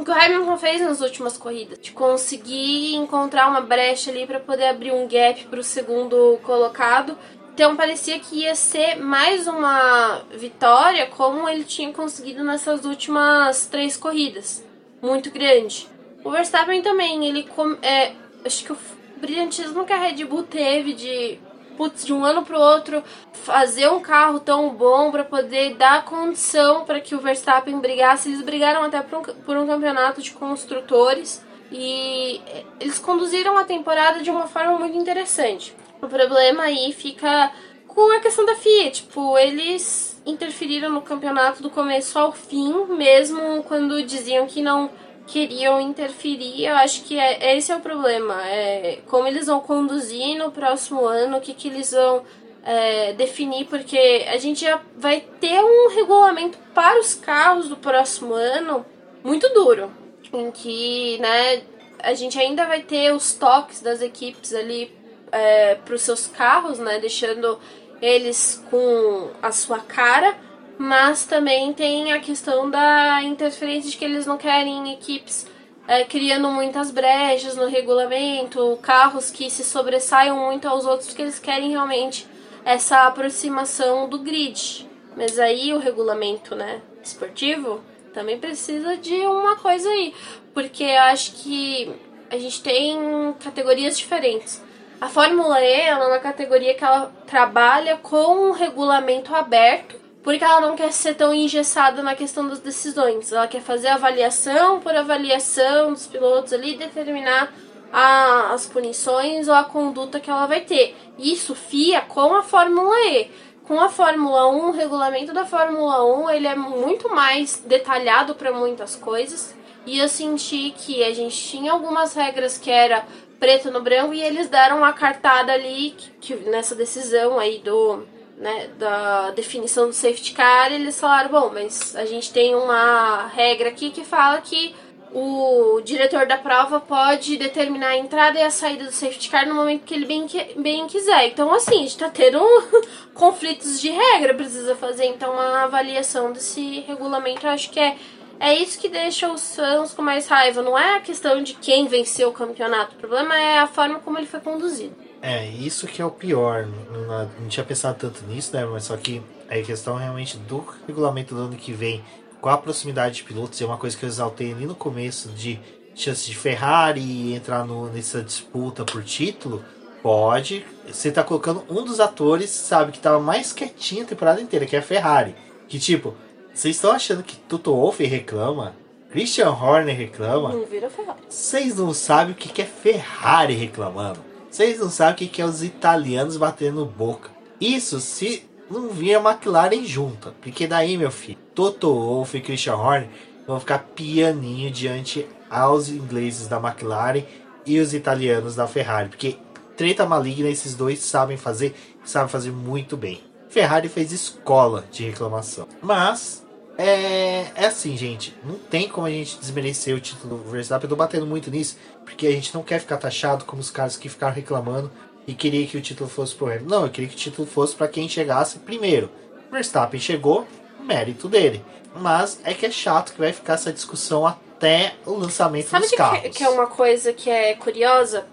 o 0.00 0.04
que 0.04 0.10
o 0.10 0.14
Hamilton 0.14 0.56
fez 0.56 0.80
nas 0.80 1.00
últimas 1.00 1.36
corridas, 1.36 1.78
de 1.78 1.92
conseguir 1.92 2.94
encontrar 2.94 3.48
uma 3.48 3.60
brecha 3.60 4.10
ali 4.10 4.26
para 4.26 4.40
poder 4.40 4.68
abrir 4.68 4.92
um 4.92 5.06
gap 5.06 5.44
para 5.46 5.60
o 5.60 5.64
segundo 5.64 6.38
colocado. 6.42 7.16
Então 7.52 7.76
parecia 7.76 8.18
que 8.18 8.40
ia 8.40 8.54
ser 8.54 8.96
mais 8.96 9.46
uma 9.46 10.22
vitória, 10.32 11.06
como 11.06 11.48
ele 11.48 11.64
tinha 11.64 11.92
conseguido 11.92 12.42
nessas 12.42 12.84
últimas 12.84 13.66
três 13.66 13.96
corridas 13.96 14.64
muito 15.02 15.30
grande. 15.30 15.86
O 16.24 16.30
Verstappen 16.30 16.82
também, 16.82 17.26
ele 17.26 17.48
é, 17.82 18.12
acho 18.44 18.64
que 18.64 18.72
o 18.72 18.78
brilhantismo 19.16 19.84
que 19.84 19.92
a 19.92 19.98
Red 19.98 20.24
Bull 20.24 20.42
teve 20.44 20.94
de 20.94 21.38
putz, 21.80 22.04
de 22.04 22.12
um 22.12 22.22
ano 22.22 22.44
para 22.44 22.58
o 22.58 22.60
outro 22.60 23.02
fazer 23.32 23.88
um 23.88 24.00
carro 24.00 24.38
tão 24.38 24.68
bom 24.68 25.10
para 25.10 25.24
poder 25.24 25.76
dar 25.76 26.04
condição 26.04 26.84
para 26.84 27.00
que 27.00 27.14
o 27.14 27.20
Verstappen 27.20 27.80
brigasse. 27.80 28.28
Eles 28.28 28.42
brigaram 28.42 28.82
até 28.82 29.00
por 29.00 29.18
um, 29.18 29.22
por 29.22 29.56
um 29.56 29.66
campeonato 29.66 30.20
de 30.20 30.30
construtores 30.32 31.42
e 31.72 32.38
eles 32.78 32.98
conduziram 32.98 33.56
a 33.56 33.64
temporada 33.64 34.20
de 34.20 34.30
uma 34.30 34.46
forma 34.46 34.78
muito 34.78 34.98
interessante. 34.98 35.74
O 36.02 36.06
problema 36.06 36.64
aí 36.64 36.92
fica 36.92 37.50
com 37.88 38.14
a 38.14 38.20
questão 38.20 38.44
da 38.44 38.56
FIA, 38.56 38.90
tipo, 38.90 39.38
eles 39.38 40.20
interferiram 40.26 40.90
no 40.90 41.00
campeonato 41.00 41.62
do 41.62 41.70
começo 41.70 42.18
ao 42.18 42.30
fim, 42.30 42.74
mesmo 42.90 43.62
quando 43.62 44.02
diziam 44.02 44.46
que 44.46 44.60
não 44.60 44.90
queriam 45.30 45.80
interferir. 45.80 46.66
Eu 46.66 46.76
acho 46.76 47.04
que 47.04 47.18
é, 47.18 47.56
esse 47.56 47.70
é 47.70 47.76
o 47.76 47.80
problema. 47.80 48.42
É 48.46 48.98
como 49.06 49.26
eles 49.26 49.46
vão 49.46 49.60
conduzir 49.60 50.36
no 50.36 50.50
próximo 50.50 51.06
ano, 51.06 51.38
o 51.38 51.40
que, 51.40 51.54
que 51.54 51.68
eles 51.68 51.92
vão 51.92 52.24
é, 52.64 53.12
definir, 53.12 53.66
porque 53.66 54.26
a 54.28 54.36
gente 54.36 54.62
já 54.62 54.80
vai 54.96 55.20
ter 55.40 55.60
um 55.62 55.88
regulamento 55.94 56.58
para 56.74 57.00
os 57.00 57.14
carros 57.14 57.68
do 57.68 57.76
próximo 57.76 58.34
ano 58.34 58.84
muito 59.24 59.48
duro, 59.50 59.90
em 60.32 60.50
que 60.50 61.18
né, 61.18 61.62
a 61.98 62.12
gente 62.14 62.38
ainda 62.38 62.66
vai 62.66 62.82
ter 62.82 63.12
os 63.12 63.32
toques 63.32 63.80
das 63.80 64.02
equipes 64.02 64.52
ali 64.52 64.94
é, 65.32 65.76
para 65.76 65.94
os 65.94 66.02
seus 66.02 66.26
carros, 66.26 66.78
né, 66.78 66.98
deixando 66.98 67.58
eles 68.02 68.62
com 68.70 69.30
a 69.42 69.52
sua 69.52 69.78
cara, 69.78 70.36
mas 70.80 71.26
também 71.26 71.74
tem 71.74 72.10
a 72.10 72.20
questão 72.20 72.70
da 72.70 73.22
interferência 73.22 73.90
de 73.90 73.98
que 73.98 74.04
eles 74.06 74.24
não 74.24 74.38
querem 74.38 74.94
equipes 74.94 75.46
é, 75.86 76.04
criando 76.04 76.48
muitas 76.48 76.90
brechas 76.90 77.54
no 77.54 77.66
regulamento, 77.66 78.78
carros 78.80 79.30
que 79.30 79.50
se 79.50 79.62
sobressaiam 79.62 80.38
muito 80.38 80.66
aos 80.66 80.86
outros, 80.86 81.08
porque 81.08 81.20
eles 81.20 81.38
querem 81.38 81.68
realmente 81.68 82.26
essa 82.64 83.06
aproximação 83.06 84.08
do 84.08 84.20
grid. 84.20 84.88
Mas 85.14 85.38
aí 85.38 85.74
o 85.74 85.78
regulamento 85.78 86.54
né, 86.54 86.80
esportivo 87.02 87.82
também 88.14 88.38
precisa 88.38 88.96
de 88.96 89.26
uma 89.26 89.56
coisa 89.56 89.86
aí, 89.86 90.14
porque 90.54 90.84
eu 90.84 91.00
acho 91.00 91.32
que 91.32 91.92
a 92.30 92.38
gente 92.38 92.62
tem 92.62 93.34
categorias 93.38 93.98
diferentes. 93.98 94.62
A 94.98 95.10
Fórmula 95.10 95.60
E 95.60 95.72
ela 95.72 96.06
é 96.06 96.08
uma 96.08 96.20
categoria 96.20 96.72
que 96.72 96.84
ela 96.84 97.12
trabalha 97.26 97.98
com 97.98 98.48
um 98.48 98.52
regulamento 98.52 99.34
aberto, 99.34 99.99
porque 100.22 100.44
ela 100.44 100.60
não 100.60 100.76
quer 100.76 100.92
ser 100.92 101.14
tão 101.14 101.32
engessada 101.32 102.02
na 102.02 102.14
questão 102.14 102.46
das 102.48 102.58
decisões. 102.58 103.32
Ela 103.32 103.48
quer 103.48 103.62
fazer 103.62 103.88
avaliação 103.88 104.80
por 104.80 104.94
avaliação 104.94 105.92
dos 105.92 106.06
pilotos 106.06 106.52
ali, 106.52 106.76
determinar 106.76 107.52
a, 107.92 108.52
as 108.52 108.66
punições 108.66 109.48
ou 109.48 109.54
a 109.54 109.64
conduta 109.64 110.20
que 110.20 110.30
ela 110.30 110.46
vai 110.46 110.60
ter. 110.60 110.94
Isso 111.18 111.54
FIA 111.54 112.02
com 112.02 112.34
a 112.34 112.42
Fórmula 112.42 112.94
E. 113.06 113.30
Com 113.64 113.80
a 113.80 113.88
Fórmula 113.88 114.48
1, 114.50 114.68
o 114.68 114.72
regulamento 114.72 115.32
da 115.32 115.46
Fórmula 115.46 116.04
1 116.04 116.30
ele 116.30 116.46
é 116.48 116.56
muito 116.56 117.08
mais 117.08 117.62
detalhado 117.64 118.34
para 118.34 118.52
muitas 118.52 118.96
coisas. 118.96 119.54
E 119.86 119.98
eu 119.98 120.08
senti 120.08 120.74
que 120.76 121.02
a 121.02 121.14
gente 121.14 121.36
tinha 121.36 121.72
algumas 121.72 122.14
regras 122.14 122.58
que 122.58 122.70
era 122.70 123.06
preto 123.38 123.70
no 123.70 123.80
branco 123.80 124.12
e 124.12 124.20
eles 124.20 124.48
deram 124.48 124.78
uma 124.78 124.92
cartada 124.92 125.52
ali 125.52 125.94
que, 125.96 126.10
que, 126.20 126.34
nessa 126.50 126.74
decisão 126.74 127.38
aí 127.38 127.58
do 127.58 128.04
né, 128.40 128.70
da 128.78 129.30
definição 129.30 129.86
do 129.86 129.92
safety 129.92 130.32
car 130.32 130.72
eles 130.72 130.98
falaram 130.98 131.30
bom 131.30 131.50
mas 131.52 131.94
a 131.94 132.04
gente 132.04 132.32
tem 132.32 132.54
uma 132.54 133.28
regra 133.28 133.68
aqui 133.68 133.90
que 133.90 134.02
fala 134.02 134.40
que 134.40 134.74
o 135.12 135.80
diretor 135.84 136.26
da 136.26 136.38
prova 136.38 136.80
pode 136.80 137.36
determinar 137.36 137.88
a 137.88 137.98
entrada 137.98 138.38
e 138.38 138.42
a 138.42 138.50
saída 138.50 138.84
do 138.84 138.92
safety 138.92 139.28
car 139.28 139.46
no 139.46 139.54
momento 139.54 139.84
que 139.84 139.92
ele 139.92 140.06
bem, 140.06 140.24
bem 140.56 140.86
quiser. 140.86 141.26
Então, 141.26 141.52
assim, 141.52 141.74
a 141.74 141.78
gente 141.78 141.98
tá 141.98 142.08
tendo 142.08 142.40
conflitos 143.12 143.80
de 143.80 143.90
regra, 143.90 144.34
precisa 144.34 144.76
fazer 144.76 145.06
então 145.06 145.32
uma 145.32 145.64
avaliação 145.64 146.32
desse 146.32 146.80
regulamento. 146.86 147.44
Eu 147.44 147.50
acho 147.50 147.70
que 147.70 147.80
é 147.80 147.96
é 148.42 148.54
isso 148.54 148.80
que 148.80 148.88
deixa 148.88 149.30
os 149.30 149.54
fãs 149.54 149.92
com 149.92 150.00
mais 150.00 150.26
raiva. 150.26 150.62
Não 150.62 150.76
é 150.76 150.96
a 150.96 151.00
questão 151.00 151.42
de 151.42 151.52
quem 151.52 151.86
venceu 151.86 152.30
o 152.30 152.32
campeonato. 152.32 152.94
O 152.96 152.98
problema 152.98 153.38
é 153.38 153.58
a 153.58 153.66
forma 153.66 153.98
como 153.98 154.16
ele 154.16 154.26
foi 154.26 154.40
conduzido. 154.40 154.96
É, 155.22 155.46
isso 155.46 155.86
que 155.86 156.00
é 156.00 156.04
o 156.04 156.10
pior. 156.10 156.66
Não, 156.66 157.28
não 157.40 157.48
tinha 157.48 157.64
pensado 157.64 157.98
tanto 157.98 158.24
nisso, 158.24 158.54
né? 158.54 158.64
Mas 158.64 158.84
só 158.84 158.96
que 158.96 159.22
é 159.48 159.60
questão 159.62 159.96
realmente 159.96 160.38
do 160.38 160.64
regulamento 160.86 161.34
do 161.34 161.42
ano 161.42 161.56
que 161.56 161.72
vem, 161.72 162.02
com 162.40 162.48
a 162.48 162.56
proximidade 162.56 163.16
de 163.16 163.24
pilotos, 163.24 163.60
é 163.60 163.66
uma 163.66 163.76
coisa 163.76 163.96
que 163.96 164.04
eu 164.04 164.08
exaltei 164.08 164.52
ali 164.52 164.64
no 164.64 164.74
começo 164.74 165.28
de 165.30 165.60
chance 165.94 166.26
de 166.26 166.34
Ferrari 166.34 167.34
entrar 167.34 167.64
no, 167.66 167.86
nessa 167.90 168.22
disputa 168.22 168.84
por 168.84 169.04
título. 169.04 169.62
Pode. 170.02 170.64
Você 170.86 171.10
tá 171.10 171.22
colocando 171.22 171.62
um 171.68 171.84
dos 171.84 172.00
atores, 172.00 172.48
sabe, 172.48 172.92
que 172.92 172.98
tava 172.98 173.20
mais 173.20 173.52
quietinho 173.52 174.04
a 174.04 174.06
temporada 174.06 174.40
inteira, 174.40 174.64
que 174.64 174.74
é 174.74 174.78
a 174.78 174.82
Ferrari. 174.82 175.34
Que 175.68 175.78
tipo, 175.78 176.14
vocês 176.54 176.76
estão 176.76 176.92
achando 176.92 177.22
que 177.22 177.36
Toto 177.36 177.74
Wolff 177.74 178.02
reclama? 178.04 178.74
Christian 179.10 179.50
Horner 179.50 179.96
reclama? 179.96 180.52
Não 180.52 180.64
vira 180.64 180.88
Ferrari. 180.88 181.18
Vocês 181.28 181.76
não 181.76 181.92
sabem 181.92 182.32
o 182.32 182.36
que 182.36 182.62
é 182.62 182.64
Ferrari 182.64 183.54
reclamando. 183.54 184.29
Vocês 184.50 184.80
não 184.80 184.90
sabem 184.90 185.28
o 185.28 185.30
que 185.30 185.40
é 185.40 185.44
os 185.44 185.62
italianos 185.62 186.36
batendo 186.36 186.84
boca. 186.84 187.30
Isso 187.60 188.00
se 188.00 188.42
não 188.70 188.88
vir 188.88 189.14
a 189.14 189.20
McLaren 189.20 189.84
junta. 189.84 190.34
Porque 190.42 190.66
daí, 190.66 190.96
meu 190.96 191.10
filho, 191.10 191.38
Toto 191.54 191.92
Wolff 191.92 192.36
e 192.36 192.40
Christian 192.40 192.76
Horner 192.76 193.08
vão 193.46 193.60
ficar 193.60 193.78
pianinho 193.94 194.70
diante 194.70 195.26
aos 195.48 195.88
ingleses 195.88 196.48
da 196.48 196.58
McLaren 196.58 197.22
e 197.64 197.78
os 197.78 197.94
italianos 197.94 198.56
da 198.56 198.66
Ferrari. 198.66 199.08
Porque 199.08 199.36
treta 199.76 200.04
maligna 200.04 200.48
esses 200.48 200.74
dois 200.74 200.98
sabem 200.98 201.36
fazer, 201.36 201.74
sabem 202.04 202.28
fazer 202.28 202.50
muito 202.50 202.96
bem. 202.96 203.20
Ferrari 203.48 203.88
fez 203.88 204.12
escola 204.12 204.84
de 204.90 205.04
reclamação. 205.04 205.66
Mas 205.80 206.44
é, 206.78 207.46
é 207.54 207.66
assim, 207.66 207.96
gente. 207.96 208.34
Não 208.44 208.56
tem 208.56 208.88
como 208.88 209.06
a 209.06 209.10
gente 209.10 209.38
desmerecer 209.38 209.94
o 209.94 210.00
título 210.00 210.38
do 210.38 210.50
Verstappen. 210.50 210.84
Eu 210.84 210.90
tô 210.90 210.96
batendo 210.96 211.26
muito 211.26 211.50
nisso, 211.50 211.76
porque 212.04 212.26
a 212.26 212.32
gente 212.32 212.54
não 212.54 212.62
quer 212.62 212.80
ficar 212.80 212.96
taxado 212.96 213.44
como 213.44 213.60
os 213.60 213.70
caras 213.70 213.96
que 213.96 214.08
ficaram 214.08 214.34
reclamando 214.34 214.90
e 215.26 215.34
queria 215.34 215.66
que 215.66 215.76
o 215.76 215.80
título 215.80 216.08
fosse 216.08 216.34
pro 216.34 216.46
Hamilton. 216.46 216.68
Não, 216.68 216.84
eu 216.84 216.90
queria 216.90 217.08
que 217.08 217.16
o 217.16 217.18
título 217.18 217.46
fosse 217.46 217.74
para 217.74 217.88
quem 217.88 218.08
chegasse 218.08 218.58
primeiro. 218.58 219.10
Verstappen 219.50 220.00
chegou, 220.00 220.46
mérito 220.84 221.28
dele. 221.28 221.64
Mas 221.94 222.40
é 222.44 222.54
que 222.54 222.66
é 222.66 222.70
chato 222.70 223.12
que 223.12 223.18
vai 223.18 223.32
ficar 223.32 223.54
essa 223.54 223.72
discussão 223.72 224.26
até 224.26 224.94
o 225.04 225.12
lançamento 225.12 225.68
Sabe 225.68 225.86
dos 225.86 225.94
carros. 225.94 226.18
Sabe 226.18 226.30
que 226.30 226.44
é 226.44 226.48
uma 226.48 226.66
coisa 226.66 227.12
que 227.12 227.28
é 227.28 227.54
curiosa? 227.54 228.26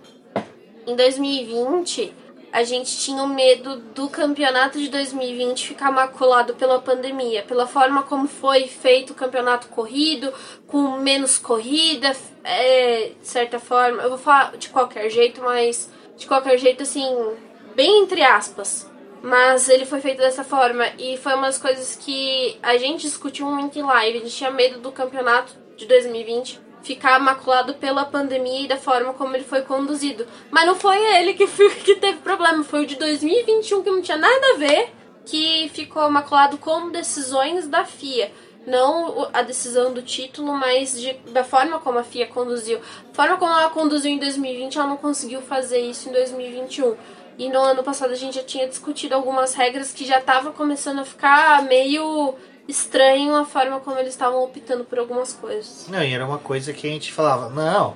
em 0.88 0.96
2020 0.96 2.16
a 2.52 2.64
gente 2.64 2.98
tinha 2.98 3.22
o 3.24 3.28
medo 3.28 3.78
do 3.78 4.10
campeonato 4.10 4.80
de 4.80 4.90
2020 4.90 5.68
ficar 5.68 5.92
maculado 5.92 6.56
pela 6.56 6.80
pandemia, 6.80 7.44
pela 7.44 7.68
forma 7.68 8.04
como 8.04 8.28
foi 8.28 8.68
feito 8.68 9.12
o 9.12 9.16
campeonato 9.16 9.68
corrido, 9.68 10.34
com 10.66 10.98
menos 10.98 11.38
corrida, 11.38 12.16
é, 12.44 13.12
de 13.20 13.28
certa 13.28 13.60
forma. 13.60 14.02
Eu 14.02 14.10
vou 14.10 14.18
falar 14.18 14.58
de 14.58 14.70
qualquer 14.70 15.10
jeito, 15.10 15.42
mas 15.42 15.90
de 16.16 16.26
qualquer 16.26 16.58
jeito, 16.58 16.84
assim, 16.84 17.06
bem 17.76 18.04
entre 18.04 18.24
aspas. 18.24 18.90
Mas 19.22 19.68
ele 19.68 19.86
foi 19.86 20.00
feito 20.00 20.20
dessa 20.20 20.44
forma 20.44 20.86
e 20.98 21.18
foi 21.18 21.34
uma 21.34 21.48
das 21.48 21.58
coisas 21.58 21.96
que 21.96 22.58
a 22.62 22.78
gente 22.78 23.02
discutiu 23.02 23.48
muito 23.48 23.78
em 23.78 23.82
live. 23.82 24.20
A 24.20 24.22
gente 24.22 24.36
tinha 24.36 24.52
medo 24.52 24.80
do 24.80 24.92
campeonato 24.92 25.54
de 25.76 25.86
2020 25.86 26.67
ficar 26.88 27.20
maculado 27.20 27.74
pela 27.74 28.06
pandemia 28.06 28.62
e 28.62 28.68
da 28.68 28.78
forma 28.78 29.14
como 29.14 29.36
ele 29.36 29.44
foi 29.44 29.62
conduzido. 29.62 30.26
Mas 30.50 30.66
não 30.66 30.76
foi 30.76 30.98
ele 31.18 31.34
que, 31.34 31.46
que 31.84 31.96
teve 31.96 32.20
problema, 32.20 32.64
foi 32.64 32.84
o 32.84 32.88
de 32.88 32.96
2021 32.96 33.84
que 33.84 33.92
não 33.92 34.02
tinha 34.02 34.18
nada 34.18 34.54
a 34.54 34.58
ver, 34.58 34.94
que 35.26 35.70
ficou 35.74 36.10
maculado 36.10 36.58
com 36.58 36.90
decisões 36.90 37.68
da 37.68 37.84
FIA. 37.84 38.32
Não 38.66 39.30
a 39.34 39.42
decisão 39.42 39.94
do 39.94 40.02
título, 40.02 40.54
mas 40.54 41.00
de, 41.00 41.14
da 41.32 41.44
forma 41.44 41.80
como 41.80 42.00
a 42.00 42.04
FIA 42.04 42.28
conduziu. 42.28 42.80
A 43.12 43.14
forma 43.14 43.38
como 43.38 43.52
ela 43.52 43.70
conduziu 43.70 44.12
em 44.12 44.18
2020, 44.18 44.78
ela 44.78 44.88
não 44.88 44.98
conseguiu 44.98 45.42
fazer 45.42 45.80
isso 45.80 46.10
em 46.10 46.12
2021. 46.14 46.96
E 47.38 47.50
no 47.50 47.60
ano 47.60 47.84
passado 47.84 48.12
a 48.12 48.16
gente 48.16 48.36
já 48.36 48.44
tinha 48.44 48.68
discutido 48.68 49.14
algumas 49.14 49.54
regras 49.54 49.94
que 49.94 50.06
já 50.06 50.20
estavam 50.20 50.52
começando 50.54 51.00
a 51.00 51.06
ficar 51.06 51.62
meio 51.64 52.36
estranho 52.68 53.36
a 53.36 53.46
forma 53.46 53.80
como 53.80 53.98
eles 53.98 54.10
estavam 54.10 54.44
optando 54.44 54.84
por 54.84 55.00
algumas 55.00 55.34
coisas. 55.34 55.88
Não, 55.90 56.04
e 56.04 56.14
era 56.14 56.26
uma 56.26 56.38
coisa 56.38 56.74
que 56.74 56.88
a 56.88 56.90
gente 56.90 57.14
falava, 57.14 57.50
não, 57.50 57.96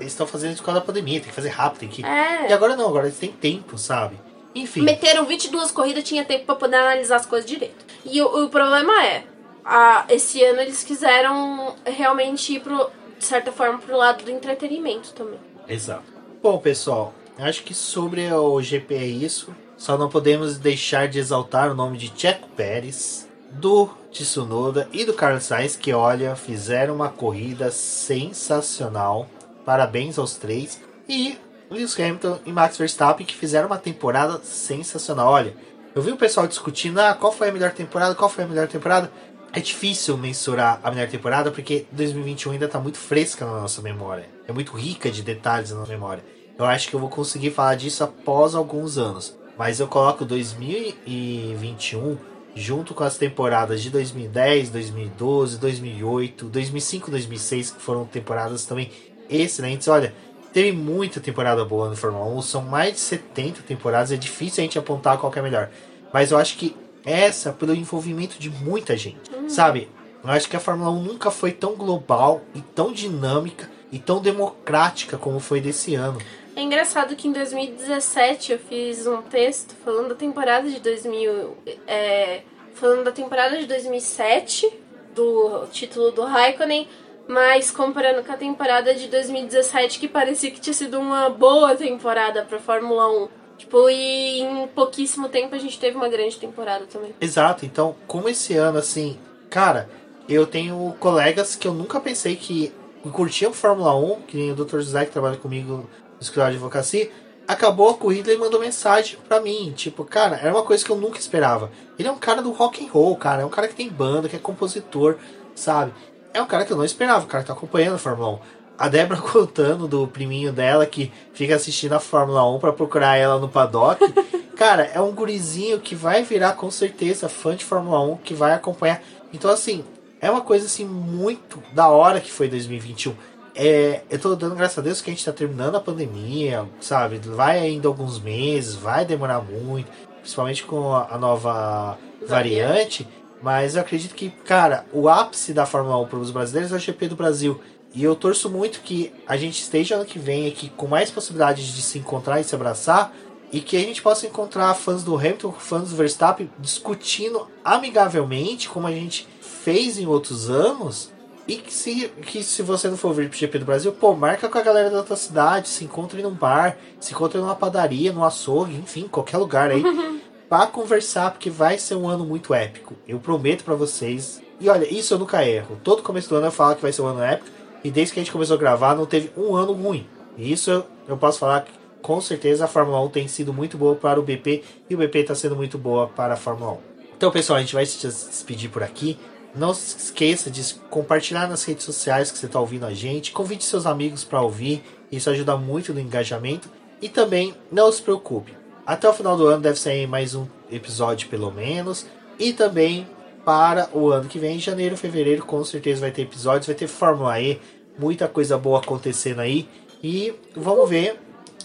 eles 0.00 0.12
estão 0.12 0.26
fazendo 0.26 0.52
isso 0.52 0.62
por 0.62 0.66
causa 0.66 0.80
da 0.80 0.86
pandemia, 0.86 1.20
tem 1.20 1.28
que 1.28 1.34
fazer 1.34 1.50
rápido, 1.50 1.80
tem 1.80 1.88
que. 1.88 2.04
É. 2.04 2.48
E 2.48 2.52
agora 2.52 2.76
não, 2.76 2.88
agora 2.88 3.06
eles 3.06 3.18
têm 3.18 3.32
tempo, 3.32 3.78
sabe? 3.78 4.18
Enfim. 4.54 4.82
Meteram 4.82 5.24
22 5.24 5.70
corridas, 5.70 6.04
tinha 6.04 6.24
tempo 6.24 6.46
para 6.46 6.54
poder 6.54 6.76
analisar 6.76 7.16
as 7.16 7.26
coisas 7.26 7.48
direito. 7.48 7.84
E 8.04 8.20
o, 8.22 8.44
o 8.44 8.48
problema 8.48 9.04
é, 9.04 9.24
a, 9.64 10.06
esse 10.08 10.42
ano 10.42 10.60
eles 10.60 10.82
quiseram 10.82 11.74
realmente 11.84 12.54
ir 12.54 12.60
pro, 12.60 12.90
de 13.18 13.24
certa 13.24 13.52
forma, 13.52 13.78
pro 13.78 13.96
lado 13.96 14.24
do 14.24 14.30
entretenimento 14.30 15.12
também. 15.12 15.38
Exato. 15.68 16.04
Bom, 16.42 16.58
pessoal, 16.58 17.12
acho 17.38 17.64
que 17.64 17.74
sobre 17.74 18.32
o 18.32 18.62
GP 18.62 18.94
é 18.94 19.04
isso. 19.04 19.54
Só 19.76 19.98
não 19.98 20.08
podemos 20.08 20.56
deixar 20.56 21.06
de 21.06 21.18
exaltar 21.18 21.70
o 21.70 21.74
nome 21.74 21.98
de 21.98 22.10
Checo 22.16 22.48
Pérez, 22.56 23.28
do 23.50 23.90
Tsunoda 24.24 24.88
e 24.92 25.04
do 25.04 25.12
Carlos 25.12 25.44
Sainz, 25.44 25.76
que 25.76 25.92
olha, 25.92 26.36
fizeram 26.36 26.94
uma 26.94 27.08
corrida 27.08 27.70
sensacional. 27.70 29.28
Parabéns 29.64 30.18
aos 30.18 30.36
três. 30.36 30.80
E 31.08 31.38
Lewis 31.70 31.98
Hamilton 31.98 32.40
e 32.46 32.52
Max 32.52 32.76
Verstappen, 32.78 33.26
que 33.26 33.34
fizeram 33.34 33.66
uma 33.66 33.78
temporada 33.78 34.40
sensacional. 34.42 35.28
Olha, 35.28 35.54
eu 35.94 36.02
vi 36.02 36.12
o 36.12 36.16
pessoal 36.16 36.46
discutindo 36.46 36.98
ah, 37.00 37.14
qual 37.14 37.32
foi 37.32 37.48
a 37.48 37.52
melhor 37.52 37.72
temporada, 37.72 38.14
qual 38.14 38.30
foi 38.30 38.44
a 38.44 38.46
melhor 38.46 38.68
temporada. 38.68 39.10
É 39.52 39.60
difícil 39.60 40.16
mensurar 40.18 40.80
a 40.82 40.90
melhor 40.90 41.08
temporada 41.08 41.50
porque 41.50 41.86
2021 41.92 42.52
ainda 42.52 42.66
está 42.66 42.78
muito 42.78 42.98
fresca 42.98 43.46
na 43.46 43.60
nossa 43.60 43.80
memória. 43.80 44.28
É 44.46 44.52
muito 44.52 44.76
rica 44.76 45.10
de 45.10 45.22
detalhes 45.22 45.70
na 45.70 45.78
nossa 45.78 45.92
memória. 45.92 46.22
Eu 46.58 46.64
acho 46.64 46.88
que 46.88 46.94
eu 46.94 47.00
vou 47.00 47.08
conseguir 47.08 47.50
falar 47.50 47.74
disso 47.74 48.04
após 48.04 48.54
alguns 48.54 48.98
anos. 48.98 49.36
Mas 49.56 49.80
eu 49.80 49.88
coloco 49.88 50.24
2021 50.24 52.18
junto 52.56 52.94
com 52.94 53.04
as 53.04 53.18
temporadas 53.18 53.82
de 53.82 53.90
2010, 53.90 54.70
2012, 54.70 55.58
2008, 55.58 56.46
2005, 56.46 57.10
2006, 57.10 57.70
que 57.72 57.82
foram 57.82 58.06
temporadas 58.06 58.64
também 58.64 58.90
excelentes. 59.28 59.86
Olha, 59.88 60.14
teve 60.54 60.72
muita 60.72 61.20
temporada 61.20 61.62
boa 61.66 61.90
no 61.90 61.96
Fórmula 61.96 62.24
1, 62.24 62.42
são 62.42 62.62
mais 62.62 62.94
de 62.94 63.00
70 63.00 63.60
temporadas, 63.62 64.10
é 64.10 64.16
difícil 64.16 64.62
a 64.62 64.64
gente 64.64 64.78
apontar 64.78 65.18
qual 65.18 65.30
é 65.36 65.42
melhor. 65.42 65.68
Mas 66.14 66.30
eu 66.30 66.38
acho 66.38 66.56
que 66.56 66.74
essa, 67.04 67.52
pelo 67.52 67.74
envolvimento 67.74 68.38
de 68.38 68.48
muita 68.48 68.96
gente, 68.96 69.30
uhum. 69.30 69.50
sabe? 69.50 69.90
Eu 70.24 70.30
acho 70.30 70.48
que 70.48 70.56
a 70.56 70.60
Fórmula 70.60 70.90
1 70.90 71.02
nunca 71.02 71.30
foi 71.30 71.52
tão 71.52 71.74
global 71.74 72.40
e 72.54 72.60
tão 72.60 72.90
dinâmica 72.90 73.70
e 73.92 73.98
tão 73.98 74.20
democrática 74.20 75.18
como 75.18 75.38
foi 75.38 75.60
desse 75.60 75.94
ano. 75.94 76.18
É 76.56 76.62
engraçado 76.62 77.14
que 77.14 77.28
em 77.28 77.32
2017 77.32 78.52
eu 78.52 78.58
fiz 78.58 79.06
um 79.06 79.20
texto 79.20 79.74
falando 79.84 80.08
da 80.08 80.14
temporada 80.14 80.66
de 80.66 80.80
2000, 80.80 81.54
é, 81.86 82.40
falando 82.72 83.04
da 83.04 83.12
temporada 83.12 83.58
de 83.58 83.66
2007 83.66 84.72
do 85.14 85.66
título 85.70 86.10
do 86.12 86.22
Raikkonen, 86.22 86.88
mas 87.28 87.70
comparando 87.70 88.24
com 88.24 88.32
a 88.32 88.38
temporada 88.38 88.94
de 88.94 89.06
2017 89.06 89.98
que 89.98 90.08
parecia 90.08 90.50
que 90.50 90.58
tinha 90.58 90.72
sido 90.72 90.98
uma 90.98 91.28
boa 91.28 91.76
temporada 91.76 92.42
para 92.42 92.58
Fórmula 92.58 93.06
1. 93.24 93.28
Tipo, 93.58 93.90
e 93.90 94.40
em 94.40 94.66
pouquíssimo 94.68 95.28
tempo 95.28 95.54
a 95.54 95.58
gente 95.58 95.78
teve 95.78 95.94
uma 95.94 96.08
grande 96.08 96.38
temporada 96.38 96.86
também. 96.86 97.14
Exato. 97.20 97.66
Então, 97.66 97.94
como 98.06 98.30
esse 98.30 98.54
ano 98.54 98.78
assim, 98.78 99.18
cara, 99.50 99.90
eu 100.26 100.46
tenho 100.46 100.96
colegas 100.98 101.54
que 101.54 101.68
eu 101.68 101.74
nunca 101.74 102.00
pensei 102.00 102.34
que 102.34 102.72
curtiam 103.12 103.52
Fórmula 103.52 103.94
1, 103.94 104.22
que 104.22 104.36
nem 104.38 104.52
o 104.52 104.54
Dr. 104.54 104.78
José 104.78 105.04
que 105.04 105.12
trabalha 105.12 105.36
comigo 105.36 105.88
escritório 106.20 106.52
de 106.52 106.56
advocacia, 106.56 107.10
acabou 107.46 107.90
a 107.90 107.94
corrida 107.94 108.32
e 108.32 108.36
mandou 108.36 108.60
mensagem 108.60 109.18
pra 109.28 109.40
mim. 109.40 109.72
Tipo, 109.76 110.04
cara, 110.04 110.36
era 110.36 110.52
uma 110.52 110.62
coisa 110.62 110.84
que 110.84 110.90
eu 110.90 110.96
nunca 110.96 111.18
esperava. 111.18 111.70
Ele 111.98 112.08
é 112.08 112.10
um 112.10 112.18
cara 112.18 112.42
do 112.42 112.52
rock 112.52 112.84
and 112.84 112.90
roll, 112.90 113.16
cara. 113.16 113.42
É 113.42 113.44
um 113.44 113.50
cara 113.50 113.68
que 113.68 113.74
tem 113.74 113.88
banda, 113.88 114.28
que 114.28 114.36
é 114.36 114.38
compositor, 114.38 115.16
sabe? 115.54 115.92
É 116.34 116.42
um 116.42 116.46
cara 116.46 116.64
que 116.64 116.72
eu 116.72 116.76
não 116.76 116.84
esperava, 116.84 117.24
o 117.24 117.28
cara 117.28 117.42
que 117.42 117.48
tá 117.48 117.52
acompanhando 117.52 117.94
a 117.94 117.98
Fórmula 117.98 118.30
1. 118.30 118.38
A 118.78 118.88
Débora 118.88 119.20
contando 119.22 119.88
do 119.88 120.06
priminho 120.06 120.52
dela 120.52 120.84
que 120.84 121.12
fica 121.32 121.54
assistindo 121.54 121.94
a 121.94 122.00
Fórmula 122.00 122.44
1 122.56 122.58
para 122.58 122.72
procurar 122.72 123.16
ela 123.16 123.38
no 123.38 123.48
paddock. 123.48 124.00
cara, 124.56 124.84
é 124.84 125.00
um 125.00 125.12
gurizinho 125.12 125.80
que 125.80 125.94
vai 125.94 126.22
virar 126.22 126.52
com 126.54 126.70
certeza 126.70 127.28
fã 127.28 127.54
de 127.54 127.64
Fórmula 127.64 128.00
1, 128.00 128.16
que 128.18 128.34
vai 128.34 128.52
acompanhar. 128.52 129.02
Então, 129.32 129.50
assim, 129.50 129.84
é 130.20 130.30
uma 130.30 130.40
coisa 130.40 130.66
assim 130.66 130.84
muito 130.84 131.62
da 131.72 131.88
hora 131.88 132.20
que 132.20 132.30
foi 132.30 132.48
2021 132.48 133.14
é, 133.56 134.02
eu 134.10 134.18
tô 134.18 134.36
dando 134.36 134.54
graças 134.54 134.78
a 134.78 134.82
Deus 134.82 135.00
que 135.00 135.10
a 135.10 135.14
gente 135.14 135.24
tá 135.24 135.32
terminando 135.32 135.76
a 135.76 135.80
pandemia, 135.80 136.68
sabe? 136.78 137.18
Vai 137.18 137.58
ainda 137.58 137.88
alguns 137.88 138.20
meses, 138.20 138.74
vai 138.74 139.06
demorar 139.06 139.40
muito, 139.40 139.90
principalmente 140.20 140.62
com 140.64 140.94
a, 140.94 141.16
nova 141.16 141.98
variante. 142.28 143.08
Mas 143.42 143.74
eu 143.74 143.80
acredito 143.80 144.14
que, 144.14 144.28
cara, 144.28 144.84
o 144.92 145.08
ápice 145.08 145.54
da 145.54 145.64
Fórmula 145.64 145.96
1 146.02 146.06
para 146.06 146.18
os 146.18 146.30
brasileiros 146.30 146.70
é 146.70 146.76
o 146.76 146.78
GP 146.78 147.08
do 147.08 147.16
Brasil. 147.16 147.58
E 147.94 148.04
eu 148.04 148.14
torço 148.14 148.50
muito 148.50 148.80
que 148.80 149.10
a 149.26 149.38
gente 149.38 149.62
esteja 149.62 149.94
ano 149.94 150.04
que 150.04 150.18
vem 150.18 150.46
aqui 150.46 150.68
com 150.68 150.86
mais 150.86 151.10
possibilidades 151.10 151.64
de 151.64 151.80
se 151.80 151.98
encontrar 151.98 152.38
e 152.40 152.44
se 152.44 152.54
abraçar. 152.54 153.10
E 153.50 153.60
que 153.60 153.76
a 153.76 153.80
gente 153.80 154.02
possa 154.02 154.26
encontrar 154.26 154.74
fãs 154.74 155.02
do 155.02 155.16
Hamilton, 155.16 155.52
fãs 155.52 155.88
do 155.88 155.96
Verstappen, 155.96 156.50
discutindo 156.58 157.46
amigavelmente, 157.64 158.68
como 158.68 158.86
a 158.86 158.92
gente 158.92 159.26
fez 159.40 159.98
em 159.98 160.06
outros 160.06 160.50
anos, 160.50 161.10
e 161.48 161.56
que 161.56 161.72
se, 161.72 162.08
que 162.22 162.42
se 162.42 162.62
você 162.62 162.88
não 162.88 162.96
for 162.96 163.14
vir 163.14 163.28
pro 163.28 163.38
GP 163.38 163.60
do 163.60 163.64
Brasil, 163.64 163.92
pô, 163.92 164.14
marca 164.14 164.48
com 164.48 164.58
a 164.58 164.62
galera 164.62 164.90
da 164.90 165.02
tua 165.02 165.16
cidade, 165.16 165.68
se 165.68 165.84
encontre 165.84 166.20
num 166.22 166.32
bar, 166.32 166.76
se 166.98 167.12
encontre 167.12 167.38
numa 167.38 167.54
padaria, 167.54 168.12
num 168.12 168.24
açougue, 168.24 168.74
enfim, 168.74 169.06
qualquer 169.06 169.38
lugar 169.38 169.70
aí, 169.70 169.82
para 170.48 170.66
conversar, 170.66 171.30
porque 171.30 171.48
vai 171.48 171.78
ser 171.78 171.94
um 171.94 172.08
ano 172.08 172.24
muito 172.24 172.52
épico. 172.52 172.94
Eu 173.06 173.20
prometo 173.20 173.64
para 173.64 173.74
vocês. 173.74 174.42
E 174.60 174.68
olha, 174.68 174.92
isso 174.92 175.14
eu 175.14 175.18
nunca 175.18 175.44
erro. 175.46 175.78
Todo 175.84 176.02
começo 176.02 176.28
do 176.28 176.36
ano 176.36 176.46
eu 176.46 176.52
falo 176.52 176.74
que 176.74 176.82
vai 176.82 176.92
ser 176.92 177.02
um 177.02 177.06
ano 177.06 177.22
épico, 177.22 177.50
e 177.84 177.90
desde 177.90 178.14
que 178.14 178.20
a 178.20 178.22
gente 178.22 178.32
começou 178.32 178.56
a 178.56 178.58
gravar, 178.58 178.96
não 178.96 179.06
teve 179.06 179.30
um 179.36 179.54
ano 179.54 179.72
ruim. 179.72 180.06
E 180.36 180.50
isso 180.50 180.70
eu, 180.70 180.84
eu 181.06 181.16
posso 181.16 181.38
falar 181.38 181.60
que 181.60 181.70
com 182.02 182.20
certeza 182.20 182.64
a 182.64 182.68
Fórmula 182.68 183.00
1 183.02 183.08
tem 183.08 183.28
sido 183.28 183.52
muito 183.52 183.76
boa 183.78 183.94
para 183.94 184.18
o 184.18 184.22
BP 184.22 184.62
e 184.88 184.94
o 184.94 184.98
BP 184.98 185.20
está 185.20 185.34
sendo 185.34 185.56
muito 185.56 185.78
boa 185.78 186.08
para 186.08 186.34
a 186.34 186.36
Fórmula 186.36 186.72
1. 186.72 186.78
Então, 187.16 187.30
pessoal, 187.30 187.56
a 187.56 187.60
gente 187.60 187.74
vai 187.74 187.86
se 187.86 188.06
despedir 188.06 188.70
por 188.70 188.82
aqui. 188.82 189.18
Não 189.54 189.72
se 189.72 189.96
esqueça 189.96 190.50
de 190.50 190.74
compartilhar 190.90 191.48
nas 191.48 191.64
redes 191.64 191.84
sociais 191.84 192.30
que 192.30 192.38
você 192.38 192.46
está 192.46 192.60
ouvindo 192.60 192.86
a 192.86 192.92
gente. 192.92 193.32
Convide 193.32 193.64
seus 193.64 193.86
amigos 193.86 194.24
para 194.24 194.42
ouvir. 194.42 194.82
Isso 195.10 195.30
ajuda 195.30 195.56
muito 195.56 195.94
no 195.94 196.00
engajamento. 196.00 196.68
E 197.00 197.08
também 197.08 197.54
não 197.70 197.90
se 197.90 198.02
preocupe. 198.02 198.54
Até 198.86 199.08
o 199.08 199.12
final 199.12 199.36
do 199.36 199.46
ano 199.46 199.62
deve 199.62 199.78
sair 199.78 200.06
mais 200.06 200.34
um 200.34 200.46
episódio 200.70 201.28
pelo 201.28 201.50
menos. 201.50 202.06
E 202.38 202.52
também 202.52 203.06
para 203.44 203.88
o 203.92 204.10
ano 204.10 204.28
que 204.28 204.38
vem, 204.38 204.58
janeiro, 204.58 204.96
fevereiro, 204.96 205.44
com 205.44 205.64
certeza 205.64 206.00
vai 206.00 206.10
ter 206.10 206.22
episódios, 206.22 206.66
vai 206.66 206.74
ter 206.74 206.88
Fórmula 206.88 207.40
E, 207.40 207.60
muita 207.96 208.26
coisa 208.26 208.58
boa 208.58 208.80
acontecendo 208.80 209.40
aí. 209.40 209.68
E 210.02 210.34
vamos 210.54 210.88
ver. 210.90 211.20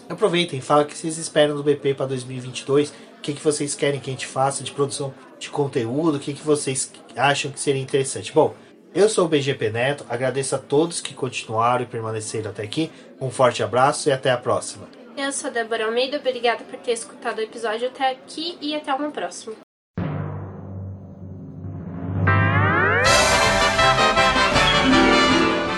Aproveitem, 0.08 0.62
fala 0.62 0.84
o 0.84 0.86
que 0.86 0.98
vocês 0.98 1.18
esperam 1.18 1.56
do 1.56 1.64
BP 1.64 1.94
para 1.94 2.06
2022, 2.06 2.94
o 3.22 3.24
que, 3.24 3.34
que 3.34 3.44
vocês 3.44 3.76
querem 3.76 4.00
que 4.00 4.10
a 4.10 4.14
gente 4.14 4.26
faça 4.26 4.64
de 4.64 4.72
produção 4.72 5.14
de 5.38 5.48
conteúdo, 5.52 6.16
o 6.18 6.20
que, 6.20 6.34
que 6.34 6.42
vocês 6.42 6.92
acham 7.16 7.52
que 7.52 7.60
seria 7.60 7.82
interessante. 7.82 8.34
Bom, 8.34 8.56
eu 8.96 9.08
sou 9.08 9.26
o 9.26 9.28
BGP 9.28 9.70
Neto, 9.70 10.04
agradeço 10.10 10.56
a 10.56 10.58
todos 10.58 11.00
que 11.00 11.14
continuaram 11.14 11.84
e 11.84 11.88
permaneceram 11.88 12.50
até 12.50 12.64
aqui. 12.64 12.92
Um 13.22 13.30
forte 13.30 13.62
abraço 13.62 14.10
e 14.10 14.12
até 14.12 14.32
a 14.32 14.38
próxima. 14.38 14.90
Eu 15.16 15.32
sou 15.32 15.52
Débora 15.52 15.86
Almeida, 15.86 16.18
obrigada 16.18 16.64
por 16.64 16.80
ter 16.80 16.94
escutado 16.94 17.38
o 17.38 17.42
episódio 17.42 17.90
até 17.90 18.10
aqui 18.10 18.58
e 18.60 18.76
até 18.76 18.92
uma 18.92 19.12
próxima. 19.12 19.71